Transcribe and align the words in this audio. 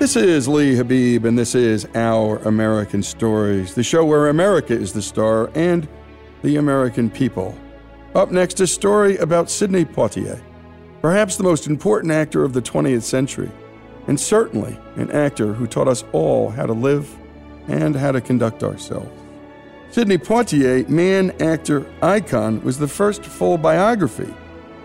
This 0.00 0.16
is 0.16 0.48
Lee 0.48 0.76
Habib, 0.76 1.26
and 1.26 1.38
this 1.38 1.54
is 1.54 1.86
Our 1.94 2.38
American 2.48 3.02
Stories, 3.02 3.74
the 3.74 3.82
show 3.82 4.02
where 4.02 4.28
America 4.28 4.72
is 4.72 4.94
the 4.94 5.02
star 5.02 5.50
and 5.54 5.86
the 6.40 6.56
American 6.56 7.10
people. 7.10 7.54
Up 8.14 8.30
next, 8.30 8.60
a 8.60 8.66
story 8.66 9.18
about 9.18 9.50
Sidney 9.50 9.84
Poitier, 9.84 10.40
perhaps 11.02 11.36
the 11.36 11.42
most 11.42 11.66
important 11.66 12.14
actor 12.14 12.44
of 12.44 12.54
the 12.54 12.62
20th 12.62 13.02
century, 13.02 13.50
and 14.06 14.18
certainly 14.18 14.78
an 14.96 15.10
actor 15.10 15.52
who 15.52 15.66
taught 15.66 15.86
us 15.86 16.02
all 16.12 16.48
how 16.48 16.64
to 16.64 16.72
live 16.72 17.14
and 17.68 17.94
how 17.94 18.10
to 18.10 18.22
conduct 18.22 18.62
ourselves. 18.62 19.12
Sidney 19.90 20.16
Poitier, 20.16 20.88
man, 20.88 21.30
actor, 21.42 21.84
icon, 22.00 22.62
was 22.62 22.78
the 22.78 22.88
first 22.88 23.22
full 23.22 23.58
biography 23.58 24.32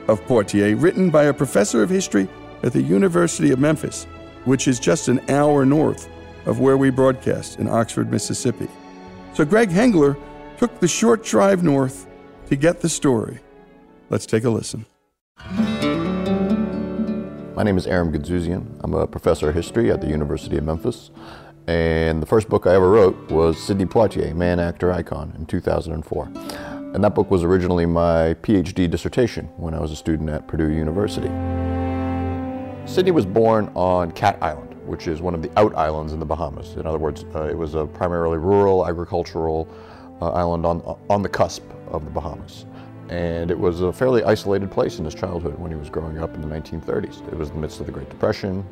of 0.10 0.20
Poitier 0.26 0.76
written 0.76 1.10
by 1.10 1.24
a 1.24 1.34
professor 1.34 1.82
of 1.82 1.90
history 1.90 2.28
at 2.64 2.74
the 2.74 2.82
University 2.82 3.52
of 3.52 3.60
Memphis 3.60 4.08
which 4.46 4.68
is 4.68 4.80
just 4.80 5.08
an 5.08 5.20
hour 5.30 5.66
north 5.66 6.10
of 6.46 6.60
where 6.60 6.78
we 6.78 6.90
broadcast 6.90 7.60
in 7.60 7.68
Oxford, 7.68 8.12
Mississippi. 8.12 8.68
So 9.34 9.44
Greg 9.44 9.70
Hengler 9.70 10.18
took 10.58 10.80
the 10.80 10.88
short 10.88 11.24
drive 11.24 11.64
north 11.64 12.08
to 12.48 12.56
get 12.56 12.82
the 12.82 12.90
story. 12.90 13.40
Let's 14.10 14.26
take 14.26 14.44
a 14.44 14.50
listen. 14.50 14.86
My 17.56 17.64
name 17.64 17.78
is 17.78 17.88
Aram 17.88 18.12
Goudsouzian. 18.14 18.66
I'm 18.84 18.94
a 18.94 19.08
professor 19.08 19.50
of 19.50 19.56
history 19.56 19.92
at 19.92 20.02
the 20.02 20.08
University 20.08 20.58
of 20.58 20.64
Memphis. 20.64 21.10
And 21.68 22.22
the 22.22 22.28
first 22.28 22.48
book 22.48 22.68
I 22.68 22.76
ever 22.76 22.90
wrote 22.90 23.32
was 23.32 23.58
Sidney 23.62 23.86
Poitier, 23.86 24.36
Man, 24.36 24.60
Actor, 24.60 24.92
Icon, 24.92 25.34
in 25.38 25.46
2004. 25.48 26.32
And 26.94 27.04
that 27.04 27.16
book 27.16 27.32
was 27.32 27.44
originally 27.44 27.86
my 27.86 28.36
PhD 28.44 28.90
dissertation 28.90 29.46
when 29.58 29.74
I 29.74 29.80
was 29.80 29.92
a 29.92 29.96
student 29.96 30.30
at 30.30 30.48
Purdue 30.48 30.70
University. 30.70 31.32
Sidney 32.86 33.10
was 33.10 33.26
born 33.26 33.72
on 33.74 34.12
Cat 34.12 34.38
Island, 34.42 34.76
which 34.86 35.08
is 35.08 35.20
one 35.20 35.34
of 35.34 35.42
the 35.42 35.50
out 35.60 35.76
islands 35.76 36.14
in 36.14 36.20
the 36.20 36.26
Bahamas. 36.26 36.76
In 36.76 36.86
other 36.86 37.00
words, 37.00 37.26
uh, 37.34 37.46
it 37.46 37.58
was 37.58 37.74
a 37.74 37.88
primarily 37.88 38.38
rural 38.38 38.88
agricultural 38.88 39.68
uh, 40.22 40.30
island 40.30 40.68
on, 40.68 40.82
on 41.10 41.24
the 41.24 41.30
cusp 41.30 41.64
of 41.88 42.06
the 42.06 42.12
Bahamas. 42.12 42.68
And 43.10 43.50
it 43.50 43.58
was 43.58 43.82
a 43.82 43.92
fairly 43.92 44.24
isolated 44.24 44.70
place 44.70 45.00
in 45.00 45.06
his 45.06 45.16
childhood 45.16 45.58
when 45.58 45.72
he 45.72 45.78
was 45.78 45.90
growing 45.90 46.20
up 46.20 46.36
in 46.36 46.42
the 46.42 46.48
1930s. 46.48 47.28
It 47.28 47.36
was 47.36 47.50
in 47.50 47.56
the 47.56 47.62
midst 47.62 47.80
of 47.80 47.88
the 47.88 47.92
Great 47.92 48.10
Depression. 48.10 48.64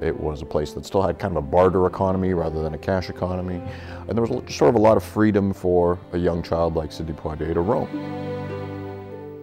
It 0.00 0.18
was 0.18 0.42
a 0.42 0.46
place 0.46 0.72
that 0.74 0.86
still 0.86 1.02
had 1.02 1.18
kind 1.18 1.36
of 1.36 1.44
a 1.44 1.46
barter 1.46 1.86
economy 1.86 2.34
rather 2.34 2.62
than 2.62 2.74
a 2.74 2.78
cash 2.78 3.10
economy. 3.10 3.60
And 4.08 4.16
there 4.16 4.24
was 4.24 4.54
sort 4.54 4.68
of 4.68 4.76
a 4.76 4.80
lot 4.80 4.96
of 4.96 5.02
freedom 5.02 5.52
for 5.52 5.98
a 6.12 6.18
young 6.18 6.42
child 6.42 6.76
like 6.76 6.92
Sidney 6.92 7.14
Poitier 7.14 7.52
to 7.52 7.60
roam. 7.60 8.16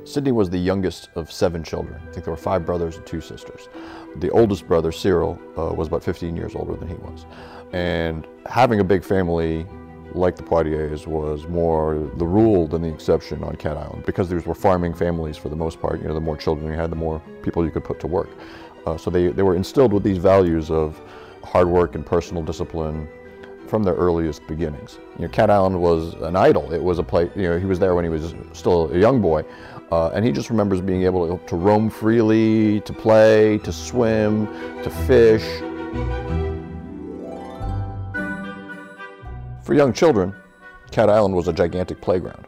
Sidney 0.05 0.33
was 0.33 0.49
the 0.49 0.57
youngest 0.57 1.09
of 1.15 1.31
seven 1.31 1.63
children. 1.63 2.01
I 2.01 2.11
think 2.11 2.25
there 2.25 2.33
were 2.33 2.37
five 2.37 2.65
brothers 2.65 2.97
and 2.97 3.05
two 3.05 3.21
sisters. 3.21 3.69
The 4.17 4.29
oldest 4.31 4.67
brother, 4.67 4.91
Cyril, 4.91 5.39
uh, 5.57 5.73
was 5.73 5.87
about 5.87 6.03
15 6.03 6.35
years 6.35 6.55
older 6.55 6.75
than 6.75 6.87
he 6.87 6.95
was. 6.95 7.25
And 7.71 8.27
having 8.45 8.79
a 8.79 8.83
big 8.83 9.03
family 9.03 9.65
like 10.13 10.35
the 10.35 10.43
Poitiers 10.43 11.07
was 11.07 11.47
more 11.47 11.95
the 12.17 12.25
rule 12.25 12.67
than 12.67 12.83
the 12.83 12.87
exception 12.87 13.43
on 13.43 13.55
Cat 13.55 13.77
Island 13.77 14.05
because 14.05 14.29
these 14.29 14.45
were 14.45 14.53
farming 14.53 14.93
families 14.93 15.37
for 15.37 15.49
the 15.49 15.55
most 15.55 15.81
part. 15.81 16.01
You 16.01 16.07
know, 16.07 16.13
the 16.13 16.21
more 16.21 16.37
children 16.37 16.71
you 16.71 16.77
had, 16.77 16.91
the 16.91 16.95
more 16.95 17.21
people 17.41 17.65
you 17.65 17.71
could 17.71 17.83
put 17.83 17.99
to 18.01 18.07
work. 18.07 18.29
Uh, 18.85 18.97
so 18.97 19.09
they, 19.09 19.29
they 19.29 19.43
were 19.43 19.55
instilled 19.55 19.93
with 19.93 20.03
these 20.03 20.17
values 20.17 20.69
of 20.69 21.01
hard 21.43 21.67
work 21.67 21.95
and 21.95 22.05
personal 22.05 22.43
discipline 22.43 23.07
from 23.67 23.81
their 23.83 23.95
earliest 23.95 24.45
beginnings. 24.45 24.99
You 25.17 25.23
know, 25.23 25.29
Cat 25.29 25.49
Island 25.49 25.79
was 25.81 26.13
an 26.15 26.35
idyll. 26.35 26.71
It 26.71 26.83
was 26.83 26.99
a 26.99 27.03
place, 27.03 27.31
you 27.35 27.49
know, 27.49 27.57
he 27.57 27.65
was 27.65 27.79
there 27.79 27.95
when 27.95 28.03
he 28.03 28.09
was 28.09 28.35
still 28.51 28.91
a 28.93 28.99
young 28.99 29.21
boy, 29.21 29.43
uh, 29.93 30.09
and 30.15 30.25
he 30.25 30.31
just 30.31 30.49
remembers 30.49 30.81
being 30.81 31.03
able 31.03 31.37
to, 31.37 31.45
to 31.45 31.55
roam 31.55 31.87
freely, 31.87 32.81
to 32.81 32.91
play, 32.91 33.59
to 33.59 33.71
swim, 33.71 34.47
to 34.81 34.89
fish. 34.89 35.45
For 39.63 39.75
young 39.75 39.93
children, 39.93 40.33
Cat 40.89 41.11
Island 41.11 41.35
was 41.35 41.47
a 41.47 41.53
gigantic 41.53 42.01
playground. 42.01 42.47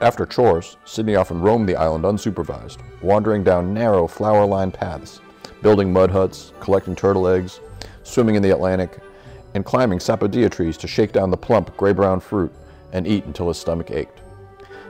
After 0.00 0.24
chores, 0.26 0.76
Sidney 0.84 1.16
often 1.16 1.40
roamed 1.40 1.68
the 1.68 1.74
island 1.74 2.04
unsupervised, 2.04 2.78
wandering 3.02 3.42
down 3.42 3.74
narrow, 3.74 4.06
flower 4.06 4.46
lined 4.46 4.74
paths, 4.74 5.20
building 5.62 5.92
mud 5.92 6.12
huts, 6.12 6.52
collecting 6.60 6.94
turtle 6.94 7.26
eggs, 7.26 7.58
swimming 8.04 8.36
in 8.36 8.42
the 8.44 8.50
Atlantic, 8.50 8.98
and 9.54 9.64
climbing 9.64 9.98
sapodilla 9.98 10.48
trees 10.48 10.76
to 10.76 10.86
shake 10.86 11.10
down 11.10 11.30
the 11.30 11.36
plump, 11.36 11.76
gray 11.76 11.92
brown 11.92 12.20
fruit 12.20 12.52
and 12.92 13.08
eat 13.08 13.24
until 13.24 13.48
his 13.48 13.58
stomach 13.58 13.90
ached. 13.90 14.20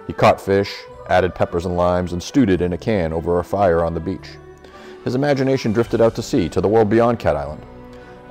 He 0.06 0.12
caught 0.12 0.38
fish, 0.38 0.74
added 1.08 1.34
peppers 1.34 1.66
and 1.66 1.76
limes, 1.76 2.12
and 2.12 2.22
stewed 2.22 2.50
it 2.50 2.60
in 2.60 2.72
a 2.72 2.78
can 2.78 3.12
over 3.12 3.38
a 3.38 3.44
fire 3.44 3.84
on 3.84 3.94
the 3.94 4.00
beach. 4.00 4.30
His 5.04 5.14
imagination 5.14 5.72
drifted 5.72 6.00
out 6.00 6.14
to 6.16 6.22
sea, 6.22 6.48
to 6.48 6.60
the 6.60 6.68
world 6.68 6.88
beyond 6.88 7.18
Cat 7.18 7.36
Island. 7.36 7.64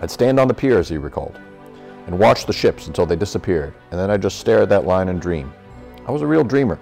I'd 0.01 0.11
stand 0.11 0.39
on 0.39 0.47
the 0.47 0.53
piers, 0.53 0.89
he 0.89 0.97
recalled, 0.97 1.39
and 2.05 2.19
watch 2.19 2.45
the 2.45 2.53
ships 2.53 2.87
until 2.87 3.05
they 3.05 3.15
disappeared, 3.15 3.73
and 3.91 3.99
then 3.99 4.11
I'd 4.11 4.21
just 4.21 4.39
stare 4.39 4.61
at 4.61 4.69
that 4.69 4.85
line 4.85 5.09
and 5.09 5.21
dream. 5.21 5.53
I 6.07 6.11
was 6.11 6.21
a 6.21 6.27
real 6.27 6.43
dreamer. 6.43 6.79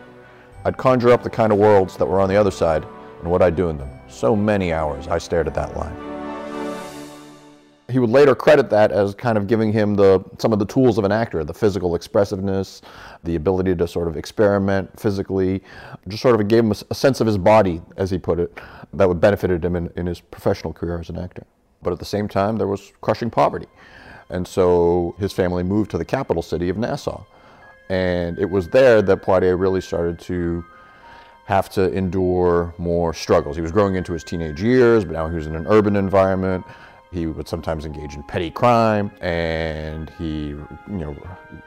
I'd 0.66 0.78
conjure 0.78 1.12
up 1.12 1.24
the 1.24 1.30
kind 1.30 1.52
of 1.52 1.60
worlds 1.60 1.98
that 1.98 2.06
were 2.06 2.20
on 2.20 2.30
the 2.30 2.38
other 2.38 2.52
side 2.52 2.86
and 3.22 3.30
what 3.30 3.42
I'd 3.42 3.56
do 3.56 3.70
in 3.70 3.78
them. 3.78 3.90
So 4.10 4.36
many 4.36 4.74
hours 4.74 5.08
I 5.08 5.18
stared 5.18 5.48
at 5.48 5.54
that 5.56 5.78
line. 5.78 6.13
He 7.94 8.00
would 8.00 8.10
later 8.10 8.34
credit 8.34 8.72
that 8.72 8.92
as 8.92 9.14
kind 9.14 9.38
of 9.38 9.46
giving 9.46 9.72
him 9.72 9.94
the 9.94 10.24
some 10.40 10.52
of 10.52 10.58
the 10.58 10.66
tools 10.66 10.98
of 10.98 11.06
an 11.06 11.12
actor, 11.12 11.44
the 11.44 11.54
physical 11.54 11.94
expressiveness, 11.94 12.82
the 13.24 13.36
ability 13.36 13.76
to 13.76 13.88
sort 13.88 14.08
of 14.08 14.18
experiment 14.18 15.00
physically, 15.00 15.62
just 16.08 16.24
sort 16.24 16.40
of 16.40 16.48
gave 16.48 16.64
him 16.64 16.72
a, 16.72 16.96
sense 16.96 17.22
of 17.22 17.28
his 17.28 17.38
body, 17.38 17.84
as 17.96 18.10
he 18.10 18.18
put 18.18 18.40
it, 18.40 18.60
that 18.94 19.08
would 19.08 19.22
benefited 19.22 19.64
him 19.64 19.76
in, 19.76 19.92
in 19.96 20.08
his 20.08 20.20
professional 20.20 20.74
career 20.74 21.00
as 21.00 21.10
an 21.10 21.20
actor. 21.20 21.46
But 21.84 21.94
at 21.94 22.00
the 22.00 22.06
same 22.06 22.28
time, 22.28 22.58
there 22.58 22.66
was 22.66 22.92
crushing 23.02 23.30
poverty. 23.30 23.68
And 24.30 24.48
so 24.48 25.16
his 25.20 25.32
family 25.32 25.62
moved 25.62 25.92
to 25.92 26.00
the 26.00 26.06
capital 26.06 26.42
city 26.42 26.70
of 26.70 26.78
Nassau. 26.78 27.24
And 27.90 28.40
it 28.40 28.50
was 28.50 28.70
there 28.70 29.04
that 29.04 29.22
Poitier 29.22 29.60
really 29.60 29.82
started 29.82 30.18
to 30.22 30.66
have 31.46 31.70
to 31.72 31.94
endure 31.94 32.74
more 32.80 33.14
struggles. 33.14 33.56
He 33.56 33.62
was 33.62 33.72
growing 33.72 33.96
into 33.96 34.14
his 34.14 34.24
teenage 34.24 34.64
years, 34.64 35.06
but 35.06 35.14
now 35.14 35.28
he 35.28 35.36
was 35.36 35.46
in 35.46 35.56
an 35.56 35.68
urban 35.68 35.96
environment. 35.96 36.66
He 37.14 37.28
would 37.28 37.48
sometimes 37.48 37.86
engage 37.86 38.16
in 38.16 38.24
petty 38.24 38.50
crime, 38.50 39.12
and 39.22 40.10
he, 40.18 40.48
you 40.48 40.66
know, 40.88 41.16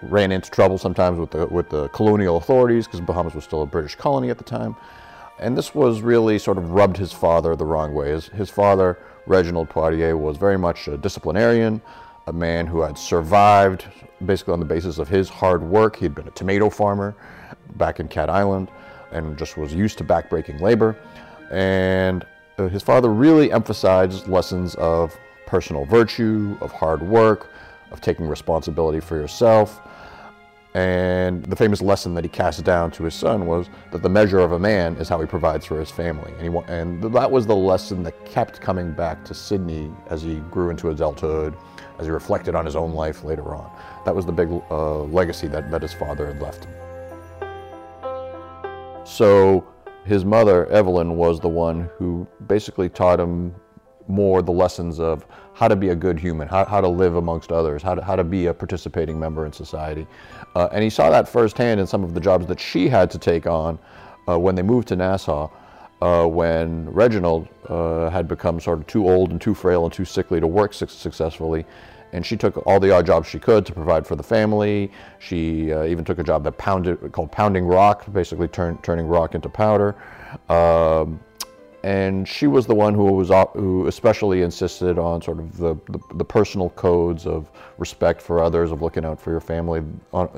ran 0.02 0.32
into 0.32 0.50
trouble 0.50 0.76
sometimes 0.76 1.18
with 1.18 1.30
the 1.30 1.46
with 1.46 1.70
the 1.70 1.88
colonial 1.88 2.36
authorities 2.36 2.86
because 2.86 3.00
Bahamas 3.00 3.34
was 3.34 3.44
still 3.44 3.62
a 3.62 3.66
British 3.66 3.94
colony 3.94 4.28
at 4.28 4.38
the 4.38 4.44
time. 4.44 4.74
And 5.38 5.56
this 5.56 5.74
was 5.74 6.00
really 6.00 6.38
sort 6.38 6.58
of 6.58 6.70
rubbed 6.70 6.96
his 6.96 7.12
father 7.12 7.54
the 7.54 7.64
wrong 7.64 7.94
way. 7.94 8.10
His, 8.10 8.26
his 8.28 8.50
father, 8.50 8.98
Reginald 9.26 9.68
Poitier, 9.68 10.18
was 10.18 10.36
very 10.36 10.56
much 10.56 10.88
a 10.88 10.96
disciplinarian, 10.96 11.82
a 12.26 12.32
man 12.32 12.66
who 12.66 12.80
had 12.80 12.96
survived 12.98 13.84
basically 14.24 14.54
on 14.54 14.60
the 14.60 14.66
basis 14.66 14.98
of 14.98 15.08
his 15.08 15.28
hard 15.28 15.62
work. 15.62 15.96
He'd 15.96 16.14
been 16.14 16.26
a 16.26 16.32
tomato 16.32 16.70
farmer 16.70 17.14
back 17.76 18.00
in 18.00 18.08
Cat 18.08 18.30
Island 18.30 18.70
and 19.12 19.36
just 19.38 19.56
was 19.56 19.74
used 19.74 19.98
to 19.98 20.04
backbreaking 20.04 20.60
labor. 20.60 20.96
And 21.50 22.26
uh, 22.58 22.68
his 22.68 22.82
father 22.82 23.12
really 23.12 23.52
emphasized 23.52 24.26
lessons 24.28 24.74
of 24.76 25.14
personal 25.46 25.84
virtue, 25.84 26.56
of 26.60 26.72
hard 26.72 27.02
work, 27.02 27.50
of 27.90 28.00
taking 28.00 28.28
responsibility 28.28 29.00
for 29.00 29.16
yourself. 29.16 29.80
And 30.74 31.42
the 31.46 31.56
famous 31.56 31.80
lesson 31.80 32.12
that 32.14 32.24
he 32.24 32.28
cast 32.28 32.62
down 32.62 32.90
to 32.90 33.04
his 33.04 33.14
son 33.14 33.46
was 33.46 33.70
that 33.92 34.02
the 34.02 34.10
measure 34.10 34.40
of 34.40 34.52
a 34.52 34.58
man 34.58 34.96
is 34.96 35.08
how 35.08 35.18
he 35.18 35.26
provides 35.26 35.64
for 35.64 35.80
his 35.80 35.90
family. 35.90 36.32
And, 36.38 36.54
he, 36.54 36.60
and 36.70 37.02
that 37.14 37.30
was 37.30 37.46
the 37.46 37.56
lesson 37.56 38.02
that 38.02 38.26
kept 38.26 38.60
coming 38.60 38.92
back 38.92 39.24
to 39.24 39.32
Sidney 39.32 39.90
as 40.08 40.20
he 40.20 40.36
grew 40.50 40.68
into 40.68 40.90
adulthood, 40.90 41.56
as 41.98 42.04
he 42.04 42.12
reflected 42.12 42.54
on 42.54 42.66
his 42.66 42.76
own 42.76 42.92
life 42.92 43.24
later 43.24 43.54
on. 43.54 43.70
That 44.04 44.14
was 44.14 44.26
the 44.26 44.32
big 44.32 44.50
uh, 44.70 45.04
legacy 45.04 45.46
that, 45.48 45.70
that 45.70 45.80
his 45.80 45.94
father 45.94 46.26
had 46.26 46.42
left 46.42 46.66
him. 46.66 46.74
So 49.06 49.66
his 50.04 50.26
mother, 50.26 50.66
Evelyn, 50.66 51.16
was 51.16 51.40
the 51.40 51.48
one 51.48 51.88
who 51.96 52.26
basically 52.48 52.90
taught 52.90 53.18
him 53.18 53.54
more 54.08 54.42
the 54.42 54.52
lessons 54.52 55.00
of 55.00 55.26
how 55.54 55.68
to 55.68 55.76
be 55.76 55.88
a 55.88 55.96
good 55.96 56.18
human, 56.18 56.46
how, 56.46 56.64
how 56.64 56.80
to 56.80 56.88
live 56.88 57.16
amongst 57.16 57.50
others, 57.50 57.82
how 57.82 57.94
to, 57.94 58.02
how 58.02 58.14
to 58.14 58.24
be 58.24 58.46
a 58.46 58.54
participating 58.54 59.18
member 59.18 59.46
in 59.46 59.52
society. 59.52 60.06
Uh, 60.54 60.68
and 60.72 60.84
he 60.84 60.90
saw 60.90 61.10
that 61.10 61.26
firsthand 61.28 61.80
in 61.80 61.86
some 61.86 62.04
of 62.04 62.14
the 62.14 62.20
jobs 62.20 62.46
that 62.46 62.60
she 62.60 62.88
had 62.88 63.10
to 63.10 63.18
take 63.18 63.46
on 63.46 63.78
uh, 64.28 64.38
when 64.38 64.54
they 64.54 64.62
moved 64.62 64.88
to 64.88 64.96
Nassau, 64.96 65.50
uh, 66.02 66.26
when 66.26 66.88
Reginald 66.90 67.48
uh, 67.68 68.10
had 68.10 68.28
become 68.28 68.60
sort 68.60 68.78
of 68.80 68.86
too 68.86 69.08
old 69.08 69.30
and 69.30 69.40
too 69.40 69.54
frail 69.54 69.84
and 69.84 69.92
too 69.92 70.04
sickly 70.04 70.40
to 70.40 70.46
work 70.46 70.74
su- 70.74 70.86
successfully. 70.86 71.64
And 72.12 72.24
she 72.24 72.36
took 72.36 72.64
all 72.66 72.78
the 72.78 72.90
odd 72.94 73.06
jobs 73.06 73.28
she 73.28 73.38
could 73.38 73.66
to 73.66 73.72
provide 73.72 74.06
for 74.06 74.14
the 74.14 74.22
family. 74.22 74.92
She 75.18 75.72
uh, 75.72 75.84
even 75.84 76.04
took 76.04 76.18
a 76.18 76.22
job 76.22 76.44
that 76.44 76.56
pounded, 76.58 77.12
called 77.12 77.32
pounding 77.32 77.64
rock, 77.64 78.10
basically 78.12 78.48
turn, 78.48 78.78
turning 78.82 79.06
rock 79.06 79.34
into 79.34 79.48
powder. 79.48 79.96
Um, 80.48 81.20
and 81.82 82.26
she 82.26 82.46
was 82.46 82.66
the 82.66 82.74
one 82.74 82.94
who 82.94 83.04
was 83.04 83.28
who 83.54 83.86
especially 83.86 84.42
insisted 84.42 84.98
on 84.98 85.22
sort 85.22 85.38
of 85.38 85.56
the, 85.56 85.74
the, 85.90 85.98
the, 86.14 86.24
personal 86.24 86.70
codes 86.70 87.26
of 87.26 87.50
respect 87.78 88.20
for 88.20 88.42
others, 88.42 88.72
of 88.72 88.82
looking 88.82 89.04
out 89.04 89.20
for 89.20 89.30
your 89.30 89.40
family. 89.40 89.82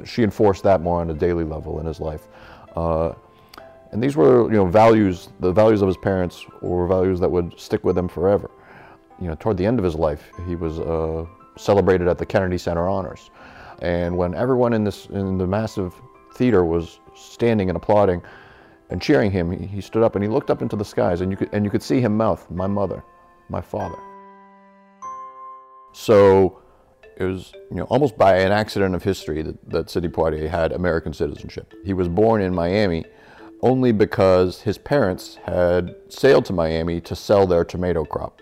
she 0.05 0.23
enforced 0.23 0.63
that 0.65 0.81
more 0.81 1.01
on 1.01 1.11
a 1.11 1.15
daily 1.15 1.45
level 1.45 1.81
in 1.81 1.87
his 1.87 2.01
life. 2.01 2.29
Uh, 2.77 3.13
and 3.93 4.03
these 4.03 4.17
were, 4.17 4.51
you 4.51 4.57
know, 4.57 4.67
values. 4.67 5.31
The 5.41 5.53
values 5.53 5.81
of 5.81 5.89
his 5.89 5.97
parents 5.97 6.45
were 6.61 6.87
values 6.87 7.21
that 7.21 7.31
would 7.31 7.59
stick 7.59 7.85
with 7.85 7.97
him 7.97 8.09
forever. 8.09 8.51
You 9.21 9.29
know, 9.29 9.35
toward 9.35 9.57
the 9.57 9.67
end 9.67 9.79
of 9.79 9.85
his 9.85 9.95
life, 9.95 10.31
he 10.47 10.55
was 10.55 10.79
uh, 10.79 11.25
celebrated 11.57 12.09
at 12.09 12.19
the 12.19 12.27
Kennedy 12.27 12.59
Center 12.59 12.89
Honors, 12.89 13.31
and 13.81 14.17
when 14.17 14.35
everyone 14.35 14.73
in 14.73 14.85
this 14.85 15.07
in 15.07 15.39
the 15.39 15.47
massive 15.47 15.95
theater 16.35 16.65
was 16.65 17.01
standing 17.17 17.69
and 17.71 17.77
applauding, 17.77 18.23
and 18.91 19.03
cheering 19.03 19.31
him, 19.31 19.51
he, 19.51 19.81
stood 19.81 20.03
up 20.03 20.15
and 20.15 20.25
he 20.25 20.31
looked 20.31 20.51
up 20.51 20.63
into 20.63 20.77
the 20.77 20.85
skies, 20.85 21.21
and 21.21 21.31
you 21.31 21.37
could 21.37 21.51
and 21.53 21.65
you 21.65 21.71
could 21.71 21.83
see 21.83 22.01
him 22.01 22.17
mouth, 22.17 22.51
"My 22.51 22.67
mother, 22.67 23.03
my 23.49 23.61
father." 23.61 23.99
So 25.93 26.61
it 27.17 27.25
was 27.25 27.53
you 27.71 27.77
know 27.77 27.85
almost 27.85 28.17
by 28.17 28.39
an 28.39 28.53
accident 28.53 28.95
of 28.95 29.03
history 29.03 29.43
that, 29.43 29.71
that 29.71 29.91
Sidney 29.91 30.09
Poitier 30.09 30.49
had 30.49 30.73
American 30.73 31.13
citizenship. 31.13 31.75
He 31.85 31.93
was 31.93 32.09
born 32.09 32.41
in 32.41 32.55
Miami 32.55 33.05
only 33.61 33.91
because 33.91 34.63
his 34.63 34.79
parents 34.79 35.37
had 35.45 35.97
sailed 36.09 36.45
to 36.45 36.53
Miami 36.53 37.01
to 37.01 37.17
sell 37.17 37.45
their 37.45 37.65
tomato 37.65 38.05
crop. 38.05 38.41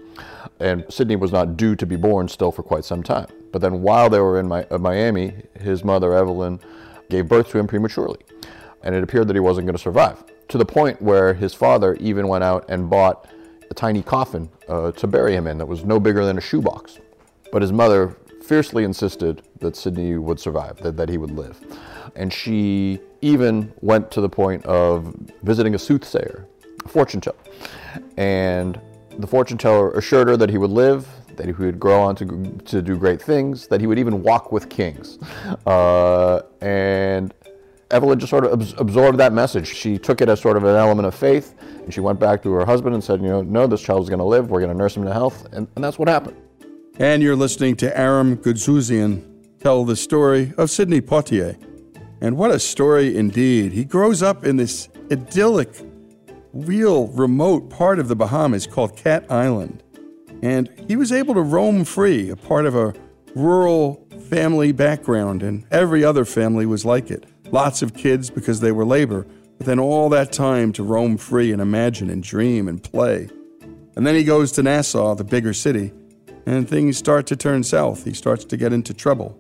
And 0.60 0.84
Sidney 0.90 1.16
was 1.16 1.32
not 1.32 1.56
due 1.56 1.75
to 1.75 1.87
be 1.87 1.96
born 1.96 2.28
still 2.28 2.52
for 2.52 2.62
quite 2.62 2.84
some 2.84 3.02
time. 3.02 3.26
But 3.50 3.62
then 3.62 3.81
while 3.81 4.10
they 4.10 4.20
were 4.20 4.38
in 4.38 4.52
uh, 4.52 4.78
Miami, 4.78 5.32
his 5.58 5.84
mother, 5.84 6.14
Evelyn, 6.14 6.60
gave 7.08 7.28
birth 7.28 7.49
to 7.52 7.58
him 7.58 7.66
prematurely. 7.66 8.19
And 8.82 8.94
it 8.94 9.02
appeared 9.02 9.26
that 9.28 9.37
he 9.37 9.40
wasn't 9.40 9.66
going 9.66 9.76
to 9.76 9.82
survive 9.82 10.22
to 10.48 10.58
the 10.58 10.64
point 10.64 11.00
where 11.00 11.34
his 11.34 11.54
father 11.54 11.96
even 12.00 12.28
went 12.28 12.44
out 12.44 12.64
and 12.69 12.88
bought 12.88 13.28
a 13.70 13.75
tiny 13.75 14.02
coffin 14.02 14.48
uh, 14.69 14.93
to 14.93 15.06
bury 15.06 15.34
him 15.34 15.46
in 15.46 15.58
that 15.58 15.66
was 15.66 15.84
no 15.84 15.98
bigger 15.98 16.25
than 16.25 16.38
a 16.38 16.40
shoebox. 16.40 16.98
But 17.52 17.62
his 17.62 17.72
mother 17.72 18.16
fiercely 18.43 18.84
insisted 18.84 19.43
that 19.60 19.76
Sidney 19.76 20.16
would 20.16 20.38
survive, 20.38 20.78
that, 20.78 20.96
that 20.96 21.08
he 21.08 21.19
would 21.19 21.32
live. 21.32 21.58
And 22.14 22.32
she 22.32 23.00
even 23.20 23.72
went 23.81 24.10
to 24.12 24.20
the 24.20 24.28
point 24.28 24.64
of 24.66 25.14
visiting 25.43 25.75
a 25.75 25.78
soothsayer, 25.78 26.46
a 26.84 26.88
fortune 26.88 27.20
teller. 27.20 27.37
And 28.16 28.81
the 29.19 29.26
fortune 29.26 29.58
teller 29.58 29.90
assured 29.92 30.28
her 30.28 30.37
that 30.37 30.50
he 30.50 30.58
would 30.58 30.70
live, 30.70 31.08
that 31.37 31.46
he 31.46 31.52
would 31.52 31.81
grow 31.81 32.00
on 32.00 32.14
to, 32.16 32.58
to 32.66 32.82
do 32.82 32.96
great 32.96 33.20
things, 33.20 33.66
that 33.69 33.81
he 33.81 33.87
would 33.87 33.99
even 33.99 34.22
walk 34.22 34.52
with 34.52 34.69
kings. 34.69 35.19
Uh, 35.66 36.42
and 36.60 37.34
Evelyn 37.90 38.18
just 38.18 38.30
sort 38.30 38.44
of 38.44 38.78
absorbed 38.78 39.18
that 39.18 39.32
message. 39.32 39.68
She 39.68 39.96
took 39.98 40.20
it 40.20 40.28
as 40.28 40.40
sort 40.40 40.56
of 40.56 40.64
an 40.64 40.74
element 40.74 41.06
of 41.06 41.14
faith, 41.14 41.54
and 41.60 41.94
she 41.94 42.00
went 42.00 42.18
back 42.18 42.42
to 42.42 42.52
her 42.52 42.64
husband 42.64 42.94
and 42.94 43.04
said, 43.04 43.22
you 43.22 43.28
know, 43.28 43.42
no, 43.42 43.66
this 43.66 43.80
child 43.80 44.02
is 44.02 44.08
going 44.08 44.18
to 44.18 44.24
live. 44.24 44.50
We're 44.50 44.60
going 44.60 44.72
to 44.72 44.76
nurse 44.76 44.96
him 44.96 45.04
to 45.04 45.12
health. 45.12 45.46
And, 45.52 45.68
and 45.76 45.84
that's 45.84 45.98
what 45.98 46.08
happened. 46.08 46.36
And 46.98 47.22
you're 47.22 47.36
listening 47.36 47.76
to 47.76 47.98
Aram 47.98 48.38
Goudsouzian 48.38 49.22
tell 49.60 49.84
the 49.84 49.96
story 49.96 50.52
of 50.58 50.70
Sidney 50.70 51.00
Poitier. 51.00 51.56
And 52.20 52.36
what 52.36 52.50
a 52.50 52.58
story 52.58 53.16
indeed. 53.16 53.72
He 53.72 53.84
grows 53.84 54.22
up 54.22 54.44
in 54.44 54.56
this 54.56 54.88
idyllic, 55.12 55.68
real 56.52 57.08
remote 57.08 57.70
part 57.70 57.99
of 57.99 58.08
the 58.08 58.16
Bahamas 58.16 58.66
called 58.66 58.96
Cat 58.96 59.30
Island. 59.30 59.82
And 60.42 60.70
he 60.88 60.96
was 60.96 61.12
able 61.12 61.34
to 61.34 61.42
roam 61.42 61.84
free, 61.84 62.30
a 62.30 62.37
part 62.37 62.66
of 62.66 62.75
a 62.75 62.94
rural 63.34 64.06
family 64.28 64.72
background, 64.72 65.42
and 65.42 65.66
every 65.70 66.02
other 66.02 66.25
family 66.25 66.66
was 66.66 66.84
like 66.84 67.11
it. 67.11 67.26
Lots 67.52 67.82
of 67.82 67.94
kids 67.94 68.30
because 68.30 68.60
they 68.60 68.72
were 68.72 68.84
labor, 68.84 69.26
but 69.58 69.66
then 69.66 69.78
all 69.78 70.08
that 70.10 70.32
time 70.32 70.72
to 70.72 70.82
roam 70.82 71.16
free 71.16 71.52
and 71.52 71.62
imagine 71.62 72.10
and 72.10 72.22
dream 72.22 72.68
and 72.68 72.82
play. 72.82 73.28
And 73.96 74.06
then 74.06 74.14
he 74.14 74.24
goes 74.24 74.52
to 74.52 74.62
Nassau, 74.62 75.14
the 75.14 75.24
bigger 75.24 75.54
city, 75.54 75.92
and 76.44 76.68
things 76.68 76.96
start 76.96 77.26
to 77.28 77.36
turn 77.36 77.62
south. 77.62 78.04
He 78.04 78.12
starts 78.12 78.44
to 78.44 78.56
get 78.56 78.72
into 78.72 78.92
trouble. 78.92 79.38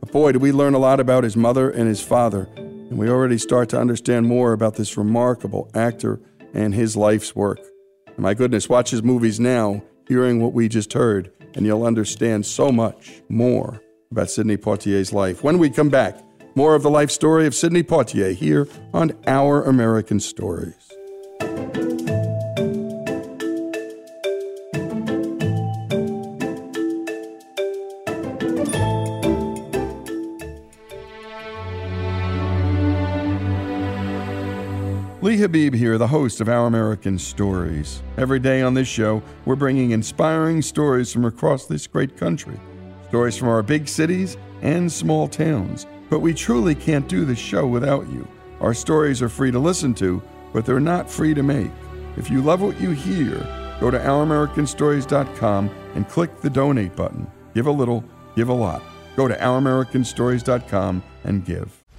But 0.00 0.12
boy, 0.12 0.32
do 0.32 0.38
we 0.38 0.52
learn 0.52 0.74
a 0.74 0.78
lot 0.78 1.00
about 1.00 1.24
his 1.24 1.36
mother 1.36 1.70
and 1.70 1.88
his 1.88 2.00
father, 2.00 2.48
and 2.56 2.96
we 2.96 3.10
already 3.10 3.38
start 3.38 3.68
to 3.70 3.80
understand 3.80 4.26
more 4.26 4.52
about 4.52 4.76
this 4.76 4.96
remarkable 4.96 5.70
actor 5.74 6.20
and 6.54 6.74
his 6.74 6.96
life's 6.96 7.36
work. 7.36 7.60
And 8.06 8.20
my 8.20 8.34
goodness, 8.34 8.68
watch 8.68 8.90
his 8.90 9.02
movies 9.02 9.38
now, 9.38 9.82
hearing 10.06 10.40
what 10.40 10.54
we 10.54 10.68
just 10.68 10.92
heard, 10.94 11.30
and 11.54 11.66
you'll 11.66 11.84
understand 11.84 12.46
so 12.46 12.72
much 12.72 13.22
more 13.28 13.82
about 14.10 14.30
Sidney 14.30 14.56
Poitier's 14.56 15.12
life. 15.12 15.42
When 15.42 15.58
we 15.58 15.68
come 15.68 15.90
back, 15.90 16.18
more 16.58 16.74
of 16.74 16.82
the 16.82 16.90
life 16.90 17.08
story 17.08 17.46
of 17.46 17.54
Sidney 17.54 17.84
Poitier 17.84 18.34
here 18.34 18.66
on 18.92 19.12
Our 19.28 19.62
American 19.62 20.18
Stories. 20.18 20.74
Lee 35.22 35.36
Habib 35.36 35.74
here, 35.74 35.96
the 35.96 36.08
host 36.08 36.40
of 36.40 36.48
Our 36.48 36.66
American 36.66 37.20
Stories. 37.20 38.02
Every 38.16 38.40
day 38.40 38.62
on 38.62 38.74
this 38.74 38.88
show, 38.88 39.22
we're 39.44 39.54
bringing 39.54 39.92
inspiring 39.92 40.62
stories 40.62 41.12
from 41.12 41.24
across 41.24 41.66
this 41.66 41.86
great 41.86 42.16
country. 42.16 42.58
Stories 43.10 43.36
from 43.36 43.46
our 43.46 43.62
big 43.62 43.86
cities 43.86 44.36
and 44.60 44.90
small 44.90 45.28
towns 45.28 45.86
but 46.10 46.20
we 46.20 46.34
truly 46.34 46.74
can't 46.74 47.08
do 47.08 47.24
the 47.24 47.36
show 47.36 47.66
without 47.66 48.08
you. 48.08 48.26
Our 48.60 48.74
stories 48.74 49.22
are 49.22 49.28
free 49.28 49.50
to 49.50 49.58
listen 49.58 49.94
to, 49.94 50.22
but 50.52 50.66
they're 50.66 50.80
not 50.80 51.10
free 51.10 51.34
to 51.34 51.42
make. 51.42 51.70
If 52.16 52.30
you 52.30 52.42
love 52.42 52.60
what 52.60 52.80
you 52.80 52.90
hear, 52.90 53.36
go 53.80 53.90
to 53.90 53.98
OurAmericanStories.com 53.98 55.70
and 55.94 56.08
click 56.08 56.40
the 56.40 56.50
donate 56.50 56.96
button. 56.96 57.30
Give 57.54 57.66
a 57.66 57.72
little, 57.72 58.04
give 58.34 58.48
a 58.48 58.54
lot. 58.54 58.82
Go 59.16 59.28
to 59.28 59.34
ouramericanstories.com 59.36 61.02
and 61.24 61.44
give. 61.44 61.77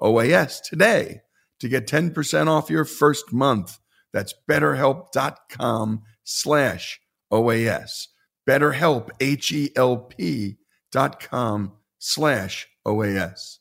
OAS 0.00 0.60
today 0.62 1.20
to 1.60 1.68
get 1.68 1.86
10% 1.86 2.48
off 2.48 2.70
your 2.70 2.84
first 2.84 3.32
month. 3.32 3.78
That's 4.12 4.34
betterhelp.com 4.48 6.02
slash 6.24 7.00
OAS. 7.32 8.06
BetterHelp, 8.48 9.10
H-E-L-P 9.20 10.56
dot 10.92 11.20
com 11.20 11.72
slash 11.98 12.68
OAS. 12.86 13.58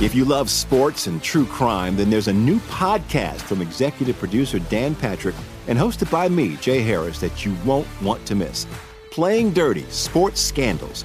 If 0.00 0.16
you 0.16 0.24
love 0.24 0.50
sports 0.50 1.06
and 1.06 1.22
true 1.22 1.46
crime, 1.46 1.96
then 1.96 2.10
there's 2.10 2.26
a 2.26 2.32
new 2.32 2.58
podcast 2.60 3.42
from 3.42 3.62
executive 3.62 4.18
producer 4.18 4.58
Dan 4.58 4.96
Patrick 4.96 5.36
and 5.68 5.78
hosted 5.78 6.10
by 6.10 6.28
me, 6.28 6.56
Jay 6.56 6.80
Harris, 6.80 7.20
that 7.20 7.44
you 7.44 7.54
won't 7.64 7.86
want 8.02 8.26
to 8.26 8.34
miss. 8.34 8.66
Playing 9.12 9.52
Dirty 9.52 9.84
Sports 9.90 10.40
Scandals. 10.40 11.04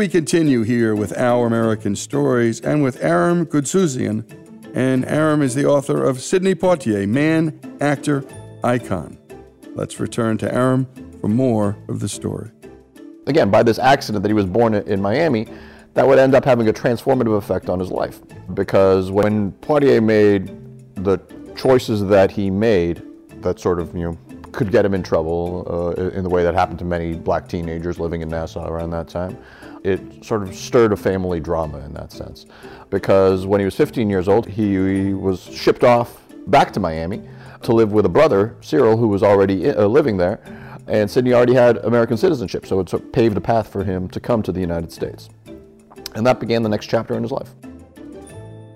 We 0.00 0.08
continue 0.08 0.62
here 0.62 0.96
with 0.96 1.14
Our 1.18 1.46
American 1.46 1.94
Stories 1.94 2.58
and 2.62 2.82
with 2.82 3.04
Aram 3.04 3.44
Goudsouzian. 3.44 4.24
And 4.74 5.04
Aram 5.04 5.42
is 5.42 5.54
the 5.54 5.66
author 5.66 6.02
of 6.02 6.22
Sidney 6.22 6.54
Poitier, 6.54 7.06
Man, 7.06 7.60
Actor, 7.82 8.24
Icon. 8.64 9.18
Let's 9.74 10.00
return 10.00 10.38
to 10.38 10.50
Aram 10.54 10.86
for 11.20 11.28
more 11.28 11.76
of 11.90 12.00
the 12.00 12.08
story. 12.08 12.50
Again, 13.26 13.50
by 13.50 13.62
this 13.62 13.78
accident 13.78 14.22
that 14.22 14.30
he 14.30 14.32
was 14.32 14.46
born 14.46 14.72
in 14.72 15.02
Miami, 15.02 15.46
that 15.92 16.08
would 16.08 16.18
end 16.18 16.34
up 16.34 16.46
having 16.46 16.66
a 16.68 16.72
transformative 16.72 17.36
effect 17.36 17.68
on 17.68 17.78
his 17.78 17.90
life. 17.90 18.20
Because 18.54 19.10
when 19.10 19.52
Poitier 19.60 20.02
made 20.02 20.46
the 20.94 21.18
choices 21.58 22.06
that 22.06 22.30
he 22.30 22.48
made, 22.48 23.02
that 23.42 23.60
sort 23.60 23.78
of, 23.78 23.94
you 23.94 24.04
know, 24.04 24.18
could 24.52 24.72
get 24.72 24.82
him 24.82 24.94
in 24.94 25.02
trouble 25.02 25.94
uh, 25.98 26.02
in 26.02 26.24
the 26.24 26.30
way 26.30 26.42
that 26.42 26.54
happened 26.54 26.78
to 26.78 26.86
many 26.86 27.16
black 27.16 27.48
teenagers 27.48 28.00
living 28.00 28.22
in 28.22 28.30
Nassau 28.30 28.66
around 28.66 28.88
that 28.92 29.08
time. 29.08 29.36
It 29.82 30.24
sort 30.24 30.42
of 30.42 30.54
stirred 30.54 30.92
a 30.92 30.96
family 30.96 31.40
drama 31.40 31.78
in 31.78 31.94
that 31.94 32.12
sense. 32.12 32.46
Because 32.90 33.46
when 33.46 33.60
he 33.60 33.64
was 33.64 33.74
15 33.74 34.10
years 34.10 34.28
old, 34.28 34.46
he, 34.46 35.14
was 35.14 35.42
shipped 35.42 35.84
off 35.84 36.22
back 36.46 36.72
to 36.72 36.80
Miami 36.80 37.22
to 37.62 37.72
live 37.72 37.92
with 37.92 38.06
a 38.06 38.08
brother, 38.08 38.56
Cyril, 38.60 38.96
who 38.96 39.08
was 39.08 39.22
already 39.22 39.70
uh, 39.70 39.86
living 39.86 40.16
there. 40.16 40.40
And 40.86 41.10
Sidney 41.10 41.32
already 41.32 41.54
had 41.54 41.78
American 41.78 42.16
citizenship, 42.16 42.66
so 42.66 42.80
it 42.80 42.88
sort 42.88 43.04
of 43.04 43.12
paved 43.12 43.36
a 43.36 43.40
path 43.40 43.68
for 43.68 43.84
him 43.84 44.08
to 44.08 44.20
come 44.20 44.42
to 44.42 44.52
the 44.52 44.60
United 44.60 44.90
States. 44.90 45.28
And 46.14 46.26
that 46.26 46.40
began 46.40 46.62
the 46.62 46.68
next 46.68 46.86
chapter 46.86 47.14
in 47.14 47.22
his 47.22 47.30
life. 47.30 47.50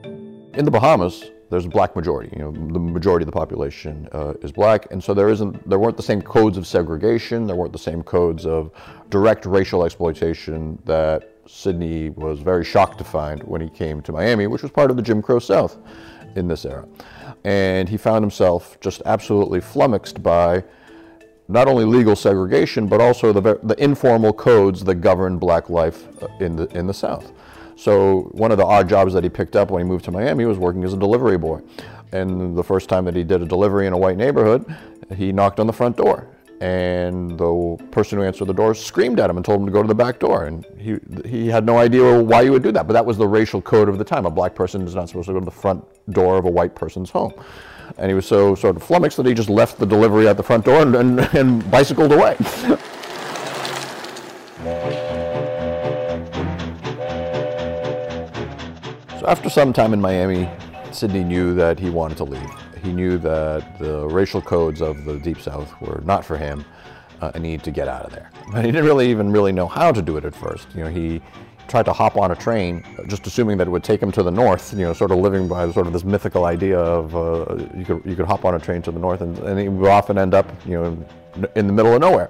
In 0.04 0.64
the 0.64 0.70
Bahamas, 0.70 1.24
there's 1.54 1.66
a 1.66 1.68
black 1.68 1.94
majority. 1.94 2.30
You 2.36 2.42
know, 2.42 2.50
the 2.50 2.80
majority 2.80 3.22
of 3.22 3.26
the 3.26 3.32
population 3.32 4.08
uh, 4.10 4.34
is 4.42 4.50
black, 4.50 4.90
and 4.90 5.02
so 5.02 5.14
there 5.14 5.28
isn't, 5.28 5.68
there 5.68 5.78
weren't 5.78 5.96
the 5.96 6.02
same 6.02 6.20
codes 6.20 6.58
of 6.58 6.66
segregation. 6.66 7.46
There 7.46 7.54
weren't 7.54 7.72
the 7.72 7.78
same 7.78 8.02
codes 8.02 8.44
of 8.44 8.72
direct 9.08 9.46
racial 9.46 9.84
exploitation 9.84 10.82
that 10.84 11.30
Sidney 11.46 12.10
was 12.10 12.40
very 12.40 12.64
shocked 12.64 12.98
to 12.98 13.04
find 13.04 13.40
when 13.44 13.60
he 13.60 13.68
came 13.68 14.02
to 14.02 14.10
Miami, 14.10 14.48
which 14.48 14.62
was 14.62 14.72
part 14.72 14.90
of 14.90 14.96
the 14.96 15.02
Jim 15.02 15.22
Crow 15.22 15.38
South 15.38 15.76
in 16.34 16.48
this 16.48 16.64
era. 16.64 16.88
And 17.44 17.88
he 17.88 17.98
found 17.98 18.24
himself 18.24 18.80
just 18.80 19.00
absolutely 19.06 19.60
flummoxed 19.60 20.24
by 20.24 20.64
not 21.46 21.68
only 21.68 21.84
legal 21.84 22.16
segregation, 22.16 22.88
but 22.88 23.00
also 23.00 23.32
the, 23.32 23.60
the 23.62 23.80
informal 23.80 24.32
codes 24.32 24.82
that 24.82 24.96
govern 24.96 25.38
black 25.38 25.70
life 25.70 26.08
uh, 26.20 26.26
in 26.40 26.56
the, 26.56 26.66
in 26.76 26.88
the 26.88 26.94
South. 26.94 27.32
So 27.76 28.22
one 28.32 28.52
of 28.52 28.58
the 28.58 28.64
odd 28.64 28.88
jobs 28.88 29.12
that 29.14 29.24
he 29.24 29.30
picked 29.30 29.56
up 29.56 29.70
when 29.70 29.82
he 29.82 29.88
moved 29.88 30.04
to 30.06 30.10
Miami 30.10 30.44
was 30.44 30.58
working 30.58 30.84
as 30.84 30.92
a 30.92 30.96
delivery 30.96 31.38
boy. 31.38 31.60
And 32.12 32.56
the 32.56 32.62
first 32.62 32.88
time 32.88 33.04
that 33.06 33.16
he 33.16 33.24
did 33.24 33.42
a 33.42 33.46
delivery 33.46 33.86
in 33.86 33.92
a 33.92 33.98
white 33.98 34.16
neighborhood, 34.16 34.64
he 35.16 35.32
knocked 35.32 35.58
on 35.58 35.66
the 35.66 35.72
front 35.72 35.96
door. 35.96 36.28
And 36.60 37.36
the 37.36 37.76
person 37.90 38.18
who 38.18 38.24
answered 38.24 38.46
the 38.46 38.54
door 38.54 38.74
screamed 38.74 39.18
at 39.18 39.28
him 39.28 39.36
and 39.36 39.44
told 39.44 39.60
him 39.60 39.66
to 39.66 39.72
go 39.72 39.82
to 39.82 39.88
the 39.88 39.94
back 39.94 40.20
door. 40.20 40.44
And 40.44 40.64
he, 40.78 40.98
he 41.28 41.48
had 41.48 41.66
no 41.66 41.78
idea 41.78 42.22
why 42.22 42.42
you 42.42 42.52
would 42.52 42.62
do 42.62 42.72
that. 42.72 42.86
But 42.86 42.92
that 42.92 43.04
was 43.04 43.18
the 43.18 43.26
racial 43.26 43.60
code 43.60 43.88
of 43.88 43.98
the 43.98 44.04
time. 44.04 44.24
A 44.24 44.30
black 44.30 44.54
person 44.54 44.82
is 44.82 44.94
not 44.94 45.08
supposed 45.08 45.26
to 45.26 45.32
go 45.32 45.40
to 45.40 45.44
the 45.44 45.50
front 45.50 45.84
door 46.10 46.38
of 46.38 46.44
a 46.44 46.50
white 46.50 46.74
person's 46.74 47.10
home. 47.10 47.34
And 47.98 48.08
he 48.08 48.14
was 48.14 48.26
so 48.26 48.54
sort 48.54 48.76
of 48.76 48.82
flummoxed 48.82 49.16
that 49.16 49.26
he 49.26 49.34
just 49.34 49.50
left 49.50 49.78
the 49.78 49.86
delivery 49.86 50.28
at 50.28 50.36
the 50.36 50.42
front 50.42 50.64
door 50.64 50.82
and, 50.82 50.94
and, 50.94 51.20
and 51.34 51.70
bicycled 51.70 52.12
away. 52.12 52.36
after 59.26 59.48
some 59.50 59.72
time 59.72 59.92
in 59.92 60.00
Miami, 60.00 60.48
Sidney 60.92 61.24
knew 61.24 61.54
that 61.54 61.78
he 61.78 61.90
wanted 61.90 62.16
to 62.18 62.24
leave. 62.24 62.50
He 62.82 62.92
knew 62.92 63.18
that 63.18 63.78
the 63.78 64.06
racial 64.06 64.42
codes 64.42 64.80
of 64.82 65.04
the 65.04 65.18
Deep 65.18 65.40
South 65.40 65.72
were 65.80 66.02
not 66.04 66.24
for 66.24 66.36
him. 66.36 66.64
uh, 67.20 67.32
he 67.34 67.40
needed 67.40 67.64
to 67.64 67.70
get 67.70 67.88
out 67.88 68.04
of 68.04 68.12
there. 68.12 68.30
But 68.52 68.64
he 68.64 68.70
didn't 68.70 68.84
really 68.84 69.10
even 69.10 69.30
really 69.30 69.52
know 69.52 69.66
how 69.66 69.92
to 69.92 70.02
do 70.02 70.16
it 70.16 70.24
at 70.24 70.34
first. 70.34 70.68
You 70.74 70.84
know, 70.84 70.90
he 70.90 71.22
tried 71.68 71.84
to 71.86 71.92
hop 71.92 72.16
on 72.16 72.30
a 72.30 72.36
train, 72.36 72.84
just 73.06 73.26
assuming 73.26 73.56
that 73.58 73.66
it 73.66 73.70
would 73.70 73.84
take 73.84 74.02
him 74.02 74.12
to 74.12 74.22
the 74.22 74.30
north. 74.30 74.72
You 74.72 74.84
know, 74.84 74.92
sort 74.92 75.10
of 75.10 75.18
living 75.18 75.48
by 75.48 75.70
sort 75.72 75.86
of 75.86 75.92
this 75.92 76.04
mythical 76.04 76.44
idea 76.44 76.78
of 76.78 77.16
uh, 77.16 77.56
you 77.76 77.84
could 77.84 78.02
you 78.04 78.16
could 78.16 78.26
hop 78.26 78.44
on 78.44 78.54
a 78.54 78.58
train 78.58 78.82
to 78.82 78.92
the 78.92 78.98
north, 78.98 79.20
and, 79.22 79.38
and 79.38 79.58
he 79.58 79.68
would 79.68 79.88
often 79.90 80.18
end 80.18 80.34
up, 80.34 80.46
you 80.66 80.72
know, 80.72 81.48
in 81.56 81.66
the 81.66 81.72
middle 81.72 81.94
of 81.94 82.00
nowhere. 82.00 82.28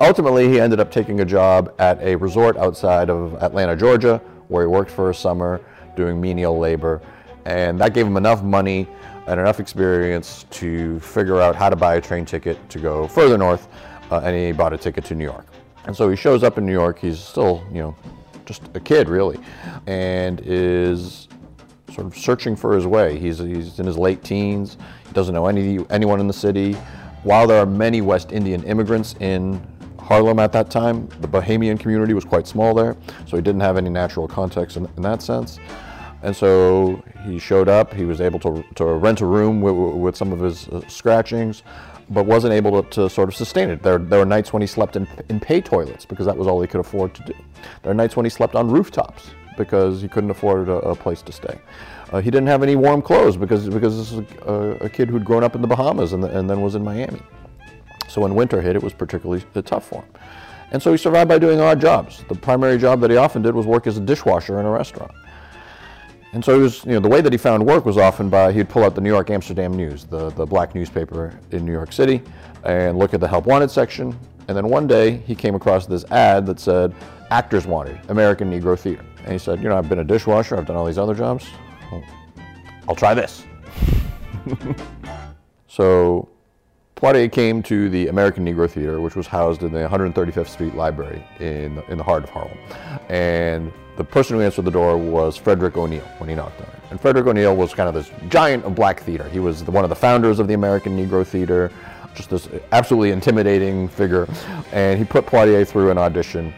Ultimately, 0.00 0.48
he 0.48 0.60
ended 0.60 0.80
up 0.80 0.90
taking 0.90 1.20
a 1.20 1.24
job 1.24 1.72
at 1.78 2.00
a 2.02 2.16
resort 2.16 2.56
outside 2.56 3.08
of 3.08 3.34
Atlanta, 3.42 3.76
Georgia, 3.76 4.18
where 4.48 4.64
he 4.64 4.66
worked 4.68 4.90
for 4.90 5.10
a 5.10 5.14
summer 5.14 5.60
doing 5.96 6.20
menial 6.20 6.58
labor, 6.58 7.00
and 7.44 7.78
that 7.80 7.94
gave 7.94 8.06
him 8.06 8.16
enough 8.16 8.42
money 8.42 8.86
and 9.26 9.38
enough 9.38 9.60
experience 9.60 10.46
to 10.50 10.98
figure 11.00 11.40
out 11.40 11.54
how 11.54 11.68
to 11.70 11.76
buy 11.76 11.94
a 11.94 12.00
train 12.00 12.24
ticket 12.24 12.58
to 12.70 12.78
go 12.78 13.06
further 13.06 13.38
north, 13.38 13.68
uh, 14.10 14.20
and 14.24 14.36
he 14.36 14.52
bought 14.52 14.72
a 14.72 14.78
ticket 14.78 15.04
to 15.04 15.14
New 15.14 15.24
York. 15.24 15.46
And 15.84 15.96
so 15.96 16.08
he 16.10 16.16
shows 16.16 16.42
up 16.42 16.58
in 16.58 16.66
New 16.66 16.72
York. 16.72 16.98
He's 16.98 17.18
still, 17.18 17.64
you 17.72 17.82
know, 17.82 17.96
just 18.44 18.62
a 18.74 18.80
kid 18.80 19.08
really, 19.08 19.38
and 19.86 20.40
is 20.44 21.28
sort 21.92 22.06
of 22.06 22.16
searching 22.16 22.56
for 22.56 22.74
his 22.74 22.86
way. 22.86 23.18
He's, 23.18 23.38
he's 23.38 23.78
in 23.78 23.86
his 23.86 23.98
late 23.98 24.22
teens. 24.24 24.76
He 25.06 25.12
doesn't 25.12 25.34
know 25.34 25.46
any 25.46 25.84
anyone 25.90 26.20
in 26.20 26.26
the 26.26 26.32
city. 26.32 26.74
While 27.22 27.46
there 27.46 27.62
are 27.62 27.66
many 27.66 28.00
West 28.00 28.32
Indian 28.32 28.64
immigrants 28.64 29.14
in 29.20 29.64
Harlem 30.12 30.38
at 30.40 30.52
that 30.52 30.70
time, 30.70 31.08
the 31.22 31.26
Bahamian 31.26 31.80
community 31.80 32.12
was 32.12 32.22
quite 32.22 32.46
small 32.46 32.74
there, 32.74 32.98
so 33.26 33.34
he 33.34 33.42
didn't 33.42 33.62
have 33.62 33.78
any 33.78 33.88
natural 33.88 34.28
context 34.28 34.76
in, 34.76 34.84
in 34.98 35.02
that 35.02 35.22
sense. 35.22 35.58
And 36.22 36.36
so 36.36 37.02
he 37.24 37.38
showed 37.38 37.66
up. 37.66 37.94
He 37.94 38.04
was 38.04 38.20
able 38.20 38.38
to, 38.40 38.62
to 38.74 38.84
rent 38.84 39.22
a 39.22 39.26
room 39.26 39.62
with, 39.62 39.74
with 39.74 40.14
some 40.14 40.30
of 40.30 40.40
his 40.40 40.68
uh, 40.68 40.86
scratchings, 40.86 41.62
but 42.10 42.26
wasn't 42.26 42.52
able 42.52 42.82
to, 42.82 42.90
to, 42.90 43.08
sort 43.08 43.30
of 43.30 43.34
sustain 43.34 43.70
it. 43.70 43.82
There, 43.82 43.96
there 43.96 44.18
were 44.18 44.26
nights 44.26 44.52
when 44.52 44.60
he 44.60 44.66
slept 44.66 44.96
in, 44.96 45.08
in 45.30 45.40
pay 45.40 45.62
toilets 45.62 46.04
because 46.04 46.26
that 46.26 46.36
was 46.36 46.46
all 46.46 46.60
he 46.60 46.68
could 46.68 46.80
afford 46.80 47.14
to 47.14 47.22
do. 47.24 47.34
There 47.82 47.90
are 47.90 47.94
nights 47.94 48.14
when 48.14 48.26
he 48.26 48.30
slept 48.30 48.54
on 48.54 48.70
rooftops 48.70 49.30
because 49.56 50.02
he 50.02 50.08
couldn't 50.08 50.30
afford 50.30 50.68
a, 50.68 50.76
a 50.90 50.94
place 50.94 51.22
to 51.22 51.32
stay. 51.32 51.58
Uh, 52.12 52.20
he 52.20 52.30
didn't 52.30 52.48
have 52.48 52.62
any 52.62 52.76
warm 52.76 53.00
clothes 53.00 53.38
because, 53.38 53.66
because 53.66 53.96
this 53.96 54.12
is 54.12 54.18
a, 54.42 54.76
a 54.82 54.90
kid 54.90 55.08
who'd 55.08 55.24
grown 55.24 55.42
up 55.42 55.54
in 55.54 55.62
the 55.62 55.68
Bahamas 55.68 56.12
and, 56.12 56.22
the, 56.22 56.38
and 56.38 56.50
then 56.50 56.60
was 56.60 56.74
in 56.74 56.84
Miami. 56.84 57.22
So 58.12 58.20
when 58.20 58.34
winter 58.34 58.60
hit, 58.60 58.76
it 58.76 58.82
was 58.82 58.92
particularly 58.92 59.42
uh, 59.54 59.62
tough 59.62 59.88
for 59.88 60.02
him. 60.02 60.10
And 60.70 60.82
so 60.82 60.92
he 60.92 60.98
survived 60.98 61.30
by 61.30 61.38
doing 61.38 61.60
odd 61.60 61.80
jobs. 61.80 62.22
The 62.28 62.34
primary 62.34 62.76
job 62.76 63.00
that 63.00 63.10
he 63.10 63.16
often 63.16 63.40
did 63.40 63.54
was 63.54 63.64
work 63.64 63.86
as 63.86 63.96
a 63.96 64.00
dishwasher 64.00 64.60
in 64.60 64.66
a 64.66 64.70
restaurant. 64.70 65.12
And 66.34 66.44
so 66.44 66.54
he 66.54 66.60
was, 66.60 66.84
you 66.84 66.92
know, 66.92 67.00
the 67.00 67.08
way 67.08 67.22
that 67.22 67.32
he 67.32 67.38
found 67.38 67.64
work 67.64 67.86
was 67.86 67.96
often 67.96 68.28
by 68.28 68.52
he'd 68.52 68.68
pull 68.68 68.84
out 68.84 68.94
the 68.94 69.00
New 69.00 69.08
York 69.08 69.30
Amsterdam 69.30 69.72
News, 69.72 70.04
the, 70.04 70.28
the 70.30 70.44
black 70.44 70.74
newspaper 70.74 71.38
in 71.52 71.64
New 71.64 71.72
York 71.72 71.90
City, 71.90 72.20
and 72.64 72.98
look 72.98 73.14
at 73.14 73.20
the 73.20 73.28
help 73.28 73.46
wanted 73.46 73.70
section. 73.70 74.14
And 74.48 74.54
then 74.54 74.68
one 74.68 74.86
day 74.86 75.16
he 75.16 75.34
came 75.34 75.54
across 75.54 75.86
this 75.86 76.04
ad 76.10 76.44
that 76.46 76.60
said, 76.60 76.94
Actors 77.30 77.66
Wanted, 77.66 77.98
American 78.10 78.50
Negro 78.50 78.78
Theater. 78.78 79.06
And 79.24 79.32
he 79.32 79.38
said, 79.38 79.62
You 79.62 79.70
know, 79.70 79.78
I've 79.78 79.88
been 79.88 80.00
a 80.00 80.04
dishwasher, 80.04 80.58
I've 80.58 80.66
done 80.66 80.76
all 80.76 80.84
these 80.84 80.98
other 80.98 81.14
jobs. 81.14 81.46
I'll 82.86 82.96
try 82.96 83.14
this. 83.14 83.44
so 85.66 86.28
Poitier 87.02 87.32
came 87.32 87.64
to 87.64 87.88
the 87.88 88.06
American 88.06 88.44
Negro 88.46 88.70
Theater, 88.70 89.00
which 89.00 89.16
was 89.16 89.26
housed 89.26 89.64
in 89.64 89.72
the 89.72 89.80
135th 89.88 90.46
Street 90.46 90.76
Library 90.76 91.20
in, 91.40 91.82
in 91.88 91.98
the 91.98 92.04
heart 92.04 92.22
of 92.22 92.30
Harlem. 92.30 92.56
And 93.08 93.72
the 93.96 94.04
person 94.04 94.36
who 94.36 94.42
answered 94.42 94.66
the 94.66 94.70
door 94.70 94.96
was 94.96 95.36
Frederick 95.36 95.76
O'Neal 95.76 96.04
when 96.18 96.28
he 96.28 96.36
knocked 96.36 96.60
on 96.60 96.68
it. 96.68 96.78
And 96.90 97.00
Frederick 97.00 97.26
O'Neal 97.26 97.56
was 97.56 97.74
kind 97.74 97.88
of 97.88 97.94
this 97.96 98.12
giant 98.28 98.64
of 98.64 98.76
black 98.76 99.00
theater. 99.00 99.28
He 99.30 99.40
was 99.40 99.64
the, 99.64 99.72
one 99.72 99.82
of 99.82 99.90
the 99.90 99.96
founders 99.96 100.38
of 100.38 100.46
the 100.46 100.54
American 100.54 100.96
Negro 100.96 101.26
Theater, 101.26 101.72
just 102.14 102.30
this 102.30 102.48
absolutely 102.70 103.10
intimidating 103.10 103.88
figure. 103.88 104.28
And 104.70 104.96
he 104.96 105.04
put 105.04 105.26
Poitier 105.26 105.66
through 105.66 105.90
an 105.90 105.98
audition 105.98 106.54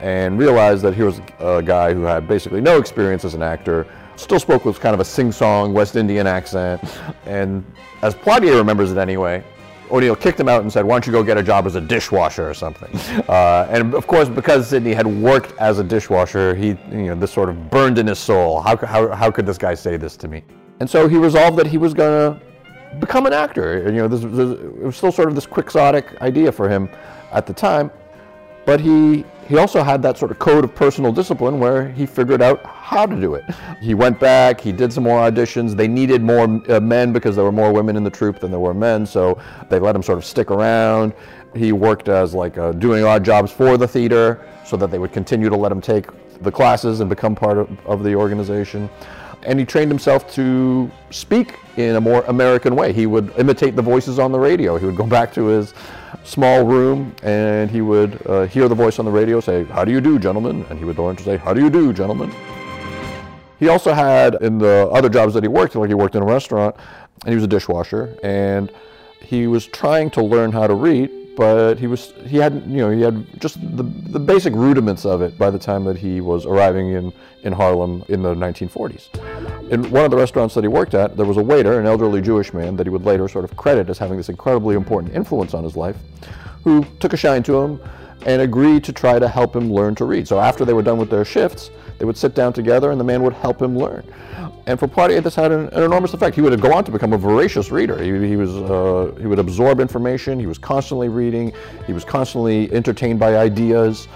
and 0.00 0.38
realized 0.38 0.82
that 0.82 0.92
he 0.92 1.04
was 1.04 1.22
a 1.38 1.62
guy 1.62 1.94
who 1.94 2.02
had 2.02 2.28
basically 2.28 2.60
no 2.60 2.76
experience 2.76 3.24
as 3.24 3.32
an 3.32 3.42
actor, 3.42 3.86
still 4.16 4.40
spoke 4.40 4.66
with 4.66 4.78
kind 4.78 4.92
of 4.92 5.00
a 5.00 5.06
sing-song 5.06 5.72
West 5.72 5.96
Indian 5.96 6.26
accent. 6.26 6.82
And 7.24 7.64
as 8.02 8.14
Poitier 8.14 8.58
remembers 8.58 8.92
it 8.92 8.98
anyway, 8.98 9.42
O'Neal 9.90 10.16
kicked 10.16 10.38
him 10.38 10.48
out 10.48 10.62
and 10.62 10.72
said, 10.72 10.84
"Why 10.84 10.94
don't 10.94 11.06
you 11.06 11.12
go 11.12 11.22
get 11.22 11.38
a 11.38 11.42
job 11.42 11.66
as 11.66 11.74
a 11.74 11.80
dishwasher 11.80 12.48
or 12.48 12.54
something?" 12.54 12.90
Uh, 13.28 13.66
and 13.70 13.94
of 13.94 14.06
course, 14.06 14.28
because 14.28 14.68
Sidney 14.68 14.94
had 14.94 15.06
worked 15.06 15.52
as 15.58 15.78
a 15.78 15.84
dishwasher, 15.84 16.54
he, 16.54 16.68
you 16.90 17.06
know, 17.08 17.14
this 17.14 17.32
sort 17.32 17.48
of 17.48 17.70
burned 17.70 17.98
in 17.98 18.06
his 18.06 18.18
soul. 18.18 18.60
How, 18.60 18.76
how, 18.76 19.14
how 19.14 19.30
could 19.30 19.46
this 19.46 19.58
guy 19.58 19.74
say 19.74 19.96
this 19.96 20.16
to 20.18 20.28
me? 20.28 20.42
And 20.80 20.88
so 20.88 21.08
he 21.08 21.16
resolved 21.16 21.56
that 21.58 21.66
he 21.66 21.78
was 21.78 21.94
going 21.94 22.34
to 22.34 22.46
become 22.98 23.26
an 23.26 23.32
actor. 23.32 23.82
You 23.86 23.92
know, 23.92 24.08
this, 24.08 24.20
this, 24.20 24.58
it 24.58 24.82
was 24.82 24.96
still 24.96 25.12
sort 25.12 25.28
of 25.28 25.34
this 25.34 25.46
quixotic 25.46 26.20
idea 26.20 26.52
for 26.52 26.68
him 26.68 26.88
at 27.32 27.46
the 27.46 27.52
time, 27.52 27.90
but 28.66 28.80
he 28.80 29.24
he 29.48 29.58
also 29.58 29.84
had 29.84 30.02
that 30.02 30.18
sort 30.18 30.32
of 30.32 30.40
code 30.40 30.64
of 30.64 30.74
personal 30.74 31.12
discipline 31.12 31.60
where 31.60 31.88
he 31.90 32.04
figured 32.04 32.42
out 32.42 32.64
how 32.66 33.06
to 33.06 33.14
do 33.14 33.34
it. 33.34 33.44
He 33.80 33.94
went 33.94 34.18
back, 34.18 34.60
he 34.60 34.72
did 34.72 34.92
some 34.92 35.04
more 35.04 35.20
auditions. 35.20 35.76
They 35.76 35.86
needed 35.86 36.20
more 36.20 36.60
uh, 36.68 36.80
men 36.80 37.12
because 37.12 37.36
there 37.36 37.44
were 37.44 37.52
more 37.52 37.72
women 37.72 37.96
in 37.96 38.02
the 38.02 38.10
troupe 38.10 38.40
than 38.40 38.50
there 38.50 38.58
were 38.58 38.74
men, 38.74 39.06
so 39.06 39.38
they 39.70 39.78
let 39.78 39.94
him 39.94 40.02
sort 40.02 40.18
of 40.18 40.24
stick 40.24 40.50
around. 40.50 41.14
He 41.54 41.70
worked 41.70 42.08
as 42.08 42.34
like 42.34 42.58
uh, 42.58 42.72
doing 42.72 43.04
odd 43.04 43.24
jobs 43.24 43.52
for 43.52 43.76
the 43.76 43.86
theater 43.86 44.44
so 44.64 44.76
that 44.78 44.90
they 44.90 44.98
would 44.98 45.12
continue 45.12 45.48
to 45.48 45.56
let 45.56 45.70
him 45.70 45.80
take 45.80 46.06
the 46.42 46.50
classes 46.50 46.98
and 46.98 47.08
become 47.08 47.36
part 47.36 47.58
of, 47.58 47.86
of 47.86 48.02
the 48.02 48.16
organization. 48.16 48.90
And 49.46 49.58
he 49.58 49.64
trained 49.64 49.90
himself 49.90 50.32
to 50.34 50.90
speak 51.10 51.58
in 51.76 51.96
a 51.96 52.00
more 52.00 52.22
American 52.24 52.74
way. 52.74 52.92
He 52.92 53.06
would 53.06 53.32
imitate 53.38 53.76
the 53.76 53.82
voices 53.82 54.18
on 54.18 54.32
the 54.32 54.38
radio. 54.38 54.76
He 54.76 54.84
would 54.86 54.96
go 54.96 55.06
back 55.18 55.32
to 55.34 55.46
his 55.46 55.72
small 56.24 56.64
room 56.64 57.14
and 57.22 57.70
he 57.70 57.80
would 57.80 58.26
uh, 58.26 58.46
hear 58.46 58.68
the 58.68 58.74
voice 58.74 58.98
on 58.98 59.04
the 59.04 59.10
radio 59.10 59.40
say, 59.40 59.64
How 59.64 59.84
do 59.84 59.92
you 59.92 60.00
do, 60.00 60.18
gentlemen? 60.18 60.66
And 60.68 60.78
he 60.78 60.84
would 60.84 60.98
learn 60.98 61.16
to 61.16 61.22
say, 61.22 61.36
How 61.36 61.54
do 61.54 61.62
you 61.62 61.70
do, 61.70 61.92
gentlemen? 61.92 62.34
He 63.58 63.68
also 63.68 63.92
had, 63.94 64.34
in 64.42 64.58
the 64.58 64.88
other 64.92 65.08
jobs 65.08 65.32
that 65.34 65.42
he 65.42 65.48
worked, 65.48 65.74
like 65.76 65.88
he 65.88 65.94
worked 65.94 66.14
in 66.14 66.22
a 66.22 66.26
restaurant 66.26 66.76
and 67.24 67.30
he 67.30 67.34
was 67.34 67.44
a 67.44 67.48
dishwasher, 67.48 68.16
and 68.22 68.70
he 69.20 69.46
was 69.46 69.66
trying 69.66 70.10
to 70.10 70.22
learn 70.22 70.52
how 70.52 70.66
to 70.66 70.74
read, 70.74 71.10
but 71.36 71.78
he 71.78 71.86
was 71.86 72.12
he 72.26 72.36
had 72.36 72.54
you 72.66 72.78
know 72.78 72.90
he 72.90 73.02
had 73.02 73.40
just 73.40 73.60
the, 73.76 73.82
the 73.82 74.18
basic 74.18 74.54
rudiments 74.54 75.04
of 75.04 75.22
it 75.22 75.36
by 75.38 75.50
the 75.50 75.58
time 75.58 75.84
that 75.84 75.96
he 75.96 76.20
was 76.20 76.46
arriving 76.46 76.92
in 76.92 77.12
in 77.46 77.52
Harlem 77.52 78.04
in 78.08 78.22
the 78.22 78.34
1940s. 78.34 79.70
In 79.70 79.88
one 79.90 80.04
of 80.04 80.10
the 80.10 80.16
restaurants 80.16 80.54
that 80.56 80.64
he 80.64 80.68
worked 80.68 80.94
at, 80.94 81.16
there 81.16 81.24
was 81.24 81.36
a 81.36 81.42
waiter, 81.42 81.78
an 81.78 81.86
elderly 81.86 82.20
Jewish 82.20 82.52
man 82.52 82.76
that 82.76 82.86
he 82.86 82.90
would 82.90 83.04
later 83.04 83.28
sort 83.28 83.44
of 83.44 83.56
credit 83.56 83.88
as 83.88 83.98
having 83.98 84.16
this 84.16 84.28
incredibly 84.28 84.74
important 84.74 85.14
influence 85.14 85.54
on 85.54 85.62
his 85.62 85.76
life, 85.76 85.96
who 86.64 86.84
took 86.98 87.12
a 87.12 87.16
shine 87.16 87.44
to 87.44 87.60
him 87.62 87.80
and 88.26 88.42
agreed 88.42 88.82
to 88.82 88.92
try 88.92 89.20
to 89.20 89.28
help 89.28 89.54
him 89.54 89.72
learn 89.72 89.94
to 89.94 90.04
read. 90.04 90.26
So 90.26 90.40
after 90.40 90.64
they 90.64 90.72
were 90.72 90.82
done 90.82 90.98
with 90.98 91.08
their 91.08 91.24
shifts, 91.24 91.70
they 91.98 92.04
would 92.04 92.16
sit 92.16 92.34
down 92.34 92.52
together 92.52 92.90
and 92.90 93.00
the 93.00 93.04
man 93.04 93.22
would 93.22 93.32
help 93.32 93.62
him 93.62 93.78
learn. 93.78 94.04
And 94.66 94.78
for 94.78 94.88
Poitier, 94.88 95.22
this 95.22 95.36
had 95.36 95.52
an, 95.52 95.68
an 95.68 95.84
enormous 95.84 96.12
effect. 96.12 96.34
He 96.34 96.42
would 96.42 96.60
go 96.60 96.72
on 96.72 96.84
to 96.84 96.90
become 96.90 97.12
a 97.12 97.18
voracious 97.18 97.70
reader. 97.70 98.02
He, 98.02 98.28
he 98.28 98.36
was, 98.36 98.56
uh, 98.56 99.14
he 99.20 99.26
would 99.26 99.38
absorb 99.38 99.78
information. 99.78 100.40
He 100.40 100.46
was 100.46 100.58
constantly 100.58 101.08
reading. 101.08 101.52
He 101.86 101.92
was 101.92 102.04
constantly 102.04 102.72
entertained 102.72 103.20
by 103.20 103.36
ideas. 103.36 104.08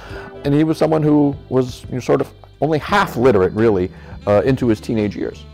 And 0.45 0.53
he 0.53 0.65
was 0.65 0.77
someone 0.77 1.05
who 1.05 1.37
was 1.49 1.85
you 1.85 1.95
know, 1.95 2.01
sort 2.01 2.21
of 2.21 2.33
only 2.61 2.79
half 2.79 3.17
literate, 3.17 3.53
really, 3.53 3.91
uh, 4.27 4.43
into 4.45 4.69
his 4.69 4.81
teenage 4.81 5.17
years. 5.17 5.45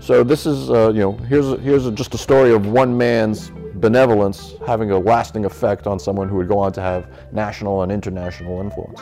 So 0.00 0.24
this 0.24 0.46
is, 0.46 0.70
uh, 0.70 0.88
you 0.92 1.00
know, 1.00 1.12
here's, 1.12 1.58
here's 1.60 1.86
a, 1.86 1.92
just 1.92 2.14
a 2.14 2.18
story 2.18 2.52
of 2.52 2.66
one 2.66 2.96
man's 2.96 3.50
benevolence 3.74 4.54
having 4.66 4.90
a 4.90 4.98
lasting 4.98 5.44
effect 5.44 5.86
on 5.86 5.98
someone 5.98 6.28
who 6.28 6.36
would 6.36 6.48
go 6.48 6.58
on 6.58 6.72
to 6.72 6.80
have 6.80 7.06
national 7.32 7.82
and 7.82 7.92
international 7.92 8.60
influence. 8.60 9.00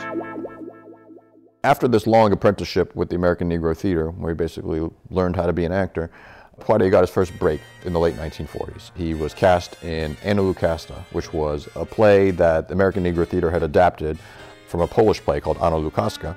After 1.63 1.87
this 1.87 2.07
long 2.07 2.31
apprenticeship 2.31 2.95
with 2.95 3.09
the 3.09 3.15
American 3.15 3.49
Negro 3.49 3.75
Theater, 3.75 4.11
where 4.11 4.31
he 4.33 4.35
basically 4.35 4.87
learned 5.09 5.35
how 5.35 5.45
to 5.45 5.53
be 5.53 5.65
an 5.65 5.71
actor, 5.71 6.11
Poitier 6.59 6.91
got 6.91 7.01
his 7.01 7.09
first 7.09 7.37
break 7.39 7.61
in 7.85 7.93
the 7.93 7.99
late 7.99 8.15
1940s. 8.15 8.91
He 8.95 9.13
was 9.13 9.33
cast 9.33 9.83
in 9.83 10.15
Anna 10.23 10.41
Lucasta, 10.41 11.03
which 11.11 11.33
was 11.33 11.67
a 11.75 11.85
play 11.85 12.31
that 12.31 12.67
the 12.67 12.73
American 12.73 13.03
Negro 13.03 13.27
Theater 13.27 13.49
had 13.49 13.63
adapted 13.63 14.19
from 14.67 14.81
a 14.81 14.87
Polish 14.87 15.19
play 15.21 15.41
called 15.41 15.57
Anna 15.57 15.77
Lukaska 15.77 16.35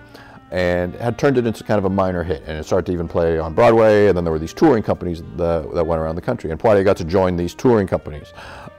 and 0.50 0.94
had 0.96 1.18
turned 1.18 1.38
it 1.38 1.46
into 1.46 1.64
kind 1.64 1.78
of 1.78 1.84
a 1.84 1.90
minor 1.90 2.22
hit. 2.22 2.42
And 2.46 2.58
it 2.58 2.64
started 2.64 2.86
to 2.86 2.92
even 2.92 3.08
play 3.08 3.38
on 3.38 3.54
Broadway, 3.54 4.08
and 4.08 4.16
then 4.16 4.24
there 4.24 4.32
were 4.32 4.38
these 4.38 4.54
touring 4.54 4.82
companies 4.82 5.22
that, 5.36 5.72
that 5.74 5.86
went 5.86 6.00
around 6.00 6.14
the 6.14 6.22
country. 6.22 6.50
And 6.50 6.60
Poitier 6.60 6.84
got 6.84 6.96
to 6.98 7.04
join 7.04 7.36
these 7.36 7.54
touring 7.54 7.86
companies. 7.86 8.32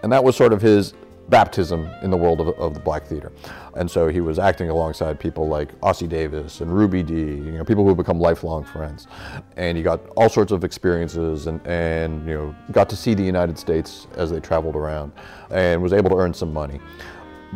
And 0.04 0.12
that 0.12 0.24
was 0.24 0.36
sort 0.36 0.54
of 0.54 0.62
his 0.62 0.94
baptism 1.30 1.90
in 2.02 2.12
the 2.12 2.18
world 2.18 2.40
of, 2.40 2.50
of, 2.60 2.74
the 2.74 2.80
black 2.80 3.06
theater. 3.06 3.32
And 3.76 3.90
so 3.90 4.08
he 4.08 4.22
was 4.22 4.38
acting 4.38 4.70
alongside 4.70 5.20
people 5.20 5.48
like 5.48 5.74
Ossie 5.82 6.08
Davis 6.08 6.62
and 6.62 6.72
Ruby 6.72 7.04
Dee, 7.04 7.16
you 7.16 7.52
know, 7.52 7.64
people 7.64 7.86
who 7.86 7.96
become 7.96 8.20
lifelong 8.20 8.64
friends. 8.64 9.08
And 9.58 9.76
he 9.76 9.84
got 9.84 10.06
all 10.16 10.30
sorts 10.30 10.52
of 10.52 10.64
experiences 10.64 11.48
and, 11.48 11.66
and, 11.66 12.28
you 12.28 12.34
know, 12.36 12.56
got 12.72 12.90
to 12.90 12.96
see 12.96 13.14
the 13.14 13.24
United 13.24 13.58
States 13.58 14.08
as 14.16 14.30
they 14.30 14.40
traveled 14.40 14.76
around 14.76 15.12
and 15.50 15.82
was 15.82 15.94
able 15.94 16.10
to 16.12 16.18
earn 16.18 16.34
some 16.34 16.54
money. 16.54 16.80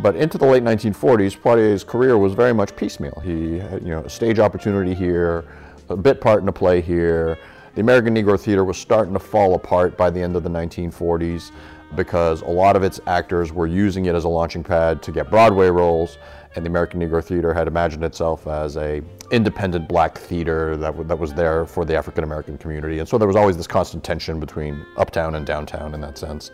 But 0.02 0.16
into 0.16 0.38
the 0.38 0.46
late 0.46 0.64
1940s, 0.64 1.38
Poitier's 1.38 1.84
career 1.84 2.18
was 2.18 2.34
very 2.34 2.54
much 2.54 2.76
piecemeal. 2.76 3.22
He 3.24 3.60
had, 3.60 3.82
you 3.84 3.90
know, 3.90 4.00
a 4.00 4.10
stage 4.10 4.40
opportunity 4.40 4.94
here, 4.94 5.46
a 5.90 5.98
bit 5.98 6.22
part 6.22 6.42
in 6.42 6.48
a 6.48 6.54
play 6.54 6.80
here. 6.80 7.38
The 7.76 7.82
American 7.82 8.16
Negro 8.16 8.40
Theater 8.40 8.64
was 8.64 8.78
starting 8.78 9.14
to 9.14 9.20
fall 9.20 9.56
apart 9.56 9.98
by 9.98 10.10
the 10.10 10.22
end 10.22 10.36
of 10.36 10.44
the 10.44 10.50
1940s. 10.50 11.52
because 11.96 12.42
a 12.42 12.48
lot 12.48 12.76
of 12.76 12.84
its 12.84 13.00
actors 13.08 13.52
were 13.52 13.68
using 13.68 14.06
it 14.06 14.16
as 14.16 14.24
a 14.24 14.30
launching 14.30 14.64
pad 14.64 15.02
to 15.04 15.12
get 15.12 15.30
Broadway 15.30 15.70
roles, 15.70 16.18
and 16.56 16.66
the 16.66 16.70
American 16.70 17.00
Negro 17.00 17.24
Theater 17.24 17.54
had 17.54 17.68
imagined 17.68 18.04
itself 18.04 18.48
as 18.48 18.76
a 18.78 19.02
independent 19.32 19.88
black 19.88 20.18
theater 20.18 20.76
that, 20.78 21.08
that 21.08 21.18
was 21.18 21.34
there 21.34 21.66
for 21.66 21.86
the 21.86 21.96
African 21.96 22.24
American 22.24 22.58
community. 22.58 23.00
And 23.00 23.08
so 23.08 23.18
there 23.18 23.28
was 23.28 23.36
always 23.36 23.56
this 23.56 23.68
constant 23.68 24.04
tension 24.04 24.40
between 24.40 24.84
uptown 24.98 25.36
and 25.36 25.46
downtown 25.46 25.94
in 25.94 26.02
that 26.02 26.18
sense. 26.18 26.52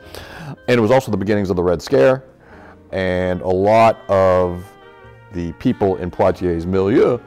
And 0.68 0.78
it 0.78 0.82
was 0.82 0.92
also 0.92 1.12
the 1.12 1.18
beginnings 1.18 1.50
of 1.50 1.56
the 1.56 1.64
Red 1.64 1.82
Scare, 1.82 2.24
and 2.92 3.42
a 3.42 3.48
lot 3.48 4.00
of 4.10 4.66
the 5.34 5.52
people 5.54 5.98
in 5.98 6.10
Poitiers' 6.12 6.66
milieu 6.66 7.20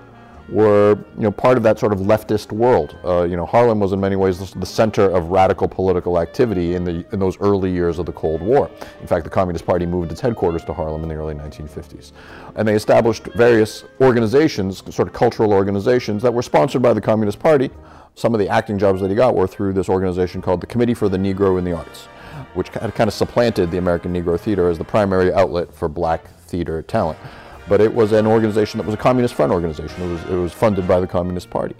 were 0.48 0.98
you 1.16 1.22
know 1.22 1.30
part 1.30 1.56
of 1.56 1.62
that 1.62 1.78
sort 1.78 1.92
of 1.92 2.00
leftist 2.00 2.52
world. 2.52 2.96
Uh, 3.04 3.22
you 3.24 3.36
know, 3.36 3.44
Harlem 3.44 3.80
was 3.80 3.92
in 3.92 4.00
many 4.00 4.16
ways 4.16 4.52
the 4.52 4.66
center 4.66 5.04
of 5.10 5.28
radical 5.28 5.68
political 5.68 6.18
activity 6.18 6.74
in 6.74 6.84
the 6.84 7.04
in 7.12 7.18
those 7.18 7.38
early 7.40 7.70
years 7.70 7.98
of 7.98 8.06
the 8.06 8.12
Cold 8.12 8.40
War. 8.40 8.70
In 9.00 9.06
fact, 9.06 9.24
the 9.24 9.30
Communist 9.30 9.66
Party 9.66 9.86
moved 9.86 10.10
its 10.10 10.20
headquarters 10.20 10.64
to 10.64 10.72
Harlem 10.72 11.02
in 11.02 11.08
the 11.08 11.14
early 11.14 11.34
1950s, 11.34 12.12
and 12.56 12.66
they 12.66 12.74
established 12.74 13.24
various 13.36 13.84
organizations, 14.00 14.82
sort 14.94 15.08
of 15.08 15.14
cultural 15.14 15.52
organizations 15.52 16.22
that 16.22 16.32
were 16.32 16.42
sponsored 16.42 16.82
by 16.82 16.92
the 16.92 17.00
Communist 17.00 17.38
Party. 17.38 17.70
Some 18.14 18.34
of 18.34 18.40
the 18.40 18.48
acting 18.48 18.78
jobs 18.78 19.00
that 19.00 19.10
he 19.10 19.14
got 19.14 19.36
were 19.36 19.46
through 19.46 19.74
this 19.74 19.88
organization 19.88 20.42
called 20.42 20.60
the 20.60 20.66
Committee 20.66 20.94
for 20.94 21.08
the 21.08 21.18
Negro 21.18 21.56
in 21.56 21.64
the 21.64 21.72
Arts, 21.72 22.08
which 22.58 22.70
kind 22.72 23.08
of 23.08 23.14
supplanted 23.14 23.70
the 23.70 23.78
American 23.78 24.12
Negro 24.12 24.38
Theater 24.38 24.68
as 24.68 24.76
the 24.76 24.84
primary 24.84 25.32
outlet 25.32 25.72
for 25.72 25.88
black 25.88 26.28
theater 26.40 26.82
talent 26.82 27.18
but 27.68 27.80
it 27.80 27.94
was 27.94 28.12
an 28.12 28.26
organization 28.26 28.78
that 28.78 28.84
was 28.84 28.94
a 28.94 28.98
Communist 28.98 29.34
Front 29.34 29.52
organization. 29.52 30.02
It 30.02 30.08
was, 30.08 30.24
it 30.24 30.36
was 30.36 30.52
funded 30.52 30.88
by 30.88 31.00
the 31.00 31.06
Communist 31.06 31.50
Party. 31.50 31.74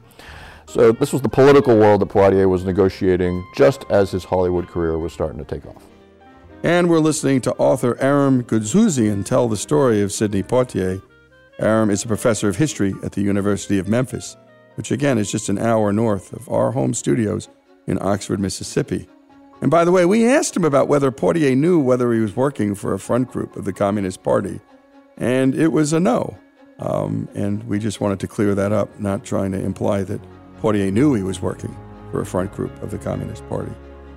So 0.66 0.92
this 0.92 1.12
was 1.12 1.22
the 1.22 1.28
political 1.28 1.76
world 1.76 2.02
that 2.02 2.10
Poitier 2.10 2.48
was 2.48 2.64
negotiating 2.64 3.44
just 3.56 3.84
as 3.90 4.10
his 4.10 4.24
Hollywood 4.24 4.68
career 4.68 4.98
was 4.98 5.12
starting 5.12 5.38
to 5.38 5.44
take 5.44 5.64
off. 5.66 5.82
And 6.62 6.90
we're 6.90 6.98
listening 6.98 7.40
to 7.42 7.54
author 7.54 7.96
Aram 8.00 8.44
Goudsouzian 8.44 9.24
tell 9.24 9.48
the 9.48 9.56
story 9.56 10.02
of 10.02 10.12
Sidney 10.12 10.42
Poitier. 10.42 11.00
Aram 11.58 11.90
is 11.90 12.04
a 12.04 12.08
professor 12.08 12.48
of 12.48 12.56
history 12.56 12.94
at 13.02 13.12
the 13.12 13.22
University 13.22 13.78
of 13.78 13.88
Memphis, 13.88 14.36
which 14.74 14.90
again 14.90 15.16
is 15.18 15.32
just 15.32 15.48
an 15.48 15.58
hour 15.58 15.92
north 15.92 16.32
of 16.32 16.48
our 16.48 16.72
home 16.72 16.92
studios 16.92 17.48
in 17.86 17.98
Oxford, 18.02 18.38
Mississippi. 18.38 19.08
And 19.61 19.71
by 19.71 19.85
the 19.85 19.92
way, 19.92 20.05
we 20.05 20.27
asked 20.27 20.57
him 20.57 20.64
about 20.64 20.88
whether 20.88 21.11
Poitier 21.11 21.57
knew 21.57 21.81
whether 21.81 22.12
he 22.12 22.21
was 22.21 22.37
working 22.37 22.75
for 22.75 22.94
a 22.94 22.99
front 22.99 23.31
group 23.31 23.57
of 23.57 23.64
the 23.64 23.73
Communist 23.73 24.23
Party 24.23 24.61
and 25.18 25.55
it 25.55 25.68
was 25.68 25.92
a 25.92 26.01
no. 26.01 26.38
Um, 26.79 27.29
and 27.35 27.64
we 27.64 27.79
just 27.79 28.01
wanted 28.01 28.21
to 28.21 28.29
clear 28.29 28.55
that 28.55 28.73
up, 28.73 28.99
not 29.01 29.25
trying 29.25 29.53
to 29.53 29.59
imply 29.59 30.05
that 30.05 30.21
Poitier 30.62 30.92
knew 30.92 31.14
he 31.14 31.23
was 31.23 31.42
working 31.42 31.77
for 32.11 32.21
a 32.21 32.27
front 32.27 32.53
group 32.53 32.83
of 32.83 32.90
the 32.90 32.99
Communist 32.99 33.47
Party. 33.49 33.73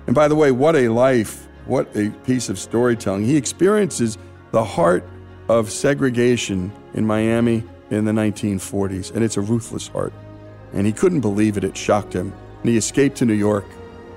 And 0.06 0.14
by 0.14 0.28
the 0.28 0.36
way, 0.36 0.52
what 0.52 0.76
a 0.76 0.88
life, 0.88 1.48
what 1.66 1.94
a 1.96 2.10
piece 2.24 2.48
of 2.48 2.58
storytelling. 2.58 3.24
He 3.24 3.36
experiences 3.36 4.16
the 4.52 4.64
heart 4.64 5.04
of 5.48 5.70
segregation 5.70 6.72
in 6.94 7.04
Miami 7.04 7.64
in 7.90 8.04
the 8.04 8.12
1940s, 8.12 9.14
and 9.14 9.24
it's 9.24 9.36
a 9.36 9.40
ruthless 9.40 9.88
heart. 9.88 10.12
And 10.72 10.86
he 10.86 10.92
couldn't 10.92 11.20
believe 11.20 11.56
it, 11.56 11.64
it 11.64 11.76
shocked 11.76 12.12
him. 12.12 12.32
And 12.60 12.70
he 12.70 12.76
escaped 12.76 13.16
to 13.18 13.26
New 13.26 13.34
York 13.34 13.66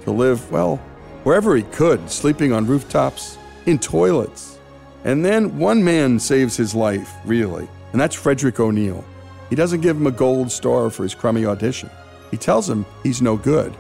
to 0.04 0.12
live, 0.12 0.52
well, 0.52 0.80
wherever 1.26 1.56
he 1.56 1.64
could, 1.64 2.10
sleeping 2.10 2.54
on 2.54 2.68
rooftops, 2.68 3.38
in 3.66 3.80
toilets, 3.80 4.60
and 5.04 5.26
then 5.26 5.58
one 5.58 5.84
man 5.84 6.20
saves 6.20 6.56
his 6.56 6.76
life, 6.76 7.12
really, 7.26 7.68
and 7.92 8.00
that's 8.00 8.16
Frederick 8.16 8.60
O'Neal. 8.60 9.04
He 9.50 9.56
doesn't 9.56 9.82
give 9.82 9.98
him 9.98 10.06
a 10.08 10.12
gold 10.12 10.52
star 10.52 10.92
for 10.92 11.02
his 11.02 11.16
crummy 11.16 11.46
audition. 11.46 11.90
He 12.30 12.38
tells 12.38 12.70
him 12.70 12.86
he's 13.04 13.24
no 13.24 13.38
good. 13.38 13.76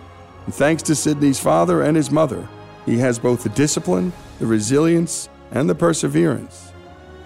And 0.46 0.54
thanks 0.54 0.82
to 0.84 0.96
Sidney's 0.96 1.40
father 1.40 1.84
and 1.84 1.96
his 1.96 2.10
mother, 2.10 2.48
he 2.86 2.98
has 2.98 3.20
both 3.20 3.44
the 3.44 3.50
discipline, 3.50 4.12
the 4.40 4.48
resilience, 4.48 5.30
and 5.52 5.70
the 5.70 5.76
perseverance 5.76 6.72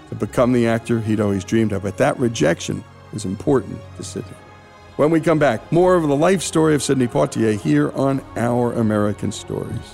to 0.09 0.15
become 0.15 0.51
the 0.51 0.67
actor 0.67 0.99
he'd 0.99 1.19
always 1.21 1.45
dreamed 1.45 1.71
of. 1.71 1.83
But 1.83 1.97
that 1.97 2.19
rejection 2.19 2.83
was 3.13 3.23
important 3.23 3.79
to 3.97 4.03
Sidney. 4.03 4.35
When 4.97 5.11
we 5.11 5.21
come 5.21 5.39
back, 5.39 5.71
more 5.71 5.95
of 5.95 6.03
the 6.03 6.15
life 6.15 6.41
story 6.41 6.75
of 6.75 6.83
Sidney 6.83 7.07
Poitier 7.07 7.57
here 7.57 7.91
on 7.91 8.21
Our 8.35 8.73
American 8.73 9.31
Stories. 9.31 9.93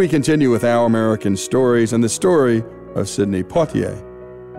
We 0.00 0.08
continue 0.08 0.50
with 0.50 0.64
Our 0.64 0.86
American 0.86 1.36
Stories 1.36 1.92
and 1.92 2.02
the 2.02 2.08
story 2.08 2.64
of 2.94 3.06
Sidney 3.06 3.42
Poitier. 3.42 4.02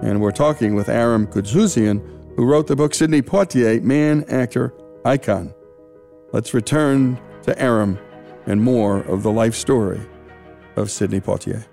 And 0.04 0.22
we're 0.22 0.30
talking 0.30 0.76
with 0.76 0.88
Aram 0.88 1.26
Goudsouzian, 1.26 2.00
who 2.36 2.46
wrote 2.46 2.68
the 2.68 2.76
book 2.76 2.94
Sidney 2.94 3.24
Poitier, 3.24 3.82
Man, 3.82 4.24
Actor, 4.30 4.72
Icon. 5.04 5.52
Let's 6.32 6.54
return 6.54 7.20
to 7.42 7.60
Aram 7.60 7.98
and 8.46 8.62
more 8.62 9.00
of 9.00 9.24
the 9.24 9.32
life 9.32 9.56
story 9.56 10.02
of 10.76 10.92
Sidney 10.92 11.20
Poitier. 11.20 11.66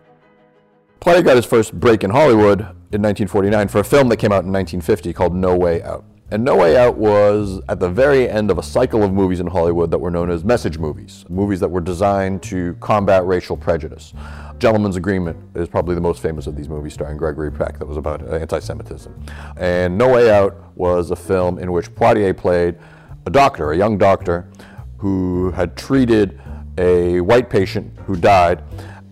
Poitier 1.02 1.22
got 1.22 1.36
his 1.36 1.44
first 1.44 1.78
break 1.78 2.02
in 2.02 2.08
Hollywood 2.08 2.60
in 2.60 3.02
1949 3.02 3.68
for 3.68 3.80
a 3.80 3.84
film 3.84 4.08
that 4.08 4.16
came 4.16 4.32
out 4.32 4.44
in 4.44 4.50
1950 4.50 5.12
called 5.12 5.34
No 5.34 5.54
Way 5.54 5.82
Out. 5.82 6.06
And 6.30 6.44
No 6.44 6.56
Way 6.56 6.76
Out 6.76 6.98
was 6.98 7.58
at 7.70 7.80
the 7.80 7.88
very 7.88 8.28
end 8.28 8.50
of 8.50 8.58
a 8.58 8.62
cycle 8.62 9.02
of 9.02 9.14
movies 9.14 9.40
in 9.40 9.46
Hollywood 9.46 9.90
that 9.90 9.98
were 9.98 10.10
known 10.10 10.30
as 10.30 10.44
message 10.44 10.76
movies, 10.76 11.24
movies 11.30 11.58
that 11.60 11.70
were 11.70 11.80
designed 11.80 12.42
to 12.44 12.74
combat 12.80 13.24
racial 13.24 13.56
prejudice. 13.56 14.12
Gentleman's 14.58 14.96
Agreement 14.96 15.38
is 15.54 15.68
probably 15.68 15.94
the 15.94 16.02
most 16.02 16.20
famous 16.20 16.46
of 16.46 16.54
these 16.54 16.68
movies, 16.68 16.92
starring 16.92 17.16
Gregory 17.16 17.50
Peck, 17.50 17.78
that 17.78 17.86
was 17.86 17.96
about 17.96 18.20
anti 18.28 18.58
Semitism. 18.58 19.24
And 19.56 19.96
No 19.96 20.12
Way 20.12 20.30
Out 20.30 20.54
was 20.76 21.10
a 21.10 21.16
film 21.16 21.58
in 21.58 21.72
which 21.72 21.94
Poitier 21.94 22.36
played 22.36 22.76
a 23.24 23.30
doctor, 23.30 23.72
a 23.72 23.76
young 23.78 23.96
doctor, 23.96 24.50
who 24.98 25.50
had 25.52 25.78
treated 25.78 26.38
a 26.76 27.22
white 27.22 27.48
patient 27.48 27.90
who 28.04 28.16
died, 28.16 28.62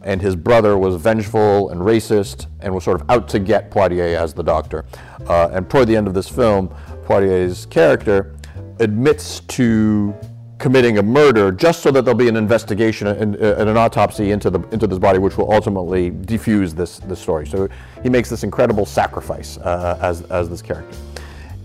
and 0.03 0.21
his 0.21 0.37
brother 0.37 0.77
was 0.77 0.97
vengeful 0.97 1.71
and 1.71 1.81
racist 1.81 2.47
and 2.61 2.75
was 2.75 2.85
sort 2.85 3.01
of 3.01 3.11
out 3.11 3.27
to 3.29 3.39
get 3.39 3.71
Poitier 3.71 4.17
as 4.19 4.35
the 4.35 4.43
doctor. 4.43 4.85
Uh, 5.27 5.49
and 5.53 5.69
toward 5.71 5.89
the 5.89 5.97
end 5.97 6.07
of 6.07 6.15
this 6.15 6.29
film, 6.29 6.73
Poitier's 7.07 7.66
character 7.66 8.35
admits 8.81 9.40
to 9.40 10.14
committing 10.59 10.99
a 10.99 11.03
murder 11.03 11.53
just 11.53 11.83
so 11.83 11.90
that 11.90 12.05
there'll 12.05 12.19
be 12.19 12.29
an 12.29 12.37
investigation 12.37 13.07
and, 13.07 13.37
uh, 13.37 13.57
and, 13.59 13.69
an 13.69 13.77
autopsy 13.77 14.31
into 14.31 14.51
the 14.51 14.61
into 14.71 14.87
this 14.87 14.99
body, 14.99 15.19
which 15.19 15.37
will 15.37 15.53
ultimately 15.53 16.11
defuse 16.11 16.73
this 16.73 16.99
this 17.01 17.21
story. 17.21 17.47
So 17.47 17.69
he 18.03 18.09
makes 18.09 18.29
this 18.29 18.42
incredible 18.42 18.87
sacrifice 18.87 19.59
uh, 19.59 19.99
as 20.03 20.23
as 20.23 20.49
this 20.49 20.62
character. 20.62 20.97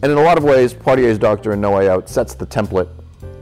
And 0.03 0.11
in 0.11 0.17
a 0.17 0.23
lot 0.23 0.37
of 0.37 0.43
ways, 0.43 0.73
Poitier's 0.73 1.17
Doctor 1.17 1.53
in 1.53 1.61
No 1.61 1.71
Way 1.77 1.89
Out 1.89 2.09
sets 2.09 2.33
the 2.33 2.45
template 2.45 2.89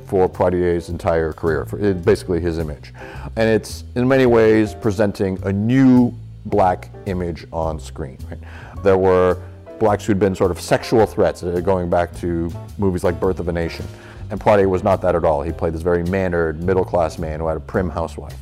for 0.05 0.27
Poitier's 0.27 0.89
entire 0.89 1.33
career, 1.33 1.65
for 1.65 1.93
basically 1.93 2.41
his 2.41 2.57
image. 2.57 2.93
And 3.35 3.47
it's 3.49 3.83
in 3.95 4.07
many 4.07 4.25
ways 4.25 4.73
presenting 4.73 5.39
a 5.43 5.53
new 5.53 6.13
black 6.45 6.89
image 7.05 7.45
on 7.53 7.79
screen. 7.79 8.17
Right? 8.29 8.83
There 8.83 8.97
were 8.97 9.41
blacks 9.79 10.05
who'd 10.05 10.19
been 10.19 10.35
sort 10.35 10.51
of 10.51 10.59
sexual 10.59 11.05
threats, 11.05 11.43
uh, 11.43 11.59
going 11.59 11.89
back 11.89 12.15
to 12.17 12.51
movies 12.77 13.03
like 13.03 13.19
Birth 13.19 13.39
of 13.39 13.47
a 13.47 13.51
Nation. 13.51 13.85
And 14.31 14.39
Poitier 14.39 14.69
was 14.69 14.83
not 14.83 15.01
that 15.01 15.15
at 15.15 15.25
all. 15.25 15.41
He 15.41 15.51
played 15.51 15.73
this 15.73 15.81
very 15.81 16.03
mannered, 16.03 16.61
middle 16.63 16.85
class 16.85 17.17
man 17.17 17.39
who 17.39 17.47
had 17.47 17.57
a 17.57 17.61
prim 17.61 17.89
housewife. 17.89 18.37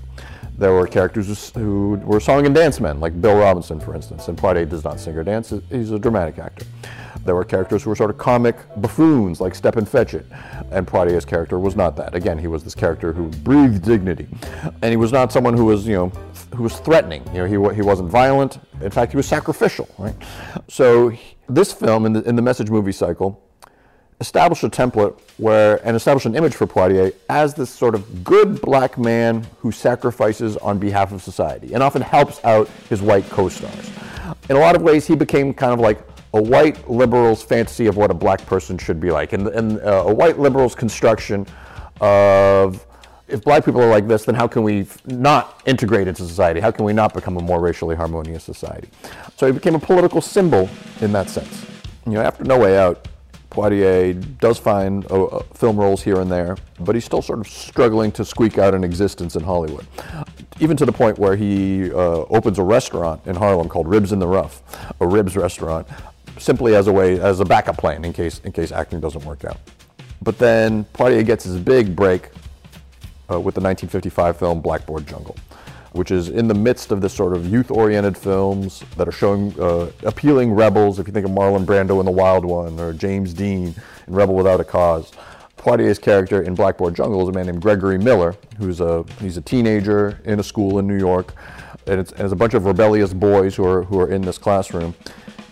There 0.57 0.73
were 0.73 0.87
characters 0.87 1.51
who 1.51 2.01
were 2.03 2.19
song 2.19 2.45
and 2.45 2.55
dance 2.55 2.79
men, 2.79 2.99
like 2.99 3.21
Bill 3.21 3.37
Robinson, 3.37 3.79
for 3.79 3.93
instance, 3.93 4.27
and 4.27 4.37
Poitier 4.37 4.67
does 4.67 4.83
not 4.83 4.99
sing 4.99 5.15
or 5.15 5.23
dance, 5.23 5.53
he's 5.69 5.91
a 5.91 5.99
dramatic 5.99 6.39
actor. 6.39 6.65
There 7.27 7.35
were 7.35 7.43
characters 7.43 7.83
who 7.83 7.89
were 7.89 7.95
sort 7.97 8.09
of 8.09 8.17
comic 8.17 8.55
buffoons, 8.77 9.41
like 9.41 9.53
Stepin 9.53 9.85
Fetchit, 9.85 10.23
and 10.71 10.87
Poitier's 10.87 11.25
character 11.25 11.59
was 11.59 11.75
not 11.75 11.97
that. 11.97 12.15
Again, 12.15 12.37
he 12.37 12.47
was 12.47 12.63
this 12.63 12.73
character 12.73 13.11
who 13.11 13.27
breathed 13.43 13.83
dignity, 13.83 14.29
and 14.81 14.85
he 14.85 14.95
was 14.95 15.11
not 15.11 15.33
someone 15.33 15.53
who 15.53 15.65
was, 15.65 15.85
you 15.85 15.95
know, 15.95 16.07
who 16.55 16.63
was 16.63 16.79
threatening. 16.79 17.21
You 17.33 17.45
know, 17.45 17.69
he, 17.69 17.75
he 17.75 17.81
wasn't 17.81 18.09
violent. 18.09 18.59
In 18.81 18.91
fact, 18.91 19.11
he 19.11 19.17
was 19.17 19.27
sacrificial, 19.27 19.89
right? 19.97 20.15
So 20.69 21.11
this 21.49 21.73
film, 21.73 22.05
in 22.05 22.13
the, 22.13 22.21
in 22.21 22.37
the 22.37 22.41
message 22.41 22.69
movie 22.69 22.93
cycle, 22.93 23.43
established 24.21 24.63
a 24.63 24.69
template 24.69 25.19
where 25.35 25.85
and 25.85 25.97
established 25.97 26.27
an 26.27 26.33
image 26.33 26.55
for 26.55 26.65
Poitier 26.65 27.13
as 27.29 27.53
this 27.55 27.69
sort 27.69 27.93
of 27.93 28.23
good 28.23 28.61
black 28.61 28.97
man 28.97 29.45
who 29.59 29.73
sacrifices 29.73 30.55
on 30.55 30.79
behalf 30.79 31.11
of 31.11 31.21
society 31.21 31.73
and 31.73 31.83
often 31.83 32.01
helps 32.01 32.43
out 32.45 32.69
his 32.87 33.01
white 33.01 33.29
co-stars. 33.29 33.91
In 34.49 34.55
a 34.55 34.59
lot 34.59 34.77
of 34.77 34.81
ways, 34.81 35.05
he 35.05 35.13
became 35.13 35.53
kind 35.53 35.73
of 35.73 35.81
like 35.81 35.99
a 36.37 36.41
white 36.41 36.89
liberal's 36.89 37.43
fantasy 37.43 37.87
of 37.87 37.97
what 37.97 38.11
a 38.11 38.13
black 38.13 38.45
person 38.45 38.77
should 38.77 38.99
be 38.99 39.11
like, 39.11 39.33
and, 39.33 39.47
and 39.47 39.79
uh, 39.81 40.03
a 40.05 40.13
white 40.13 40.39
liberal's 40.39 40.75
construction 40.75 41.45
of 41.99 42.85
if 43.27 43.43
black 43.43 43.65
people 43.65 43.81
are 43.81 43.89
like 43.89 44.07
this, 44.07 44.23
then 44.23 44.35
how 44.35 44.47
can 44.47 44.63
we 44.63 44.87
not 45.05 45.61
integrate 45.65 46.07
into 46.07 46.25
society? 46.25 46.59
How 46.59 46.71
can 46.71 46.85
we 46.85 46.93
not 46.93 47.13
become 47.13 47.35
a 47.37 47.41
more 47.41 47.59
racially 47.59 47.95
harmonious 47.95 48.43
society? 48.43 48.87
So 49.35 49.47
he 49.47 49.51
became 49.51 49.75
a 49.75 49.79
political 49.79 50.21
symbol 50.21 50.69
in 51.01 51.11
that 51.11 51.29
sense. 51.29 51.65
You 52.05 52.13
know, 52.13 52.21
after 52.21 52.45
No 52.45 52.57
Way 52.59 52.77
Out, 52.77 53.07
Poitier 53.49 54.13
does 54.39 54.57
find 54.59 55.09
uh, 55.11 55.25
uh, 55.25 55.43
film 55.53 55.77
roles 55.77 56.03
here 56.03 56.19
and 56.21 56.31
there, 56.31 56.57
but 56.79 56.95
he's 56.95 57.05
still 57.05 57.21
sort 57.21 57.39
of 57.39 57.47
struggling 57.47 58.11
to 58.13 58.23
squeak 58.23 58.57
out 58.57 58.73
an 58.73 58.83
existence 58.83 59.35
in 59.35 59.43
Hollywood. 59.43 59.85
Even 60.59 60.77
to 60.77 60.85
the 60.85 60.91
point 60.91 61.17
where 61.17 61.35
he 61.35 61.91
uh, 61.91 62.25
opens 62.29 62.59
a 62.59 62.63
restaurant 62.63 63.21
in 63.25 63.35
Harlem 63.35 63.67
called 63.67 63.87
Ribs 63.87 64.11
in 64.11 64.19
the 64.19 64.27
Rough, 64.27 64.61
a 64.99 65.07
ribs 65.07 65.35
restaurant, 65.35 65.87
simply 66.39 66.75
as 66.75 66.87
a 66.87 66.91
way, 66.91 67.19
as 67.19 67.39
a 67.39 67.45
backup 67.45 67.77
plan 67.77 68.05
in 68.05 68.13
case, 68.13 68.39
in 68.43 68.51
case 68.51 68.71
acting 68.71 68.99
doesn't 68.99 69.25
work 69.25 69.45
out. 69.45 69.57
But 70.21 70.37
then 70.37 70.85
Poitier 70.93 71.25
gets 71.25 71.43
his 71.43 71.57
big 71.57 71.95
break 71.95 72.29
uh, 73.29 73.39
with 73.39 73.55
the 73.55 73.61
1955 73.61 74.37
film 74.37 74.61
Blackboard 74.61 75.07
Jungle 75.07 75.35
which 75.97 76.11
is 76.11 76.29
in 76.29 76.47
the 76.47 76.53
midst 76.53 76.91
of 76.91 77.01
this 77.01 77.13
sort 77.13 77.35
of 77.35 77.47
youth-oriented 77.47 78.17
films 78.17 78.83
that 78.95 79.07
are 79.07 79.11
showing 79.11 79.59
uh, 79.59 79.89
appealing 80.03 80.53
rebels. 80.53 80.99
If 80.99 81.07
you 81.07 81.13
think 81.13 81.25
of 81.25 81.31
Marlon 81.31 81.65
Brando 81.65 81.99
in 81.99 82.05
The 82.05 82.11
Wild 82.11 82.45
One 82.45 82.79
or 82.79 82.93
James 82.93 83.33
Dean 83.33 83.73
in 84.07 84.13
Rebel 84.13 84.35
Without 84.35 84.59
a 84.59 84.63
Cause. 84.63 85.11
Poitier's 85.57 85.99
character 85.99 86.43
in 86.43 86.55
Blackboard 86.55 86.95
Jungle 86.95 87.21
is 87.23 87.29
a 87.29 87.31
man 87.31 87.47
named 87.47 87.61
Gregory 87.61 87.97
Miller, 87.97 88.35
who's 88.57 88.79
a 88.79 89.03
he's 89.19 89.37
a 89.37 89.41
teenager 89.41 90.19
in 90.23 90.39
a 90.39 90.43
school 90.43 90.77
in 90.79 90.87
New 90.87 90.97
York, 90.97 91.33
and 91.87 91.99
it's, 91.99 92.11
and 92.11 92.21
it's 92.21 92.31
a 92.31 92.37
bunch 92.37 92.53
of 92.53 92.65
rebellious 92.65 93.11
boys 93.11 93.55
who 93.55 93.65
are 93.65 93.83
who 93.83 93.99
are 93.99 94.09
in 94.09 94.21
this 94.21 94.37
classroom. 94.37 94.93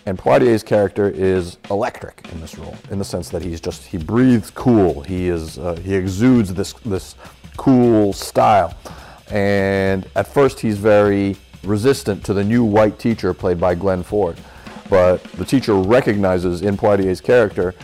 And 0.06 0.16
Poitier's 0.16 0.62
character 0.62 1.10
is 1.10 1.58
electric 1.68 2.28
in 2.32 2.40
this 2.40 2.56
role, 2.56 2.76
in 2.92 2.98
the 2.98 3.04
sense 3.04 3.28
that 3.30 3.42
he's 3.42 3.60
just 3.60 3.84
he 3.84 3.98
breathes 3.98 4.52
cool. 4.52 5.02
He 5.02 5.28
is 5.28 5.58
uh, 5.58 5.74
he 5.84 5.94
exudes 5.94 6.54
this 6.54 6.74
this 6.84 7.16
cool 7.56 8.12
style. 8.12 8.72
And 9.30 10.08
at 10.14 10.28
first, 10.28 10.60
he's 10.60 10.78
very 10.78 11.36
resistant 11.64 12.24
to 12.26 12.32
the 12.32 12.44
new 12.44 12.62
white 12.62 13.00
teacher 13.00 13.34
played 13.34 13.58
by 13.58 13.74
Glenn 13.74 14.04
Ford. 14.04 14.38
But 14.88 15.24
the 15.32 15.44
teacher 15.44 15.74
recognizes 15.74 16.62
in 16.62 16.76
Poitier's 16.76 17.20
character 17.20 17.74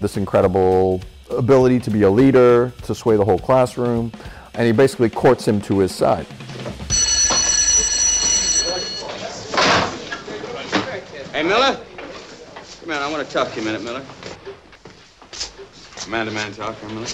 this 0.00 0.16
incredible 0.16 1.00
ability 1.30 1.78
to 1.80 1.90
be 1.90 2.02
a 2.02 2.10
leader, 2.10 2.72
to 2.82 2.94
sway 2.96 3.16
the 3.16 3.24
whole 3.24 3.38
classroom, 3.38 4.10
and 4.54 4.66
he 4.66 4.72
basically 4.72 5.10
courts 5.10 5.46
him 5.46 5.60
to 5.60 5.78
his 5.78 5.94
side. 5.94 6.26
Hey, 11.40 11.48
Miller? 11.48 11.80
Come 12.82 12.90
on, 12.90 12.98
I 12.98 13.10
want 13.10 13.26
to 13.26 13.32
talk 13.32 13.48
to 13.48 13.56
you 13.56 13.62
a 13.62 13.64
minute, 13.64 13.82
Miller. 13.82 14.04
Man-to-man 16.06 16.52
talk 16.52 16.78
here, 16.78 16.90
Miller. 16.90 17.06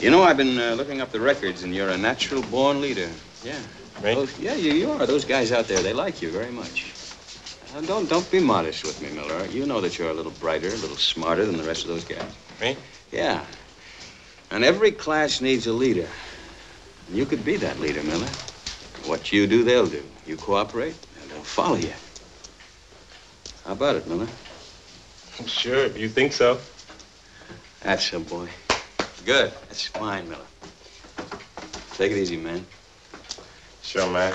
You 0.00 0.10
know, 0.10 0.24
I've 0.24 0.36
been 0.36 0.58
uh, 0.58 0.74
looking 0.74 1.00
up 1.00 1.12
the 1.12 1.20
records, 1.20 1.62
and 1.62 1.72
you're 1.72 1.90
a 1.90 1.96
natural 1.96 2.42
born 2.42 2.80
leader. 2.80 3.08
Yeah. 3.44 3.60
Me? 4.02 4.12
Those, 4.12 4.36
yeah, 4.40 4.56
you, 4.56 4.72
you 4.72 4.90
are. 4.90 5.06
Those 5.06 5.24
guys 5.24 5.52
out 5.52 5.68
there, 5.68 5.80
they 5.84 5.92
like 5.92 6.20
you 6.20 6.32
very 6.32 6.50
much. 6.50 6.92
Don't 7.86 8.08
don't 8.08 8.28
be 8.28 8.40
modest 8.40 8.82
with 8.82 9.00
me, 9.00 9.12
Miller. 9.12 9.46
You 9.46 9.66
know 9.66 9.80
that 9.80 10.00
you're 10.00 10.10
a 10.10 10.14
little 10.14 10.32
brighter, 10.32 10.66
a 10.66 10.76
little 10.78 10.96
smarter 10.96 11.46
than 11.46 11.56
the 11.56 11.62
rest 11.62 11.82
of 11.82 11.88
those 11.90 12.02
guys. 12.02 12.26
Me? 12.60 12.76
Yeah. 13.12 13.44
And 14.50 14.64
every 14.64 14.90
class 14.90 15.40
needs 15.40 15.68
a 15.68 15.72
leader. 15.72 16.08
And 17.06 17.16
you 17.16 17.24
could 17.24 17.44
be 17.44 17.56
that 17.58 17.78
leader, 17.78 18.02
Miller. 18.02 18.26
What 19.04 19.30
you 19.30 19.46
do, 19.46 19.62
they'll 19.62 19.86
do. 19.86 20.02
You 20.26 20.34
cooperate, 20.34 20.96
and 21.22 21.30
they'll 21.30 21.44
follow 21.44 21.76
you. 21.76 21.92
How 23.66 23.72
about 23.72 23.96
it, 23.96 24.06
Miller? 24.06 24.28
Sure, 25.44 25.84
if 25.84 25.98
you 25.98 26.08
think 26.08 26.32
so. 26.32 26.60
That's 27.82 28.04
so, 28.04 28.20
boy. 28.20 28.48
Good. 29.24 29.52
That's 29.66 29.84
fine, 29.88 30.28
Miller. 30.28 30.44
Take 31.94 32.12
it 32.12 32.18
easy, 32.18 32.36
man. 32.36 32.64
Sure, 33.82 34.08
man. 34.08 34.32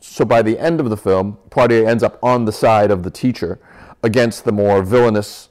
So 0.00 0.24
by 0.24 0.40
the 0.40 0.58
end 0.58 0.80
of 0.80 0.88
the 0.88 0.96
film, 0.96 1.36
Poitier 1.50 1.86
ends 1.86 2.02
up 2.02 2.18
on 2.22 2.46
the 2.46 2.52
side 2.52 2.90
of 2.90 3.02
the 3.02 3.10
teacher 3.10 3.58
against 4.02 4.46
the 4.46 4.52
more 4.52 4.82
villainous 4.82 5.50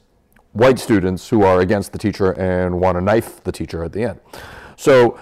white 0.52 0.80
students 0.80 1.28
who 1.28 1.44
are 1.44 1.60
against 1.60 1.92
the 1.92 1.98
teacher 1.98 2.32
and 2.32 2.80
want 2.80 2.96
to 2.96 3.00
knife 3.00 3.40
the 3.44 3.52
teacher 3.52 3.84
at 3.84 3.92
the 3.92 4.02
end. 4.02 4.20
So 4.76 5.16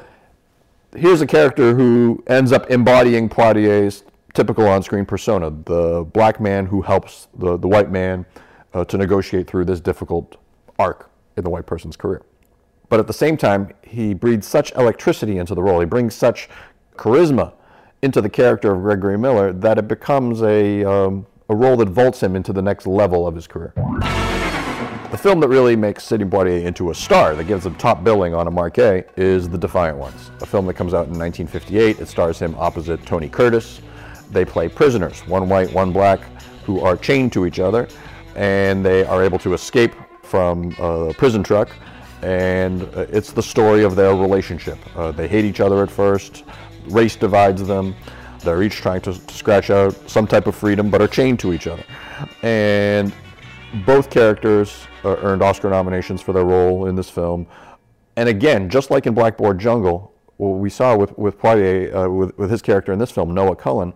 here's 0.96 1.20
a 1.20 1.26
character 1.26 1.74
who 1.74 2.24
ends 2.26 2.50
up 2.50 2.70
embodying 2.70 3.28
Poitier's 3.28 4.04
typical 4.38 4.68
on-screen 4.68 5.04
persona, 5.04 5.50
the 5.50 6.08
black 6.12 6.40
man 6.40 6.64
who 6.64 6.80
helps 6.80 7.26
the, 7.38 7.56
the 7.56 7.66
white 7.66 7.90
man 7.90 8.24
uh, 8.72 8.84
to 8.84 8.96
negotiate 8.96 9.48
through 9.48 9.64
this 9.64 9.80
difficult 9.80 10.36
arc 10.78 11.10
in 11.36 11.42
the 11.42 11.50
white 11.50 11.66
person's 11.66 11.96
career. 11.96 12.22
But 12.88 13.00
at 13.00 13.08
the 13.08 13.12
same 13.12 13.36
time, 13.36 13.72
he 13.82 14.14
breathes 14.14 14.46
such 14.46 14.70
electricity 14.76 15.38
into 15.38 15.56
the 15.56 15.62
role. 15.64 15.80
He 15.80 15.86
brings 15.86 16.14
such 16.14 16.48
charisma 16.94 17.52
into 18.00 18.20
the 18.20 18.28
character 18.28 18.72
of 18.72 18.82
Gregory 18.82 19.18
Miller 19.18 19.52
that 19.52 19.76
it 19.76 19.88
becomes 19.88 20.40
a, 20.42 20.84
um, 20.84 21.26
a 21.48 21.56
role 21.56 21.76
that 21.78 21.88
vaults 21.88 22.22
him 22.22 22.36
into 22.36 22.52
the 22.52 22.62
next 22.62 22.86
level 22.86 23.26
of 23.26 23.34
his 23.34 23.48
career. 23.48 23.72
The 25.10 25.18
film 25.20 25.40
that 25.40 25.48
really 25.48 25.74
makes 25.74 26.04
Sidney 26.04 26.26
Poitier 26.26 26.62
into 26.64 26.90
a 26.90 26.94
star, 26.94 27.34
that 27.34 27.48
gives 27.48 27.66
him 27.66 27.74
top 27.74 28.04
billing 28.04 28.34
on 28.34 28.46
a 28.46 28.52
marquee, 28.52 29.02
is 29.16 29.48
The 29.48 29.58
Defiant 29.58 29.98
Ones, 29.98 30.30
a 30.40 30.46
film 30.46 30.64
that 30.66 30.74
comes 30.74 30.94
out 30.94 31.08
in 31.08 31.18
1958. 31.18 31.98
It 31.98 32.06
stars 32.06 32.38
him 32.38 32.54
opposite 32.56 33.04
Tony 33.04 33.28
Curtis. 33.28 33.80
They 34.30 34.44
play 34.44 34.68
prisoners, 34.68 35.20
one 35.26 35.48
white, 35.48 35.72
one 35.72 35.92
black, 35.92 36.20
who 36.64 36.80
are 36.80 36.96
chained 36.96 37.32
to 37.32 37.46
each 37.46 37.58
other, 37.58 37.88
and 38.36 38.84
they 38.84 39.04
are 39.04 39.22
able 39.22 39.38
to 39.40 39.54
escape 39.54 39.94
from 40.22 40.74
a 40.78 41.14
prison 41.14 41.42
truck. 41.42 41.70
And 42.22 42.82
uh, 42.82 43.06
it's 43.08 43.32
the 43.32 43.42
story 43.42 43.84
of 43.84 43.96
their 43.96 44.14
relationship. 44.14 44.78
Uh, 44.96 45.12
they 45.12 45.28
hate 45.28 45.44
each 45.44 45.60
other 45.60 45.82
at 45.82 45.90
first, 45.90 46.44
race 46.88 47.16
divides 47.16 47.66
them. 47.66 47.94
They're 48.44 48.62
each 48.62 48.76
trying 48.76 49.00
to, 49.02 49.12
to 49.12 49.34
scratch 49.34 49.70
out 49.70 49.94
some 50.08 50.26
type 50.26 50.46
of 50.46 50.54
freedom, 50.54 50.90
but 50.90 51.02
are 51.02 51.08
chained 51.08 51.40
to 51.40 51.52
each 51.52 51.66
other. 51.66 51.84
And 52.42 53.12
both 53.84 54.10
characters 54.10 54.86
uh, 55.04 55.16
earned 55.18 55.42
Oscar 55.42 55.70
nominations 55.70 56.20
for 56.20 56.32
their 56.32 56.44
role 56.44 56.86
in 56.86 56.94
this 56.94 57.10
film. 57.10 57.46
And 58.16 58.28
again, 58.28 58.68
just 58.68 58.90
like 58.90 59.06
in 59.06 59.14
Blackboard 59.14 59.58
Jungle, 59.58 60.12
what 60.38 60.58
we 60.58 60.70
saw 60.70 60.96
with, 60.96 61.16
with 61.18 61.38
Poitier, 61.38 61.94
uh, 61.94 62.10
with, 62.10 62.36
with 62.38 62.50
his 62.50 62.62
character 62.62 62.92
in 62.92 62.98
this 62.98 63.10
film, 63.10 63.34
Noah 63.34 63.56
Cullen, 63.56 63.92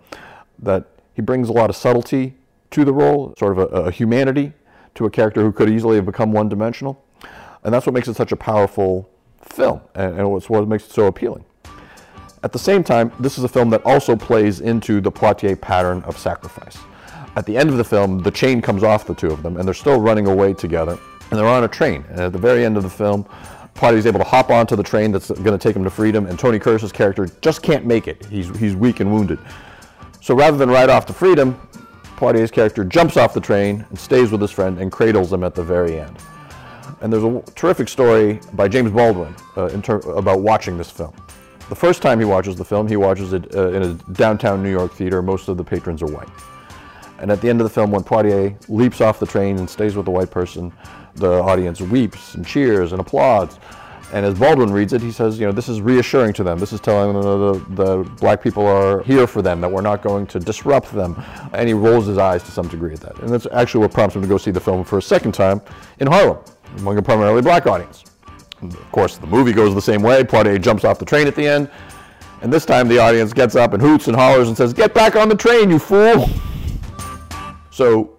that 0.58 0.84
he 1.14 1.22
brings 1.22 1.48
a 1.48 1.52
lot 1.52 1.70
of 1.70 1.76
subtlety 1.76 2.34
to 2.70 2.84
the 2.84 2.92
role, 2.92 3.34
sort 3.38 3.58
of 3.58 3.58
a, 3.58 3.76
a 3.86 3.90
humanity 3.90 4.52
to 4.94 5.06
a 5.06 5.10
character 5.10 5.40
who 5.40 5.52
could 5.52 5.70
easily 5.70 5.96
have 5.96 6.06
become 6.06 6.32
one 6.32 6.48
dimensional. 6.48 7.02
And 7.64 7.72
that's 7.72 7.86
what 7.86 7.94
makes 7.94 8.08
it 8.08 8.14
such 8.14 8.32
a 8.32 8.36
powerful 8.36 9.08
film, 9.40 9.80
and, 9.94 10.18
and 10.18 10.36
it's 10.36 10.50
what 10.50 10.66
makes 10.68 10.84
it 10.84 10.92
so 10.92 11.06
appealing. 11.06 11.44
At 12.42 12.52
the 12.52 12.58
same 12.58 12.82
time, 12.82 13.12
this 13.20 13.38
is 13.38 13.44
a 13.44 13.48
film 13.48 13.70
that 13.70 13.86
also 13.86 14.16
plays 14.16 14.60
into 14.60 15.00
the 15.00 15.12
Poitier 15.12 15.60
pattern 15.60 16.02
of 16.02 16.18
sacrifice. 16.18 16.76
At 17.36 17.46
the 17.46 17.56
end 17.56 17.70
of 17.70 17.76
the 17.76 17.84
film, 17.84 18.18
the 18.18 18.32
chain 18.32 18.60
comes 18.60 18.82
off 18.82 19.06
the 19.06 19.14
two 19.14 19.28
of 19.28 19.44
them, 19.44 19.56
and 19.56 19.66
they're 19.66 19.74
still 19.74 20.00
running 20.00 20.26
away 20.26 20.54
together, 20.54 20.98
and 21.30 21.38
they're 21.38 21.46
on 21.46 21.62
a 21.62 21.68
train. 21.68 22.04
And 22.10 22.20
at 22.20 22.32
the 22.32 22.38
very 22.38 22.64
end 22.64 22.76
of 22.76 22.82
the 22.82 22.90
film, 22.90 23.26
Poitier 23.74 23.96
is 23.96 24.06
able 24.06 24.18
to 24.18 24.24
hop 24.24 24.50
onto 24.50 24.76
the 24.76 24.82
train 24.82 25.12
that's 25.12 25.30
going 25.30 25.58
to 25.58 25.58
take 25.58 25.74
him 25.74 25.84
to 25.84 25.90
freedom, 25.90 26.26
and 26.26 26.38
Tony 26.38 26.58
Curtis's 26.58 26.92
character 26.92 27.26
just 27.40 27.62
can't 27.62 27.84
make 27.84 28.06
it. 28.06 28.24
He's, 28.26 28.48
he's 28.58 28.76
weak 28.76 29.00
and 29.00 29.12
wounded. 29.12 29.38
So 30.20 30.34
rather 30.34 30.56
than 30.56 30.70
ride 30.70 30.88
off 30.88 31.06
to 31.06 31.12
freedom, 31.12 31.60
Poitier's 32.16 32.52
character 32.52 32.84
jumps 32.84 33.16
off 33.16 33.34
the 33.34 33.40
train 33.40 33.84
and 33.88 33.98
stays 33.98 34.30
with 34.30 34.40
his 34.40 34.52
friend 34.52 34.78
and 34.78 34.92
cradles 34.92 35.32
him 35.32 35.42
at 35.42 35.54
the 35.54 35.62
very 35.64 35.98
end. 35.98 36.16
And 37.00 37.12
there's 37.12 37.24
a 37.24 37.42
terrific 37.56 37.88
story 37.88 38.38
by 38.52 38.68
James 38.68 38.92
Baldwin 38.92 39.34
uh, 39.56 39.64
about 40.16 40.40
watching 40.40 40.78
this 40.78 40.90
film. 40.90 41.12
The 41.68 41.74
first 41.74 42.02
time 42.02 42.20
he 42.20 42.24
watches 42.24 42.54
the 42.54 42.64
film, 42.64 42.86
he 42.86 42.96
watches 42.96 43.32
it 43.32 43.52
uh, 43.56 43.70
in 43.70 43.82
a 43.82 43.94
downtown 44.12 44.62
New 44.62 44.70
York 44.70 44.92
theater. 44.92 45.22
Most 45.22 45.48
of 45.48 45.56
the 45.56 45.64
patrons 45.64 46.02
are 46.02 46.06
white. 46.06 46.28
And 47.18 47.30
at 47.32 47.40
the 47.40 47.48
end 47.48 47.60
of 47.60 47.64
the 47.64 47.70
film, 47.70 47.90
when 47.90 48.04
Poitier 48.04 48.56
leaps 48.68 49.00
off 49.00 49.18
the 49.18 49.26
train 49.26 49.58
and 49.58 49.68
stays 49.68 49.96
with 49.96 50.04
the 50.04 50.10
white 50.10 50.30
person, 50.30 50.72
the 51.16 51.42
audience 51.42 51.80
weeps 51.80 52.34
and 52.34 52.46
cheers 52.46 52.92
and 52.92 53.00
applauds. 53.00 53.58
And 54.12 54.26
as 54.26 54.38
Baldwin 54.38 54.70
reads 54.70 54.92
it, 54.92 55.00
he 55.00 55.10
says, 55.10 55.40
you 55.40 55.46
know, 55.46 55.52
this 55.52 55.70
is 55.70 55.80
reassuring 55.80 56.34
to 56.34 56.44
them. 56.44 56.58
This 56.58 56.74
is 56.74 56.80
telling 56.80 57.14
them 57.14 57.22
that 57.22 57.74
the, 57.76 57.84
the 57.84 58.10
black 58.20 58.42
people 58.42 58.66
are 58.66 59.02
here 59.04 59.26
for 59.26 59.40
them, 59.40 59.62
that 59.62 59.72
we're 59.72 59.80
not 59.80 60.02
going 60.02 60.26
to 60.26 60.38
disrupt 60.38 60.92
them. 60.92 61.22
And 61.54 61.66
he 61.66 61.72
rolls 61.72 62.06
his 62.06 62.18
eyes 62.18 62.42
to 62.42 62.50
some 62.50 62.68
degree 62.68 62.92
at 62.92 63.00
that. 63.00 63.18
And 63.20 63.30
that's 63.30 63.46
actually 63.52 63.80
what 63.80 63.92
prompts 63.92 64.14
him 64.14 64.20
to 64.20 64.28
go 64.28 64.36
see 64.36 64.50
the 64.50 64.60
film 64.60 64.84
for 64.84 64.98
a 64.98 65.02
second 65.02 65.32
time 65.32 65.62
in 66.00 66.06
Harlem, 66.08 66.38
among 66.76 66.98
a 66.98 67.02
primarily 67.02 67.40
black 67.40 67.66
audience. 67.66 68.04
Of 68.60 68.92
course, 68.92 69.16
the 69.16 69.26
movie 69.26 69.54
goes 69.54 69.74
the 69.74 69.80
same 69.80 70.02
way. 70.02 70.22
Poitier 70.22 70.60
jumps 70.60 70.84
off 70.84 70.98
the 70.98 71.06
train 71.06 71.26
at 71.26 71.34
the 71.34 71.46
end. 71.46 71.70
And 72.42 72.52
this 72.52 72.66
time 72.66 72.88
the 72.88 72.98
audience 72.98 73.32
gets 73.32 73.56
up 73.56 73.72
and 73.72 73.80
hoots 73.80 74.08
and 74.08 74.16
hollers 74.16 74.48
and 74.48 74.56
says, 74.56 74.74
Get 74.74 74.92
back 74.92 75.16
on 75.16 75.28
the 75.28 75.36
train, 75.36 75.70
you 75.70 75.78
fool! 75.78 76.28
So 77.72 78.18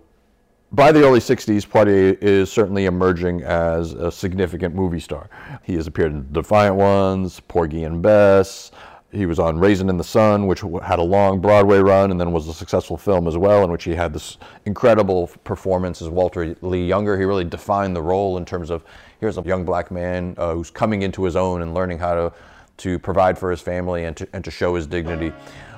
by 0.74 0.92
the 0.92 1.04
early 1.04 1.20
60s, 1.20 1.68
Poitier 1.68 2.18
is 2.20 2.52
certainly 2.52 2.86
emerging 2.86 3.44
as 3.44 3.94
a 3.94 4.12
significant 4.12 4.74
movie 4.74 5.00
star. 5.00 5.30
He 5.62 5.76
has 5.76 5.86
appeared 5.86 6.12
in 6.12 6.32
Defiant 6.32 6.76
Ones, 6.76 7.40
Porgy 7.42 7.84
and 7.84 8.02
Bess. 8.02 8.72
He 9.12 9.28
was 9.28 9.38
on 9.38 9.60
Raisin 9.60 9.88
in 9.90 9.98
the 9.98 10.04
Sun, 10.04 10.48
which 10.48 10.62
had 10.84 10.98
a 10.98 11.04
long 11.04 11.40
Broadway 11.40 11.78
run 11.78 12.10
and 12.10 12.20
then 12.20 12.32
was 12.32 12.48
a 12.48 12.54
successful 12.54 12.98
film 12.98 13.28
as 13.28 13.38
well, 13.38 13.64
in 13.64 13.72
which 13.72 13.84
he 13.84 13.94
had 13.94 14.12
this 14.12 14.40
incredible 14.66 15.28
performance 15.44 16.02
as 16.02 16.10
Walter 16.10 16.56
Lee 16.62 16.88
Younger. 16.88 17.20
He 17.20 17.26
really 17.26 17.44
defined 17.44 17.96
the 17.96 18.02
role 18.02 18.38
in 18.38 18.46
terms 18.46 18.72
of 18.72 18.84
here's 19.20 19.38
a 19.38 19.44
young 19.44 19.64
black 19.64 19.92
man 19.92 20.34
uh, 20.40 20.56
who's 20.56 20.72
coming 20.72 21.04
into 21.04 21.24
his 21.24 21.36
own 21.36 21.62
and 21.62 21.76
learning 21.76 22.00
how 22.00 22.16
to, 22.16 22.34
to 22.78 22.98
provide 22.98 23.38
for 23.38 23.52
his 23.52 23.62
family 23.62 24.06
and 24.06 24.18
to, 24.18 24.28
and 24.34 24.44
to 24.44 24.50
show 24.50 24.74
his 24.74 24.88
dignity, 24.88 25.32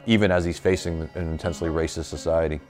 even 0.06 0.32
as 0.32 0.46
he's 0.46 0.58
facing 0.58 1.02
an 1.16 1.28
intensely 1.28 1.68
racist 1.68 2.06
society. 2.06 2.62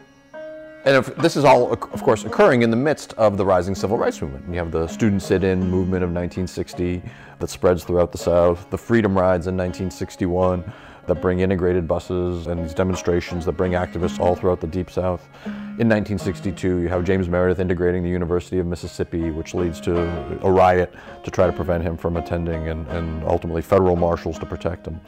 And 0.86 0.98
if, 0.98 1.16
this 1.16 1.36
is 1.36 1.44
all, 1.44 1.74
of 1.74 2.04
course, 2.04 2.26
occurring 2.26 2.62
in 2.62 2.70
the 2.70 2.78
midst 2.78 3.14
of 3.14 3.38
the 3.38 3.46
rising 3.46 3.74
civil 3.74 3.98
rights 3.98 4.22
movement. 4.22 4.46
You 4.48 4.60
have 4.60 4.72
the 4.72 4.86
student 4.88 5.24
sit-in 5.24 5.60
movement 5.68 6.04
of 6.04 6.12
1960 6.12 7.02
that 7.40 7.50
spreads 7.50 7.84
throughout 7.84 8.12
the 8.12 8.20
South, 8.20 8.70
the 8.70 8.78
freedom 8.78 9.18
rides 9.18 9.48
in 9.48 9.58
1961 9.58 10.64
that 11.08 11.22
bring 11.22 11.40
integrated 11.40 11.88
buses 11.88 12.46
and 12.46 12.64
these 12.64 12.74
demonstrations 12.76 13.46
that 13.46 13.54
bring 13.54 13.72
activists 13.72 14.20
all 14.20 14.36
throughout 14.36 14.62
the 14.62 14.68
Deep 14.68 14.92
South. 14.92 15.28
In 15.46 15.90
1962, 15.90 16.78
you 16.78 16.88
have 16.88 17.04
James 17.04 17.28
Meredith 17.28 17.60
integrating 17.60 18.04
the 18.04 18.10
University 18.10 18.60
of 18.60 18.68
Mississippi, 18.68 19.32
which 19.32 19.56
leads 19.56 19.82
to 19.82 20.00
a 20.44 20.52
riot 20.52 20.94
to 21.24 21.32
try 21.32 21.48
to 21.48 21.54
prevent 21.54 21.84
him 21.84 21.98
from 21.98 22.18
attending 22.18 22.70
and, 22.70 22.88
and 22.90 23.24
ultimately 23.24 23.64
federal 23.64 23.96
marshals 23.96 24.38
to 24.38 24.46
protect 24.46 24.88
him. 24.88 25.02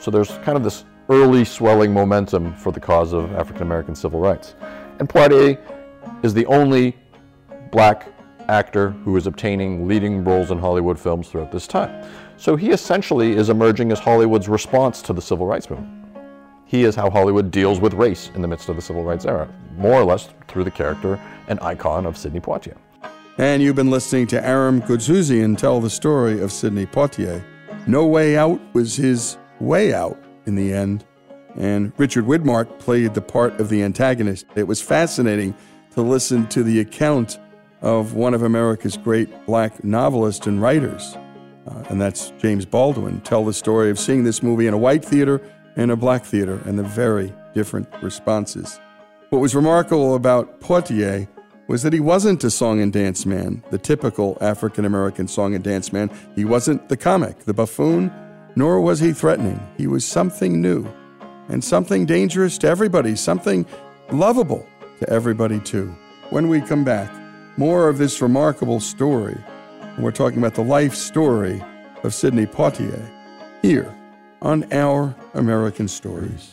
So 0.00 0.12
there's 0.12 0.30
kind 0.38 0.56
of 0.56 0.62
this 0.62 0.84
early 1.08 1.44
swelling 1.44 1.92
momentum 1.92 2.54
for 2.54 2.72
the 2.72 2.80
cause 2.80 3.12
of 3.12 3.32
African 3.34 3.62
American 3.62 3.94
civil 3.94 4.20
rights. 4.20 4.54
And 4.98 5.08
Poitier 5.08 5.58
is 6.22 6.34
the 6.34 6.46
only 6.46 6.96
black 7.70 8.08
actor 8.48 8.90
who 8.90 9.16
is 9.16 9.26
obtaining 9.26 9.88
leading 9.88 10.24
roles 10.24 10.50
in 10.50 10.58
Hollywood 10.58 10.98
films 10.98 11.28
throughout 11.28 11.50
this 11.50 11.66
time. 11.66 12.06
So 12.36 12.56
he 12.56 12.70
essentially 12.70 13.32
is 13.32 13.48
emerging 13.48 13.90
as 13.92 13.98
Hollywood's 13.98 14.48
response 14.48 15.02
to 15.02 15.12
the 15.12 15.22
civil 15.22 15.46
rights 15.46 15.70
movement. 15.70 15.90
He 16.66 16.84
is 16.84 16.94
how 16.94 17.10
Hollywood 17.10 17.50
deals 17.50 17.80
with 17.80 17.94
race 17.94 18.30
in 18.34 18.42
the 18.42 18.48
midst 18.48 18.68
of 18.68 18.76
the 18.76 18.82
civil 18.82 19.04
rights 19.04 19.24
era, 19.24 19.48
more 19.76 19.94
or 19.94 20.04
less 20.04 20.28
through 20.48 20.64
the 20.64 20.70
character 20.70 21.20
and 21.48 21.60
icon 21.60 22.06
of 22.06 22.16
Sidney 22.16 22.40
Poitier. 22.40 22.76
And 23.38 23.62
you've 23.62 23.76
been 23.76 23.90
listening 23.90 24.26
to 24.28 24.46
Aram 24.46 24.80
Goudsouzian 24.82 25.58
tell 25.58 25.80
the 25.80 25.90
story 25.90 26.40
of 26.40 26.52
Sidney 26.52 26.86
Poitier. 26.86 27.44
No 27.86 28.06
Way 28.06 28.36
Out 28.36 28.60
was 28.74 28.96
his 28.96 29.38
way 29.60 29.92
out 29.92 30.18
in 30.46 30.54
the 30.54 30.72
end 30.72 31.04
and 31.56 31.92
Richard 31.96 32.24
Widmark 32.24 32.78
played 32.78 33.14
the 33.14 33.20
part 33.20 33.60
of 33.60 33.68
the 33.68 33.82
antagonist. 33.82 34.46
It 34.54 34.64
was 34.64 34.80
fascinating 34.80 35.54
to 35.92 36.02
listen 36.02 36.46
to 36.48 36.62
the 36.62 36.80
account 36.80 37.38
of 37.80 38.14
one 38.14 38.34
of 38.34 38.42
America's 38.42 38.96
great 38.96 39.46
black 39.46 39.84
novelists 39.84 40.46
and 40.46 40.60
writers, 40.60 41.16
uh, 41.66 41.84
and 41.88 42.00
that's 42.00 42.30
James 42.38 42.64
Baldwin, 42.64 43.20
tell 43.20 43.44
the 43.44 43.52
story 43.52 43.90
of 43.90 43.98
seeing 43.98 44.24
this 44.24 44.42
movie 44.42 44.66
in 44.66 44.74
a 44.74 44.78
white 44.78 45.04
theater 45.04 45.40
and 45.76 45.90
a 45.90 45.96
black 45.96 46.24
theater 46.24 46.60
and 46.64 46.78
the 46.78 46.82
very 46.82 47.32
different 47.54 47.88
responses. 48.02 48.80
What 49.30 49.40
was 49.40 49.54
remarkable 49.54 50.14
about 50.14 50.60
Poitier 50.60 51.28
was 51.66 51.82
that 51.82 51.92
he 51.92 52.00
wasn't 52.00 52.44
a 52.44 52.50
song 52.50 52.80
and 52.80 52.92
dance 52.92 53.24
man, 53.24 53.64
the 53.70 53.78
typical 53.78 54.36
African 54.40 54.84
American 54.84 55.26
song 55.26 55.54
and 55.54 55.64
dance 55.64 55.92
man. 55.92 56.10
He 56.34 56.44
wasn't 56.44 56.88
the 56.88 56.96
comic, 56.96 57.40
the 57.40 57.54
buffoon, 57.54 58.12
nor 58.54 58.80
was 58.80 59.00
he 59.00 59.12
threatening. 59.12 59.60
He 59.76 59.86
was 59.86 60.04
something 60.04 60.60
new 60.60 60.86
and 61.48 61.62
something 61.62 62.06
dangerous 62.06 62.58
to 62.58 62.68
everybody, 62.68 63.16
something 63.16 63.66
lovable 64.10 64.66
to 65.00 65.08
everybody 65.10 65.60
too. 65.60 65.94
When 66.30 66.48
we 66.48 66.60
come 66.60 66.84
back, 66.84 67.12
more 67.56 67.88
of 67.88 67.98
this 67.98 68.20
remarkable 68.20 68.80
story. 68.80 69.36
We're 69.98 70.10
talking 70.10 70.38
about 70.38 70.54
the 70.54 70.64
life 70.64 70.94
story 70.94 71.62
of 72.02 72.12
Sidney 72.12 72.46
Poitier 72.46 73.10
here 73.62 73.94
on 74.42 74.70
Our 74.72 75.14
American 75.34 75.86
Stories. 75.86 76.52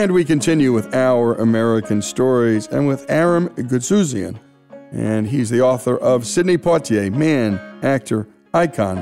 And 0.00 0.12
we 0.12 0.24
continue 0.24 0.72
with 0.72 0.94
our 0.94 1.34
American 1.34 2.00
stories 2.00 2.66
and 2.68 2.88
with 2.88 3.04
Aram 3.10 3.50
Goudsouzian. 3.50 4.40
And 4.92 5.28
he's 5.28 5.50
the 5.50 5.60
author 5.60 5.98
of 5.98 6.26
Sidney 6.26 6.56
Poitier, 6.56 7.12
Man, 7.12 7.60
Actor, 7.82 8.26
Icon. 8.54 8.96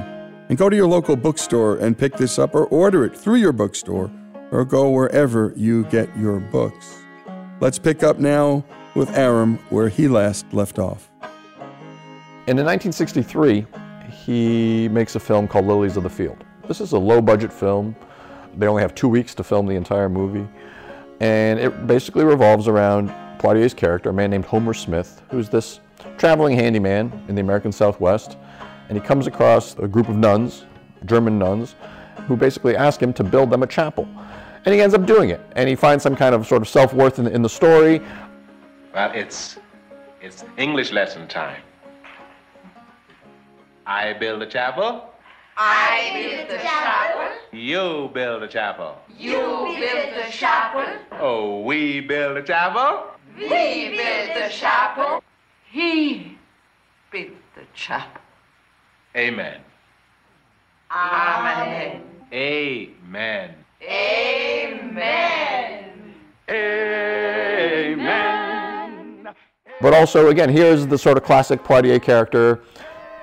And 0.49 0.59
go 0.59 0.69
to 0.69 0.75
your 0.75 0.89
local 0.89 1.15
bookstore 1.15 1.77
and 1.77 1.97
pick 1.97 2.17
this 2.17 2.37
up 2.37 2.53
or 2.53 2.67
order 2.67 3.05
it 3.05 3.17
through 3.17 3.37
your 3.37 3.53
bookstore 3.53 4.11
or 4.51 4.65
go 4.65 4.91
wherever 4.91 5.53
you 5.55 5.85
get 5.85 6.09
your 6.19 6.41
books. 6.41 6.99
Let's 7.61 7.79
pick 7.79 8.03
up 8.03 8.19
now 8.19 8.65
with 8.97 9.17
Aram 9.17 9.59
where 9.71 9.89
he 9.89 10.09
last 10.09 10.53
left 10.53 10.81
off. 10.81 11.09
And 12.49 12.59
in 12.59 12.67
1963, 12.67 13.67
he 14.11 14.89
makes 14.89 15.15
a 15.15 15.21
film 15.21 15.47
called 15.47 15.67
Lilies 15.67 15.97
of 15.97 16.03
the 16.03 16.11
Field. 16.11 16.45
This 16.67 16.81
is 16.81 16.91
a 16.91 16.99
low 16.99 17.23
budget 17.23 17.53
film. 17.53 17.95
They 18.57 18.67
only 18.67 18.83
have 18.83 18.97
two 18.97 19.09
weeks 19.09 19.33
to 19.37 19.45
film 19.45 19.67
the 19.67 19.77
entire 19.77 20.09
movie. 20.09 20.49
And 21.21 21.59
it 21.59 21.87
basically 21.87 22.25
revolves 22.25 22.69
around 22.69 23.11
Poitier's 23.39 23.75
character, 23.75 24.11
a 24.11 24.13
man 24.13 24.31
named 24.31 24.45
Homer 24.45 24.75
Smith, 24.75 25.23
who's 25.31 25.49
this 25.49 25.81
traveling 26.17 26.57
handyman 26.57 27.13
in 27.29 27.35
the 27.35 27.41
American 27.41 27.73
Southwest. 27.73 28.37
And 28.89 28.97
he 28.97 29.05
comes 29.05 29.27
across 29.27 29.77
a 29.79 29.89
group 29.89 30.09
of 30.09 30.17
nuns, 30.17 30.65
German 31.05 31.39
nuns, 31.39 31.75
who 32.27 32.37
basically 32.37 32.77
ask 32.77 33.03
him 33.03 33.13
to 33.15 33.25
build 33.25 33.51
them 33.51 33.63
a 33.63 33.67
chapel. 33.67 34.09
And 34.65 34.75
he 34.75 34.81
ends 34.81 34.95
up 34.95 35.07
doing 35.07 35.31
it. 35.31 35.41
And 35.57 35.69
he 35.69 35.75
finds 35.75 36.03
some 36.03 36.17
kind 36.17 36.35
of 36.35 36.47
sort 36.47 36.63
of 36.63 36.69
self 36.69 36.93
worth 36.93 37.19
in, 37.19 37.27
in 37.27 37.43
the 37.43 37.49
story. 37.49 38.01
Well, 38.95 39.13
it's 39.15 39.59
it's 40.21 40.45
English 40.57 40.93
lesson 40.93 41.29
time. 41.29 41.63
I 43.87 44.13
build 44.15 44.43
a 44.43 44.47
chapel. 44.47 45.11
I 45.61 46.13
build 46.15 46.49
the 46.49 46.57
chapel. 46.63 47.37
You 47.51 48.11
build 48.15 48.45
a 48.45 48.49
chapel. 48.49 48.97
You 49.19 49.39
build 49.81 50.15
the 50.15 50.31
chapel. 50.31 50.85
Oh, 51.21 51.63
we 51.63 52.01
build 52.01 52.37
a 52.37 52.43
chapel. 52.45 53.11
We 53.37 53.49
build 53.49 54.37
the 54.37 54.49
chapel. 54.51 55.21
He 55.69 56.39
built 57.11 57.33
the 57.57 57.63
chapel. 57.75 58.21
Amen. 59.17 59.61
Amen. 60.93 62.03
Amen. 62.33 63.55
Amen. 63.83 65.05
Amen. 66.49 67.99
But 69.81 69.95
also, 69.95 70.29
again, 70.29 70.51
here's 70.51 70.87
the 70.87 70.99
sort 70.99 71.17
of 71.17 71.25
classic 71.25 71.65
Poitier 71.65 72.01
character, 72.01 72.63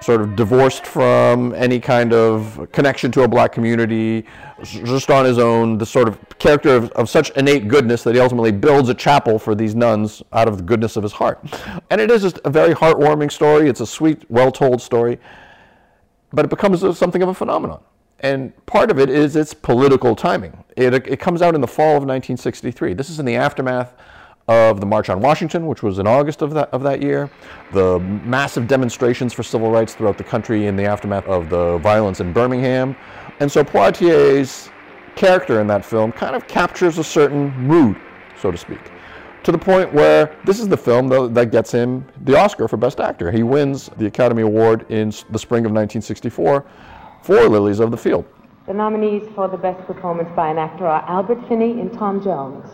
sort 0.05 0.21
of 0.21 0.35
divorced 0.35 0.85
from 0.85 1.51
any 1.55 1.79
kind 1.79 2.13
of 2.13 2.67
connection 2.71 3.11
to 3.11 3.23
a 3.23 3.27
black 3.27 3.51
community, 3.51 4.23
just 4.61 5.09
on 5.09 5.25
his 5.25 5.39
own, 5.39 5.79
the 5.79 5.85
sort 5.85 6.07
of 6.07 6.19
character 6.37 6.75
of, 6.75 6.91
of 6.91 7.09
such 7.09 7.31
innate 7.31 7.67
goodness 7.67 8.03
that 8.03 8.13
he 8.13 8.21
ultimately 8.21 8.51
builds 8.51 8.87
a 8.87 8.93
chapel 8.93 9.39
for 9.39 9.55
these 9.55 9.73
nuns 9.73 10.21
out 10.31 10.47
of 10.47 10.57
the 10.57 10.63
goodness 10.63 10.95
of 10.95 11.01
his 11.01 11.11
heart. 11.11 11.43
And 11.89 11.99
it 11.99 12.11
is 12.11 12.21
just 12.21 12.39
a 12.45 12.51
very 12.51 12.75
heartwarming 12.75 13.31
story. 13.31 13.67
It's 13.67 13.81
a 13.81 13.87
sweet, 13.87 14.29
well 14.29 14.51
told 14.51 14.79
story, 14.79 15.19
but 16.31 16.45
it 16.45 16.49
becomes 16.49 16.81
something 16.95 17.23
of 17.23 17.29
a 17.29 17.33
phenomenon. 17.33 17.81
And 18.19 18.53
part 18.67 18.91
of 18.91 18.99
it 18.99 19.09
is 19.09 19.35
its 19.35 19.55
political 19.55 20.15
timing. 20.15 20.63
It, 20.77 20.93
it 20.93 21.19
comes 21.19 21.41
out 21.41 21.55
in 21.55 21.61
the 21.61 21.67
fall 21.67 21.97
of 21.97 22.03
1963. 22.03 22.93
This 22.93 23.09
is 23.09 23.19
in 23.19 23.25
the 23.25 23.35
aftermath 23.35 23.95
of 24.47 24.79
the 24.79 24.85
March 24.85 25.09
on 25.09 25.19
Washington, 25.21 25.65
which 25.65 25.81
was 25.81 25.97
in 25.97 26.05
August 26.05 26.41
of 26.41 26.53
that, 26.53 26.69
of 26.71 26.83
that 26.83 27.01
year, 27.01 27.29
the 27.73 27.99
massive 27.99 28.67
demonstrations 28.67 29.33
for 29.33 29.41
civil 29.41 29.71
rights 29.71 29.95
throughout 29.95 30.17
the 30.17 30.23
country 30.23 30.67
in 30.67 30.75
the 30.75 30.83
aftermath 30.85 31.25
of 31.25 31.49
the 31.49 31.79
violence 31.79 32.19
in 32.19 32.31
Birmingham. 32.31 32.95
And 33.39 33.51
so 33.51 33.63
Poitier's 33.63 34.69
character 35.15 35.61
in 35.61 35.67
that 35.67 35.83
film 35.83 36.11
kind 36.11 36.35
of 36.35 36.47
captures 36.47 36.97
a 36.99 37.03
certain 37.03 37.49
mood, 37.57 37.97
so 38.39 38.51
to 38.51 38.57
speak. 38.57 38.91
to 39.45 39.51
the 39.51 39.57
point 39.57 39.93
where 39.93 40.35
this 40.43 40.59
is 40.59 40.67
the 40.67 40.77
film 40.77 41.07
that, 41.07 41.51
gets 41.51 41.71
him 41.71 42.03
the 42.23 42.35
Oscar 42.35 42.67
for 42.67 42.77
Best 42.77 42.99
Actor. 42.99 43.31
He 43.31 43.43
wins 43.43 43.91
the 43.97 44.07
Academy 44.07 44.41
Award 44.41 44.87
in 44.89 45.09
the 45.29 45.37
spring 45.37 45.65
of 45.65 45.71
1964 45.71 46.65
for 47.21 47.47
Lilies 47.47 47.79
of 47.79 47.91
the 47.91 47.97
Field. 47.97 48.25
The 48.65 48.73
nominees 48.73 49.29
for 49.35 49.47
the 49.47 49.57
Best 49.57 49.85
Performance 49.85 50.29
by 50.35 50.49
an 50.49 50.57
Actor 50.57 50.87
are 50.87 51.07
Albert 51.07 51.47
Finney 51.47 51.79
in 51.79 51.91
Tom 51.91 52.23
Jones, 52.23 52.67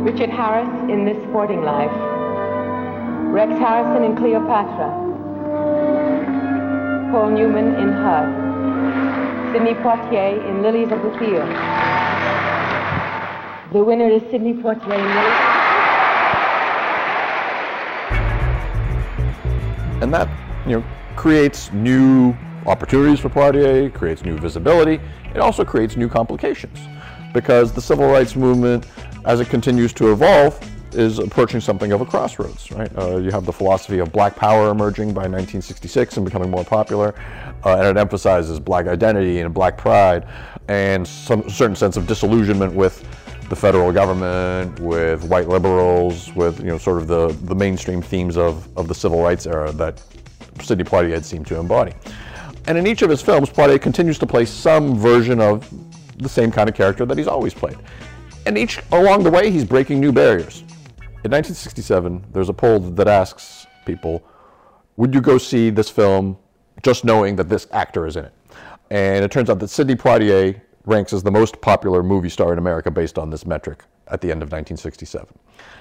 Richard 0.00 0.30
Harris 0.30 0.90
in 0.90 1.04
This 1.04 1.22
Sporting 1.28 1.62
Life, 1.62 1.92
Rex 3.34 3.52
Harrison 3.58 4.02
in 4.02 4.16
Cleopatra, 4.16 4.88
Paul 7.12 7.28
Newman 7.32 7.74
in 7.74 7.92
Hud, 7.92 9.52
Sidney 9.52 9.74
Poitier 9.74 10.42
in 10.48 10.62
Lilies 10.62 10.90
of 10.90 11.02
the 11.02 11.10
Field. 11.18 11.46
The 13.74 13.84
winner 13.84 14.08
is 14.08 14.22
Sidney 14.30 14.54
Poitier 14.54 14.96
in 14.96 15.04
Lilies. 15.04 15.60
And 20.02 20.14
that, 20.14 20.30
you 20.66 20.78
know, 20.78 20.84
creates 21.16 21.70
new 21.72 22.34
opportunities 22.64 23.20
for 23.20 23.28
Poitier, 23.28 23.92
creates 23.92 24.24
new 24.24 24.38
visibility. 24.38 24.98
It 25.34 25.40
also 25.40 25.62
creates 25.62 25.98
new 25.98 26.08
complications 26.08 26.78
because 27.34 27.72
the 27.72 27.82
civil 27.82 28.06
rights 28.10 28.34
movement, 28.34 28.86
as 29.24 29.40
it 29.40 29.48
continues 29.48 29.92
to 29.94 30.12
evolve, 30.12 30.58
is 30.92 31.18
approaching 31.18 31.60
something 31.60 31.92
of 31.92 32.00
a 32.00 32.04
crossroads, 32.04 32.70
right? 32.72 32.90
Uh, 32.98 33.16
you 33.18 33.30
have 33.30 33.46
the 33.46 33.52
philosophy 33.52 33.98
of 34.00 34.10
black 34.12 34.34
power 34.34 34.70
emerging 34.70 35.08
by 35.08 35.22
1966 35.22 36.16
and 36.16 36.26
becoming 36.26 36.50
more 36.50 36.64
popular, 36.64 37.14
uh, 37.64 37.76
and 37.76 37.86
it 37.86 37.96
emphasizes 37.96 38.58
black 38.58 38.86
identity 38.86 39.40
and 39.40 39.54
black 39.54 39.76
pride 39.78 40.26
and 40.68 41.06
some 41.06 41.48
certain 41.48 41.76
sense 41.76 41.96
of 41.96 42.06
disillusionment 42.06 42.74
with 42.74 43.04
the 43.48 43.56
federal 43.56 43.92
government, 43.92 44.78
with 44.78 45.24
white 45.24 45.48
liberals, 45.48 46.32
with 46.34 46.60
you 46.60 46.66
know 46.66 46.78
sort 46.78 46.98
of 46.98 47.08
the, 47.08 47.28
the 47.46 47.54
mainstream 47.54 48.00
themes 48.00 48.36
of, 48.36 48.68
of 48.78 48.86
the 48.86 48.94
civil 48.94 49.22
rights 49.22 49.46
era 49.46 49.72
that 49.72 50.00
Sidney 50.62 50.84
Poitier 50.84 51.22
seemed 51.24 51.46
to 51.48 51.58
embody. 51.58 51.92
And 52.66 52.78
in 52.78 52.86
each 52.86 53.02
of 53.02 53.10
his 53.10 53.20
films, 53.20 53.50
Poitier 53.50 53.80
continues 53.80 54.18
to 54.20 54.26
play 54.26 54.44
some 54.44 54.96
version 54.96 55.40
of 55.40 55.68
the 56.18 56.28
same 56.28 56.52
kind 56.52 56.68
of 56.68 56.76
character 56.76 57.04
that 57.06 57.18
he's 57.18 57.26
always 57.26 57.54
played. 57.54 57.78
And 58.46 58.56
each 58.56 58.80
along 58.92 59.22
the 59.22 59.30
way, 59.30 59.50
he's 59.50 59.64
breaking 59.64 60.00
new 60.00 60.12
barriers. 60.12 60.60
In 61.22 61.30
1967, 61.30 62.24
there's 62.32 62.48
a 62.48 62.52
poll 62.52 62.80
that 62.80 63.06
asks 63.06 63.66
people, 63.84 64.22
would 64.96 65.14
you 65.14 65.20
go 65.20 65.36
see 65.38 65.70
this 65.70 65.90
film 65.90 66.38
just 66.82 67.04
knowing 67.04 67.36
that 67.36 67.48
this 67.48 67.66
actor 67.72 68.06
is 68.06 68.16
in 68.16 68.24
it? 68.24 68.32
And 68.90 69.24
it 69.24 69.30
turns 69.30 69.50
out 69.50 69.58
that 69.58 69.68
Sidney 69.68 69.94
Poitier 69.94 70.60
ranks 70.86 71.12
as 71.12 71.22
the 71.22 71.30
most 71.30 71.60
popular 71.60 72.02
movie 72.02 72.30
star 72.30 72.52
in 72.52 72.58
America 72.58 72.90
based 72.90 73.18
on 73.18 73.30
this 73.30 73.46
metric 73.46 73.84
at 74.08 74.20
the 74.20 74.30
end 74.30 74.42
of 74.42 74.48
1967. 74.48 75.28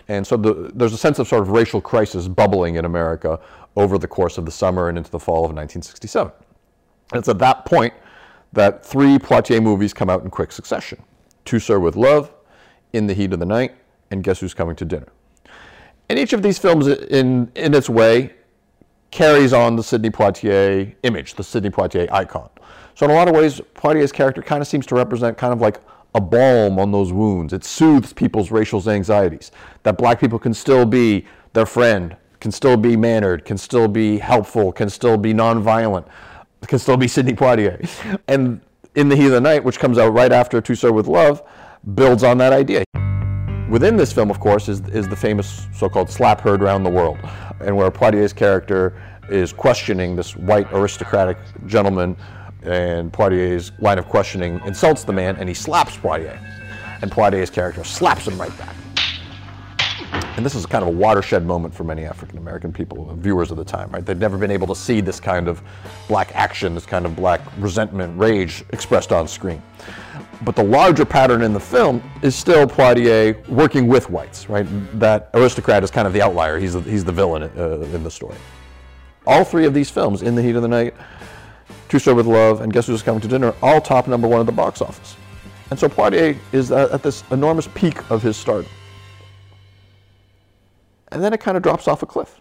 And 0.09 0.25
so 0.27 0.37
the, 0.37 0.71
there's 0.75 0.93
a 0.93 0.97
sense 0.97 1.19
of 1.19 1.27
sort 1.27 1.41
of 1.41 1.49
racial 1.49 1.81
crisis 1.81 2.27
bubbling 2.27 2.75
in 2.75 2.85
America 2.85 3.39
over 3.75 3.97
the 3.97 4.07
course 4.07 4.37
of 4.37 4.45
the 4.45 4.51
summer 4.51 4.89
and 4.89 4.97
into 4.97 5.09
the 5.09 5.19
fall 5.19 5.45
of 5.45 5.51
1967. 5.51 6.31
And 7.11 7.19
it's 7.19 7.29
at 7.29 7.39
that 7.39 7.65
point 7.65 7.93
that 8.51 8.85
three 8.85 9.17
Poitier 9.17 9.61
movies 9.61 9.93
come 9.93 10.09
out 10.09 10.23
in 10.23 10.29
quick 10.29 10.51
succession 10.51 11.01
To 11.45 11.59
Sir 11.59 11.79
with 11.79 11.95
Love, 11.95 12.31
In 12.93 13.07
the 13.07 13.13
Heat 13.13 13.33
of 13.33 13.39
the 13.39 13.45
Night, 13.45 13.75
and 14.11 14.23
Guess 14.23 14.39
Who's 14.39 14.53
Coming 14.53 14.75
to 14.77 14.85
Dinner. 14.85 15.07
And 16.09 16.17
each 16.17 16.33
of 16.33 16.41
these 16.41 16.57
films, 16.57 16.87
in, 16.87 17.51
in 17.55 17.73
its 17.73 17.89
way, 17.89 18.33
carries 19.11 19.53
on 19.53 19.75
the 19.75 19.83
Sidney 19.83 20.09
Poitier 20.09 20.95
image, 21.03 21.35
the 21.35 21.43
Sidney 21.43 21.69
Poitier 21.69 22.11
icon. 22.11 22.49
So 22.95 23.05
in 23.05 23.11
a 23.11 23.15
lot 23.15 23.27
of 23.27 23.35
ways, 23.35 23.61
Poitier's 23.75 24.11
character 24.11 24.41
kind 24.41 24.61
of 24.61 24.67
seems 24.67 24.85
to 24.87 24.95
represent 24.95 25.37
kind 25.37 25.53
of 25.53 25.61
like 25.61 25.79
a 26.15 26.21
balm 26.21 26.79
on 26.79 26.91
those 26.91 27.13
wounds. 27.13 27.53
It 27.53 27.63
soothes 27.63 28.13
people's 28.13 28.51
racial 28.51 28.87
anxieties. 28.89 29.51
That 29.83 29.97
black 29.97 30.19
people 30.19 30.39
can 30.39 30.53
still 30.53 30.85
be 30.85 31.25
their 31.53 31.65
friend, 31.65 32.15
can 32.39 32.51
still 32.51 32.77
be 32.77 32.97
mannered, 32.97 33.45
can 33.45 33.57
still 33.57 33.87
be 33.87 34.17
helpful, 34.17 34.71
can 34.71 34.89
still 34.89 35.17
be 35.17 35.33
nonviolent, 35.33 36.07
can 36.67 36.79
still 36.79 36.97
be 36.97 37.07
Sidney 37.07 37.33
Poitier. 37.33 37.87
And 38.27 38.61
In 38.95 39.09
the 39.09 39.15
Heat 39.15 39.27
of 39.27 39.31
the 39.31 39.41
Night, 39.41 39.63
which 39.63 39.79
comes 39.79 39.97
out 39.97 40.13
right 40.13 40.31
after 40.31 40.59
To 40.59 40.91
with 40.91 41.07
Love, 41.07 41.43
builds 41.95 42.23
on 42.23 42.37
that 42.37 42.53
idea. 42.53 42.83
Within 43.69 43.97
this 43.97 44.11
film, 44.11 44.31
of 44.31 44.39
course, 44.39 44.67
is, 44.67 44.81
is 44.89 45.07
the 45.07 45.15
famous 45.15 45.67
so-called 45.75 46.09
slap 46.09 46.41
heard 46.41 46.63
around 46.63 46.83
the 46.83 46.89
world, 46.89 47.19
and 47.59 47.75
where 47.75 47.91
Poitier's 47.91 48.33
character 48.33 48.99
is 49.29 49.53
questioning 49.53 50.15
this 50.15 50.35
white 50.35 50.67
aristocratic 50.73 51.37
gentleman, 51.67 52.17
and 52.63 53.13
Poitier's 53.13 53.71
line 53.79 53.99
of 53.99 54.07
questioning 54.07 54.59
insults 54.65 55.03
the 55.03 55.13
man, 55.13 55.35
and 55.37 55.47
he 55.47 55.53
slaps 55.53 55.95
Poitier. 55.97 56.37
And 57.01 57.11
Poitier's 57.11 57.49
character 57.49 57.83
slaps 57.83 58.27
him 58.27 58.39
right 58.39 58.57
back. 58.57 58.75
And 60.37 60.45
this 60.45 60.55
is 60.55 60.65
kind 60.65 60.83
of 60.83 60.87
a 60.87 60.91
watershed 60.91 61.45
moment 61.45 61.73
for 61.73 61.83
many 61.83 62.05
African 62.05 62.37
American 62.37 62.71
people, 62.71 63.13
viewers 63.15 63.51
of 63.51 63.57
the 63.57 63.65
time, 63.65 63.89
right? 63.91 64.05
They've 64.05 64.17
never 64.17 64.37
been 64.37 64.51
able 64.51 64.67
to 64.67 64.75
see 64.75 65.01
this 65.01 65.19
kind 65.19 65.47
of 65.47 65.61
black 66.07 66.33
action, 66.33 66.75
this 66.75 66.85
kind 66.85 67.05
of 67.05 67.15
black 67.15 67.41
resentment, 67.57 68.17
rage 68.17 68.63
expressed 68.71 69.11
on 69.11 69.27
screen. 69.27 69.61
But 70.43 70.55
the 70.55 70.63
larger 70.63 71.03
pattern 71.03 71.41
in 71.41 71.51
the 71.51 71.59
film 71.59 72.01
is 72.21 72.35
still 72.35 72.65
Poitier 72.65 73.45
working 73.49 73.87
with 73.87 74.09
whites, 74.09 74.49
right? 74.49 74.65
That 74.97 75.29
aristocrat 75.33 75.83
is 75.83 75.91
kind 75.91 76.07
of 76.07 76.13
the 76.13 76.21
outlier. 76.21 76.57
He's 76.57 76.73
the, 76.73 76.81
he's 76.81 77.03
the 77.03 77.11
villain 77.11 77.43
uh, 77.43 77.81
in 77.93 78.03
the 78.03 78.11
story. 78.11 78.37
All 79.27 79.43
three 79.43 79.65
of 79.65 79.73
these 79.73 79.89
films, 79.89 80.21
In 80.21 80.35
the 80.35 80.41
Heat 80.41 80.55
of 80.55 80.61
the 80.61 80.69
Night, 80.69 80.93
To 81.89 81.99
Sir 81.99 82.13
with 82.13 82.25
Love, 82.25 82.61
and 82.61 82.71
Guess 82.71 82.87
Who's 82.87 83.01
Coming 83.01 83.19
to 83.21 83.27
Dinner, 83.27 83.53
all 83.61 83.81
top 83.81 84.07
number 84.07 84.27
one 84.29 84.39
at 84.39 84.45
the 84.45 84.53
box 84.53 84.81
office. 84.81 85.17
And 85.69 85.77
so 85.77 85.89
Poitier 85.89 86.37
is 86.53 86.71
at 86.71 87.03
this 87.03 87.25
enormous 87.31 87.67
peak 87.75 88.09
of 88.09 88.23
his 88.23 88.37
stardom. 88.37 88.71
And 91.11 91.23
then 91.23 91.33
it 91.33 91.39
kind 91.39 91.57
of 91.57 91.63
drops 91.63 91.87
off 91.87 92.03
a 92.03 92.05
cliff. 92.05 92.39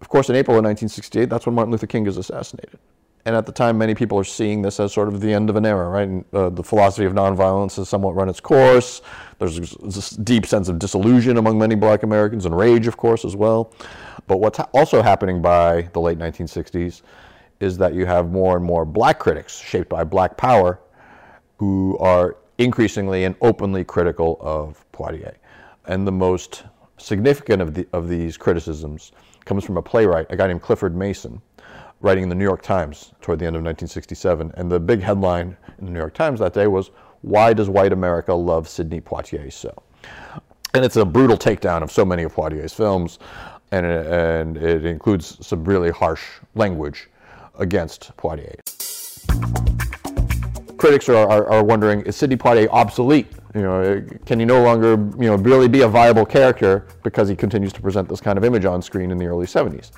Of 0.00 0.08
course, 0.08 0.28
in 0.28 0.36
April 0.36 0.56
of 0.56 0.64
1968, 0.64 1.30
that's 1.30 1.46
when 1.46 1.54
Martin 1.54 1.70
Luther 1.70 1.86
King 1.86 2.06
is 2.06 2.16
assassinated. 2.16 2.78
And 3.24 3.36
at 3.36 3.46
the 3.46 3.52
time, 3.52 3.78
many 3.78 3.94
people 3.94 4.18
are 4.18 4.24
seeing 4.24 4.62
this 4.62 4.80
as 4.80 4.92
sort 4.92 5.06
of 5.06 5.20
the 5.20 5.32
end 5.32 5.48
of 5.48 5.54
an 5.54 5.64
era, 5.64 5.88
right? 5.88 6.08
And, 6.08 6.24
uh, 6.32 6.50
the 6.50 6.64
philosophy 6.64 7.04
of 7.04 7.12
nonviolence 7.12 7.76
has 7.76 7.88
somewhat 7.88 8.16
run 8.16 8.28
its 8.28 8.40
course. 8.40 9.00
There's 9.38 9.76
this 9.76 10.10
deep 10.10 10.44
sense 10.44 10.68
of 10.68 10.80
disillusion 10.80 11.36
among 11.36 11.56
many 11.56 11.76
black 11.76 12.02
Americans 12.02 12.46
and 12.46 12.56
rage, 12.56 12.88
of 12.88 12.96
course, 12.96 13.24
as 13.24 13.36
well. 13.36 13.72
But 14.26 14.38
what's 14.38 14.58
ha- 14.58 14.68
also 14.72 15.02
happening 15.02 15.40
by 15.40 15.82
the 15.92 16.00
late 16.00 16.18
1960s 16.18 17.02
is 17.60 17.78
that 17.78 17.94
you 17.94 18.06
have 18.06 18.32
more 18.32 18.56
and 18.56 18.64
more 18.64 18.84
black 18.84 19.20
critics 19.20 19.56
shaped 19.56 19.88
by 19.88 20.02
black 20.02 20.36
power 20.36 20.80
who 21.58 21.96
are 21.98 22.36
increasingly 22.58 23.22
and 23.22 23.36
openly 23.40 23.84
critical 23.84 24.36
of 24.40 24.84
Poitier. 24.92 25.34
And 25.86 26.06
the 26.06 26.12
most 26.12 26.64
significant 26.98 27.60
of, 27.60 27.74
the, 27.74 27.86
of 27.92 28.08
these 28.08 28.36
criticisms 28.36 29.12
comes 29.44 29.64
from 29.64 29.76
a 29.76 29.82
playwright, 29.82 30.26
a 30.30 30.36
guy 30.36 30.46
named 30.46 30.62
Clifford 30.62 30.96
Mason, 30.96 31.42
writing 32.00 32.24
in 32.24 32.28
the 32.28 32.34
New 32.34 32.44
York 32.44 32.62
Times 32.62 33.12
toward 33.20 33.38
the 33.38 33.46
end 33.46 33.56
of 33.56 33.62
1967. 33.62 34.52
And 34.56 34.70
the 34.70 34.78
big 34.78 35.00
headline 35.00 35.56
in 35.78 35.86
the 35.86 35.92
New 35.92 35.98
York 35.98 36.14
Times 36.14 36.40
that 36.40 36.52
day 36.52 36.66
was, 36.66 36.90
Why 37.22 37.52
Does 37.52 37.68
White 37.68 37.92
America 37.92 38.32
Love 38.32 38.68
Sidney 38.68 39.00
Poitier 39.00 39.52
So? 39.52 39.72
And 40.74 40.84
it's 40.84 40.96
a 40.96 41.04
brutal 41.04 41.36
takedown 41.36 41.82
of 41.82 41.92
so 41.92 42.04
many 42.04 42.22
of 42.22 42.34
Poitier's 42.34 42.72
films, 42.72 43.18
and 43.72 43.84
it, 43.84 44.06
and 44.06 44.56
it 44.56 44.84
includes 44.84 45.44
some 45.44 45.64
really 45.64 45.90
harsh 45.90 46.24
language 46.54 47.08
against 47.58 48.16
Poitier. 48.16 48.56
Critics 50.78 51.08
are, 51.08 51.28
are, 51.28 51.48
are 51.50 51.64
wondering, 51.64 52.02
is 52.02 52.16
Sidney 52.16 52.36
Poitier 52.36 52.68
obsolete? 52.70 53.28
You 53.54 53.62
know, 53.62 54.04
can 54.24 54.38
he 54.38 54.46
no 54.46 54.62
longer, 54.62 54.92
you 54.92 55.28
know, 55.28 55.36
really 55.36 55.68
be 55.68 55.82
a 55.82 55.88
viable 55.88 56.24
character 56.24 56.86
because 57.02 57.28
he 57.28 57.36
continues 57.36 57.72
to 57.74 57.82
present 57.82 58.08
this 58.08 58.20
kind 58.20 58.38
of 58.38 58.44
image 58.44 58.64
on 58.64 58.80
screen 58.80 59.10
in 59.10 59.18
the 59.18 59.26
early 59.26 59.46
70s? 59.46 59.90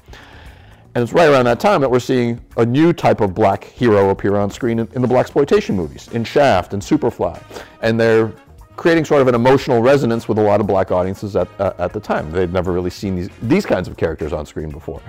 And 0.97 1.03
it's 1.03 1.13
right 1.13 1.29
around 1.29 1.47
that 1.47 1.61
time 1.61 1.81
that 1.81 1.91
we're 1.91 1.99
seeing 2.01 2.45
a 2.57 2.65
new 2.65 2.93
type 2.93 3.21
of 3.21 3.35
black 3.35 3.65
hero 3.65 4.11
appear 4.11 4.37
on 4.37 4.51
screen 4.51 4.79
in, 4.79 4.89
in 4.93 5.03
the 5.03 5.09
blaxploitation 5.09 5.75
movies, 5.75 6.09
in 6.09 6.23
Shaft 6.25 6.73
and 6.73 6.81
Superfly, 6.81 7.43
and 7.83 7.99
they're 7.99 8.33
creating 8.77 9.05
sort 9.05 9.21
of 9.21 9.29
an 9.29 9.35
emotional 9.35 9.83
resonance 9.83 10.29
with 10.29 10.39
a 10.39 10.43
lot 10.43 10.61
of 10.61 10.67
black 10.67 10.91
audiences 10.91 11.37
at, 11.37 11.49
uh, 11.61 11.73
at 11.79 11.93
the 11.93 12.01
time. 12.01 12.31
They'd 12.31 12.53
never 12.53 12.73
really 12.73 12.91
seen 12.91 13.15
these, 13.15 13.29
these 13.43 13.67
kinds 13.67 13.89
of 13.89 13.97
characters 13.97 14.33
on 14.33 14.47
screen 14.47 14.71
before. 14.71 15.01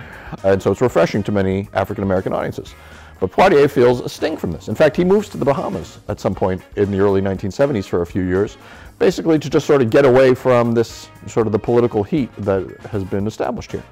And 0.44 0.62
so 0.62 0.70
it's 0.70 0.80
refreshing 0.80 1.22
to 1.24 1.32
many 1.32 1.68
African 1.72 2.04
American 2.04 2.32
audiences. 2.32 2.74
But 3.18 3.30
Poitier 3.30 3.70
feels 3.70 4.00
a 4.00 4.08
sting 4.08 4.36
from 4.36 4.52
this. 4.52 4.68
In 4.68 4.74
fact, 4.74 4.96
he 4.96 5.04
moves 5.04 5.28
to 5.30 5.38
the 5.38 5.44
Bahamas 5.44 5.98
at 6.08 6.20
some 6.20 6.34
point 6.34 6.62
in 6.76 6.90
the 6.90 7.00
early 7.00 7.22
1970s 7.22 7.86
for 7.86 8.02
a 8.02 8.06
few 8.06 8.22
years, 8.22 8.58
basically 8.98 9.38
to 9.38 9.48
just 9.48 9.66
sort 9.66 9.80
of 9.80 9.90
get 9.90 10.04
away 10.04 10.34
from 10.34 10.72
this 10.72 11.08
sort 11.26 11.46
of 11.46 11.52
the 11.52 11.58
political 11.58 12.02
heat 12.02 12.30
that 12.36 12.68
has 12.90 13.04
been 13.04 13.26
established 13.26 13.72
here. 13.72 13.84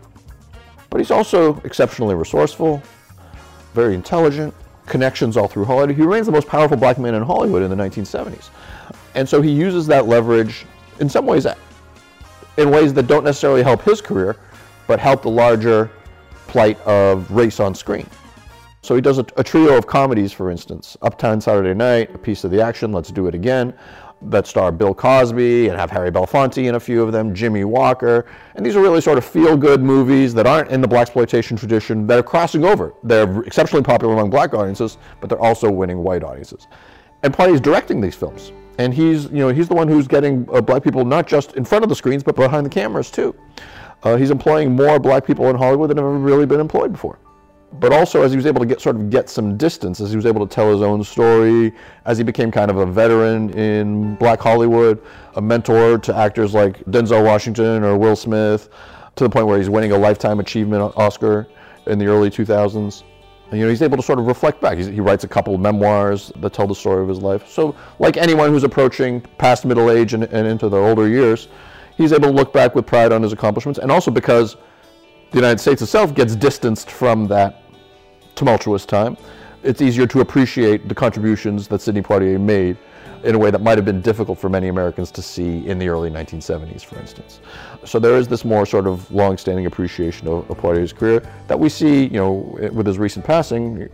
But 0.90 0.98
he's 0.98 1.10
also 1.10 1.60
exceptionally 1.64 2.14
resourceful, 2.14 2.82
very 3.72 3.94
intelligent, 3.94 4.54
connections 4.86 5.36
all 5.36 5.48
through 5.48 5.64
Hollywood. 5.64 5.96
He 5.96 6.02
remains 6.02 6.26
the 6.26 6.32
most 6.32 6.46
powerful 6.46 6.76
black 6.76 6.98
man 6.98 7.14
in 7.14 7.22
Hollywood 7.22 7.62
in 7.62 7.70
the 7.70 7.76
1970s. 7.76 8.50
And 9.14 9.28
so 9.28 9.40
he 9.40 9.50
uses 9.50 9.86
that 9.86 10.06
leverage 10.06 10.66
in 11.00 11.08
some 11.08 11.24
ways, 11.24 11.46
in 12.58 12.70
ways 12.70 12.92
that 12.94 13.06
don't 13.06 13.24
necessarily 13.24 13.62
help 13.62 13.82
his 13.82 14.00
career, 14.00 14.36
but 14.86 15.00
help 15.00 15.22
the 15.22 15.30
larger 15.30 15.90
plight 16.46 16.78
of 16.82 17.30
race 17.30 17.58
on 17.58 17.74
screen. 17.74 18.06
So 18.84 18.94
he 18.94 19.00
does 19.00 19.16
a, 19.16 19.24
a, 19.38 19.42
trio 19.42 19.78
of 19.78 19.86
comedies, 19.86 20.30
for 20.30 20.50
instance, 20.50 20.94
Uptown 21.00 21.40
Saturday 21.40 21.72
Night, 21.72 22.14
A 22.14 22.18
Piece 22.18 22.44
of 22.44 22.50
the 22.50 22.60
Action, 22.60 22.92
Let's 22.92 23.10
Do 23.10 23.26
It 23.28 23.34
Again, 23.34 23.72
that 24.20 24.46
star 24.46 24.70
Bill 24.70 24.92
Cosby 24.92 25.68
and 25.68 25.78
have 25.78 25.90
Harry 25.90 26.10
Belafonte 26.10 26.68
in 26.68 26.74
a 26.74 26.80
few 26.80 27.02
of 27.02 27.10
them, 27.10 27.34
Jimmie 27.34 27.64
Walker, 27.64 28.26
and 28.54 28.64
these 28.64 28.76
are 28.76 28.82
really 28.82 29.00
sort 29.00 29.16
of 29.16 29.24
feel-good 29.24 29.82
movies 29.82 30.34
that 30.34 30.46
aren't 30.46 30.70
in 30.70 30.82
the 30.82 30.86
blaxploitation 30.86 31.58
tradition 31.58 32.06
that 32.08 32.18
are 32.18 32.22
crossing 32.22 32.62
over. 32.62 32.92
They're 33.02 33.40
exceptionally 33.44 33.82
popular 33.82 34.12
among 34.12 34.28
black 34.28 34.52
audiences, 34.52 34.98
but 35.18 35.30
they're 35.30 35.40
also 35.40 35.70
winning 35.70 36.00
white 36.00 36.22
audiences. 36.22 36.66
And 37.22 37.34
is 37.40 37.62
directing 37.62 38.02
these 38.02 38.14
films, 38.14 38.52
and 38.76 38.92
he's 38.92 39.24
you 39.30 39.38
know 39.38 39.48
he's 39.48 39.66
the 39.66 39.74
one 39.74 39.88
who's 39.88 40.06
getting 40.06 40.46
uh, 40.52 40.60
black 40.60 40.84
people 40.84 41.06
not 41.06 41.26
just 41.26 41.54
in 41.54 41.64
front 41.64 41.84
of 41.84 41.88
the 41.88 41.96
screens 41.96 42.22
but 42.22 42.36
behind 42.36 42.66
the 42.66 42.70
cameras 42.70 43.10
too. 43.10 43.34
Uh, 44.02 44.16
he's 44.16 44.30
employing 44.30 44.76
more 44.76 45.00
black 45.00 45.26
people 45.26 45.48
in 45.48 45.56
Hollywood 45.56 45.88
than 45.88 45.96
have 45.96 46.04
ever 46.04 46.18
really 46.18 46.44
been 46.44 46.60
employed 46.60 46.92
before 46.92 47.18
but 47.80 47.92
also 47.92 48.22
as 48.22 48.30
he 48.30 48.36
was 48.36 48.46
able 48.46 48.60
to 48.60 48.66
get 48.66 48.80
sort 48.80 48.96
of 48.96 49.10
get 49.10 49.28
some 49.28 49.56
distance, 49.56 50.00
as 50.00 50.10
he 50.10 50.16
was 50.16 50.26
able 50.26 50.46
to 50.46 50.54
tell 50.54 50.70
his 50.70 50.82
own 50.82 51.02
story, 51.02 51.72
as 52.04 52.18
he 52.18 52.24
became 52.24 52.50
kind 52.50 52.70
of 52.70 52.76
a 52.76 52.86
veteran 52.86 53.50
in 53.50 54.14
Black 54.16 54.40
Hollywood, 54.40 55.02
a 55.34 55.42
mentor 55.42 55.98
to 55.98 56.16
actors 56.16 56.54
like 56.54 56.78
Denzel 56.84 57.24
Washington 57.24 57.82
or 57.82 57.96
Will 57.96 58.16
Smith, 58.16 58.68
to 59.16 59.24
the 59.24 59.30
point 59.30 59.46
where 59.46 59.58
he's 59.58 59.70
winning 59.70 59.92
a 59.92 59.98
Lifetime 59.98 60.40
Achievement 60.40 60.92
Oscar 60.96 61.48
in 61.86 61.98
the 61.98 62.06
early 62.06 62.30
2000s. 62.30 63.02
And, 63.50 63.58
you 63.58 63.66
know, 63.66 63.70
he's 63.70 63.82
able 63.82 63.96
to 63.96 64.02
sort 64.02 64.18
of 64.18 64.26
reflect 64.26 64.60
back. 64.60 64.78
He's, 64.78 64.86
he 64.86 65.00
writes 65.00 65.24
a 65.24 65.28
couple 65.28 65.54
of 65.54 65.60
memoirs 65.60 66.32
that 66.36 66.52
tell 66.52 66.66
the 66.66 66.74
story 66.74 67.02
of 67.02 67.08
his 67.08 67.18
life. 67.18 67.46
So, 67.48 67.76
like 67.98 68.16
anyone 68.16 68.50
who's 68.50 68.64
approaching 68.64 69.20
past 69.38 69.64
middle 69.64 69.90
age 69.90 70.14
and, 70.14 70.24
and 70.24 70.46
into 70.46 70.68
their 70.68 70.80
older 70.80 71.08
years, 71.08 71.48
he's 71.96 72.12
able 72.12 72.28
to 72.28 72.34
look 72.34 72.52
back 72.52 72.74
with 72.74 72.86
pride 72.86 73.12
on 73.12 73.22
his 73.22 73.32
accomplishments, 73.32 73.78
and 73.78 73.92
also 73.92 74.10
because 74.10 74.56
the 75.30 75.36
United 75.38 75.58
States 75.58 75.82
itself 75.82 76.14
gets 76.14 76.34
distanced 76.36 76.90
from 76.90 77.26
that 77.26 77.63
tumultuous 78.34 78.84
time, 78.86 79.16
it's 79.62 79.80
easier 79.80 80.06
to 80.06 80.20
appreciate 80.20 80.88
the 80.88 80.94
contributions 80.94 81.68
that 81.68 81.80
Sidney 81.80 82.02
Poitier 82.02 82.38
made 82.38 82.76
in 83.24 83.34
a 83.34 83.38
way 83.38 83.50
that 83.50 83.62
might 83.62 83.78
have 83.78 83.86
been 83.86 84.02
difficult 84.02 84.38
for 84.38 84.50
many 84.50 84.68
Americans 84.68 85.10
to 85.10 85.22
see 85.22 85.66
in 85.66 85.78
the 85.78 85.88
early 85.88 86.10
1970s, 86.10 86.84
for 86.84 86.98
instance. 86.98 87.40
So 87.84 87.98
there 87.98 88.16
is 88.16 88.28
this 88.28 88.44
more 88.44 88.66
sort 88.66 88.86
of 88.86 89.10
long-standing 89.10 89.64
appreciation 89.64 90.28
of, 90.28 90.48
of 90.50 90.58
Poitier's 90.58 90.92
career 90.92 91.26
that 91.48 91.58
we 91.58 91.70
see, 91.70 92.04
you 92.04 92.18
know, 92.18 92.58
with 92.72 92.86
his 92.86 92.98
recent 92.98 93.24
passing. 93.24 93.88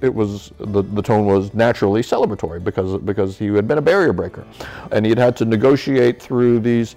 It 0.00 0.14
was 0.14 0.52
the, 0.58 0.82
the 0.82 1.02
tone 1.02 1.26
was 1.26 1.52
naturally 1.52 2.00
celebratory 2.00 2.64
because 2.64 2.96
because 3.02 3.38
he 3.38 3.48
had 3.48 3.68
been 3.68 3.78
a 3.78 3.82
barrier 3.82 4.14
breaker, 4.14 4.46
and 4.92 5.04
he 5.04 5.10
had 5.10 5.18
had 5.18 5.36
to 5.36 5.44
negotiate 5.44 6.20
through 6.20 6.60
these 6.60 6.96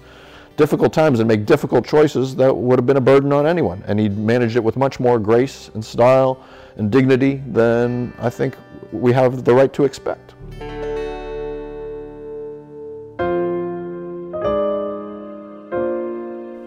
difficult 0.56 0.92
times 0.92 1.18
and 1.18 1.28
make 1.28 1.44
difficult 1.44 1.86
choices 1.86 2.34
that 2.36 2.54
would 2.54 2.78
have 2.78 2.86
been 2.86 2.96
a 2.96 3.00
burden 3.00 3.32
on 3.32 3.46
anyone. 3.46 3.82
And 3.86 3.98
he'd 4.00 4.16
managed 4.16 4.56
it 4.56 4.64
with 4.64 4.76
much 4.76 5.00
more 5.00 5.18
grace 5.18 5.70
and 5.74 5.84
style 5.84 6.42
and 6.76 6.90
dignity 6.90 7.42
than 7.46 8.12
I 8.18 8.30
think 8.30 8.56
we 8.92 9.12
have 9.12 9.44
the 9.44 9.54
right 9.54 9.72
to 9.72 9.84
expect. 9.84 10.34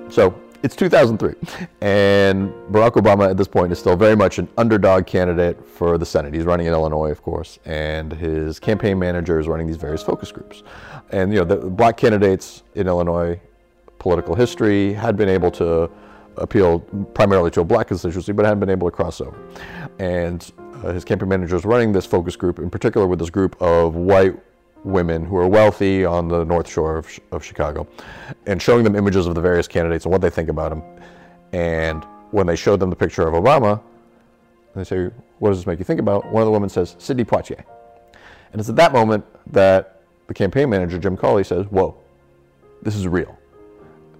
So 0.10 0.34
it's 0.64 0.76
2003, 0.76 1.36
and 1.82 2.49
Barack 2.72 2.93
Obama 2.93 3.30
at 3.30 3.38
this 3.38 3.47
point 3.47 3.72
is 3.72 3.78
still 3.78 3.95
very 3.95 4.16
much 4.16 4.39
an 4.39 4.47
underdog 4.58 5.05
candidate 5.05 5.64
for 5.68 5.99
the 5.99 6.05
Senate. 6.05 6.34
He's 6.34 6.45
running 6.45 6.66
in 6.66 6.74
Illinois, 6.74 7.12
of 7.12 7.22
course, 7.22 7.60
and 7.66 8.12
his 8.12 8.60
campaign 8.60 8.97
manager 8.97 9.39
is 9.39 9.47
running 9.47 9.68
these 9.68 9.78
various 9.78 10.01
focus 10.01 10.32
groups. 10.32 10.64
And 11.12 11.32
you 11.32 11.39
know, 11.39 11.45
the 11.45 11.58
black 11.58 11.97
candidates 11.97 12.64
in 12.74 12.88
Illinois, 12.88 13.39
political 13.99 14.34
history, 14.34 14.93
had 14.93 15.16
been 15.16 15.30
able 15.30 15.51
to 15.51 15.91
appeal 16.38 16.80
primarily 17.14 17.51
to 17.51 17.62
a 17.62 17.66
black 17.66 17.88
constituency, 17.88 18.32
but 18.32 18.45
hadn't 18.45 18.60
been 18.60 18.70
able 18.70 18.89
to 18.89 18.95
cross 18.95 19.22
over. 19.22 19.38
And 20.00 20.52
uh, 20.84 20.93
his 20.93 21.04
campaign 21.04 21.30
manager 21.30 21.56
is 21.56 21.66
running 21.66 21.91
this 21.91 22.06
focus 22.06 22.36
group, 22.36 22.60
in 22.60 22.70
particular 22.70 23.08
with 23.08 23.20
this 23.20 23.30
group 23.30 23.60
of 23.62 23.95
white 23.95 24.36
women 24.84 25.26
who 25.26 25.38
are 25.38 25.48
wealthy 25.48 26.06
on 26.06 26.28
the 26.28 26.43
North 26.43 26.70
Shore 26.70 26.98
of, 26.98 27.20
of 27.32 27.43
Chicago, 27.43 27.88
and 28.45 28.62
showing 28.62 28.84
them 28.84 28.95
images 28.95 29.26
of 29.26 29.36
the 29.36 29.41
various 29.41 29.68
candidates 29.68 30.06
and 30.06 30.12
what 30.12 30.22
they 30.22 30.30
think 30.30 30.50
about 30.50 30.70
them. 30.70 30.84
And 31.52 32.06
when 32.32 32.45
they 32.45 32.56
showed 32.56 32.80
them 32.80 32.89
the 32.89 32.95
picture 32.95 33.28
of 33.28 33.34
Obama, 33.34 33.82
they 34.76 34.84
say, 34.84 35.10
What 35.39 35.50
does 35.50 35.60
this 35.60 35.68
make 35.68 35.80
you 35.80 35.86
think 35.86 36.00
about? 36.00 36.26
One 36.32 36.41
of 36.41 36.45
the 36.45 36.52
women 36.52 36.70
says, 36.70 36.95
Sidney 37.00 37.26
Poitier. 37.26 37.64
And 38.52 38.60
it's 38.60 38.70
at 38.70 38.76
that 38.76 38.93
moment 38.93 39.26
that 39.52 40.02
the 40.28 40.34
campaign 40.34 40.70
manager, 40.70 40.98
Jim 40.98 41.18
Cauley, 41.18 41.43
says, 41.43 41.66
Whoa, 41.68 41.98
this 42.82 42.95
is 42.95 43.08
real. 43.08 43.38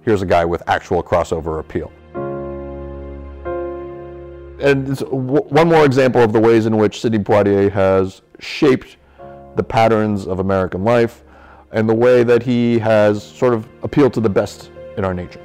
Here's 0.02 0.22
a 0.22 0.26
guy 0.26 0.44
with 0.44 0.62
actual 0.68 1.02
crossover 1.02 1.60
appeal 1.60 1.92
and 4.60 4.88
it's 4.88 5.02
one 5.02 5.68
more 5.68 5.84
example 5.84 6.20
of 6.20 6.32
the 6.32 6.40
ways 6.40 6.66
in 6.66 6.76
which 6.76 7.00
Sidney 7.00 7.18
Poitier 7.18 7.70
has 7.70 8.22
shaped 8.38 8.96
the 9.56 9.62
patterns 9.62 10.26
of 10.26 10.38
American 10.38 10.84
life 10.84 11.22
and 11.72 11.88
the 11.88 11.94
way 11.94 12.24
that 12.24 12.42
he 12.42 12.78
has 12.78 13.22
sort 13.22 13.54
of 13.54 13.68
appealed 13.82 14.14
to 14.14 14.20
the 14.20 14.30
best 14.30 14.70
in 14.96 15.04
our 15.04 15.14
nature. 15.14 15.40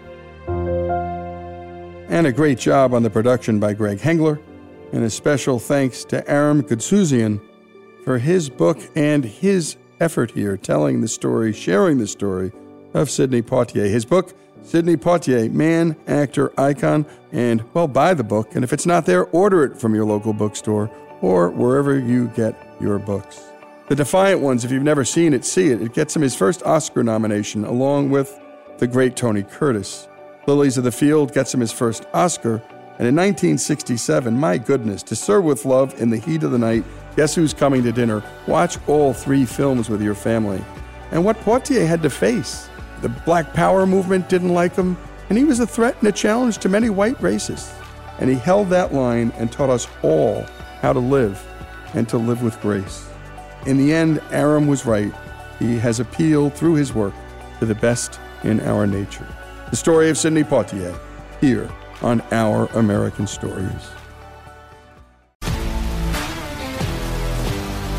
And 2.09 2.27
a 2.27 2.31
great 2.31 2.59
job 2.59 2.93
on 2.93 3.03
the 3.03 3.09
production 3.09 3.59
by 3.59 3.73
Greg 3.73 3.99
Hengler, 3.99 4.39
and 4.91 5.03
a 5.03 5.09
special 5.09 5.57
thanks 5.57 6.05
to 6.05 6.27
Aram 6.29 6.61
Goudsouzian 6.61 7.41
for 8.05 8.19
his 8.19 8.49
book 8.49 8.77
and 8.95 9.25
his 9.25 9.77
effort 9.99 10.31
here 10.31 10.55
telling 10.57 11.01
the 11.01 11.07
story, 11.07 11.51
sharing 11.51 11.97
the 11.97 12.07
story 12.07 12.51
of 12.93 13.09
Sidney 13.09 13.41
Poitier. 13.41 13.89
His 13.89 14.05
book, 14.05 14.33
Sidney 14.63 14.95
Poitier, 14.95 15.51
man, 15.51 15.95
actor, 16.07 16.51
icon, 16.59 17.05
and, 17.31 17.63
well, 17.73 17.87
buy 17.87 18.13
the 18.13 18.23
book. 18.23 18.55
And 18.55 18.63
if 18.63 18.73
it's 18.73 18.85
not 18.85 19.05
there, 19.05 19.25
order 19.25 19.63
it 19.63 19.77
from 19.77 19.93
your 19.93 20.05
local 20.05 20.33
bookstore 20.33 20.89
or 21.21 21.49
wherever 21.51 21.97
you 21.99 22.27
get 22.29 22.55
your 22.79 22.97
books. 22.97 23.41
The 23.89 23.95
Defiant 23.95 24.41
Ones, 24.41 24.63
if 24.63 24.71
you've 24.71 24.83
never 24.83 25.03
seen 25.05 25.33
it, 25.33 25.45
see 25.45 25.67
it. 25.67 25.81
It 25.81 25.93
gets 25.93 26.15
him 26.15 26.21
his 26.21 26.35
first 26.35 26.63
Oscar 26.63 27.03
nomination, 27.03 27.65
along 27.65 28.09
with 28.09 28.39
the 28.77 28.87
great 28.87 29.15
Tony 29.15 29.43
Curtis. 29.43 30.07
Lilies 30.47 30.77
of 30.77 30.83
the 30.83 30.91
Field 30.91 31.33
gets 31.33 31.53
him 31.53 31.59
his 31.59 31.71
first 31.71 32.05
Oscar. 32.13 32.55
And 32.97 33.07
in 33.07 33.15
1967, 33.15 34.33
my 34.37 34.57
goodness, 34.57 35.03
To 35.03 35.15
Sir 35.15 35.41
with 35.41 35.65
Love 35.65 35.99
in 36.01 36.09
the 36.09 36.17
Heat 36.17 36.43
of 36.43 36.51
the 36.51 36.57
Night, 36.57 36.83
Guess 37.15 37.35
Who's 37.35 37.53
Coming 37.53 37.83
to 37.83 37.91
Dinner? 37.91 38.23
Watch 38.47 38.77
all 38.87 39.13
three 39.13 39.45
films 39.45 39.89
with 39.89 40.01
your 40.01 40.15
family. 40.15 40.63
And 41.11 41.25
what 41.25 41.37
Poitier 41.41 41.85
had 41.85 42.01
to 42.03 42.09
face 42.09 42.69
the 43.03 43.09
Black 43.09 43.53
Power 43.53 43.85
movement 43.85 44.29
didn't 44.29 44.53
like 44.53 44.75
him, 44.75 44.97
and 45.27 45.37
he 45.37 45.43
was 45.43 45.59
a 45.59 45.67
threat 45.67 45.97
and 45.99 46.07
a 46.07 46.11
challenge 46.11 46.57
to 46.59 46.69
many 46.69 46.89
white 46.89 47.17
racists. 47.17 47.71
And 48.19 48.29
he 48.29 48.35
held 48.37 48.69
that 48.69 48.93
line 48.93 49.33
and 49.37 49.51
taught 49.51 49.69
us 49.69 49.87
all 50.01 50.45
how 50.81 50.93
to 50.93 50.99
live 50.99 51.45
and 51.93 52.07
to 52.09 52.17
live 52.17 52.41
with 52.41 52.59
grace. 52.61 53.05
In 53.65 53.77
the 53.77 53.93
end, 53.93 54.21
Aram 54.31 54.67
was 54.67 54.85
right. 54.85 55.13
He 55.59 55.77
has 55.79 55.99
appealed 55.99 56.53
through 56.53 56.75
his 56.75 56.93
work 56.93 57.13
to 57.59 57.65
the 57.65 57.75
best 57.75 58.19
in 58.43 58.61
our 58.61 58.87
nature. 58.87 59.27
The 59.69 59.75
story 59.75 60.09
of 60.09 60.17
Sidney 60.17 60.43
Poitier, 60.43 60.97
here 61.41 61.69
on 62.01 62.21
Our 62.31 62.67
American 62.67 63.27
Stories. 63.27 63.89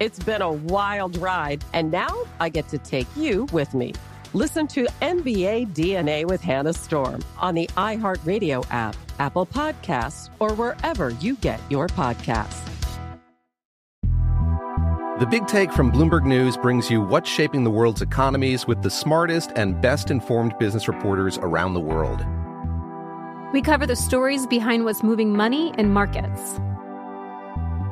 It's 0.00 0.20
been 0.20 0.42
a 0.42 0.52
wild 0.52 1.16
ride, 1.16 1.64
and 1.72 1.90
now 1.90 2.24
I 2.38 2.50
get 2.50 2.68
to 2.68 2.78
take 2.78 3.08
you 3.16 3.48
with 3.52 3.74
me. 3.74 3.94
Listen 4.32 4.68
to 4.68 4.86
NBA 5.02 5.74
DNA 5.74 6.24
with 6.24 6.40
Hannah 6.40 6.72
Storm 6.72 7.24
on 7.38 7.56
the 7.56 7.66
iHeartRadio 7.76 8.64
app, 8.70 8.94
Apple 9.18 9.44
Podcasts, 9.44 10.30
or 10.38 10.54
wherever 10.54 11.10
you 11.10 11.34
get 11.36 11.60
your 11.68 11.88
podcasts. 11.88 12.64
The 15.18 15.26
Big 15.28 15.48
Take 15.48 15.72
from 15.72 15.90
Bloomberg 15.90 16.24
News 16.24 16.56
brings 16.56 16.88
you 16.88 17.00
what's 17.00 17.28
shaping 17.28 17.64
the 17.64 17.70
world's 17.70 18.00
economies 18.00 18.68
with 18.68 18.80
the 18.82 18.90
smartest 18.90 19.50
and 19.56 19.80
best 19.80 20.12
informed 20.12 20.56
business 20.60 20.86
reporters 20.86 21.38
around 21.38 21.74
the 21.74 21.80
world. 21.80 22.24
We 23.52 23.62
cover 23.62 23.84
the 23.84 23.96
stories 23.96 24.46
behind 24.46 24.84
what's 24.84 25.02
moving 25.02 25.34
money 25.34 25.74
and 25.76 25.92
markets 25.92 26.60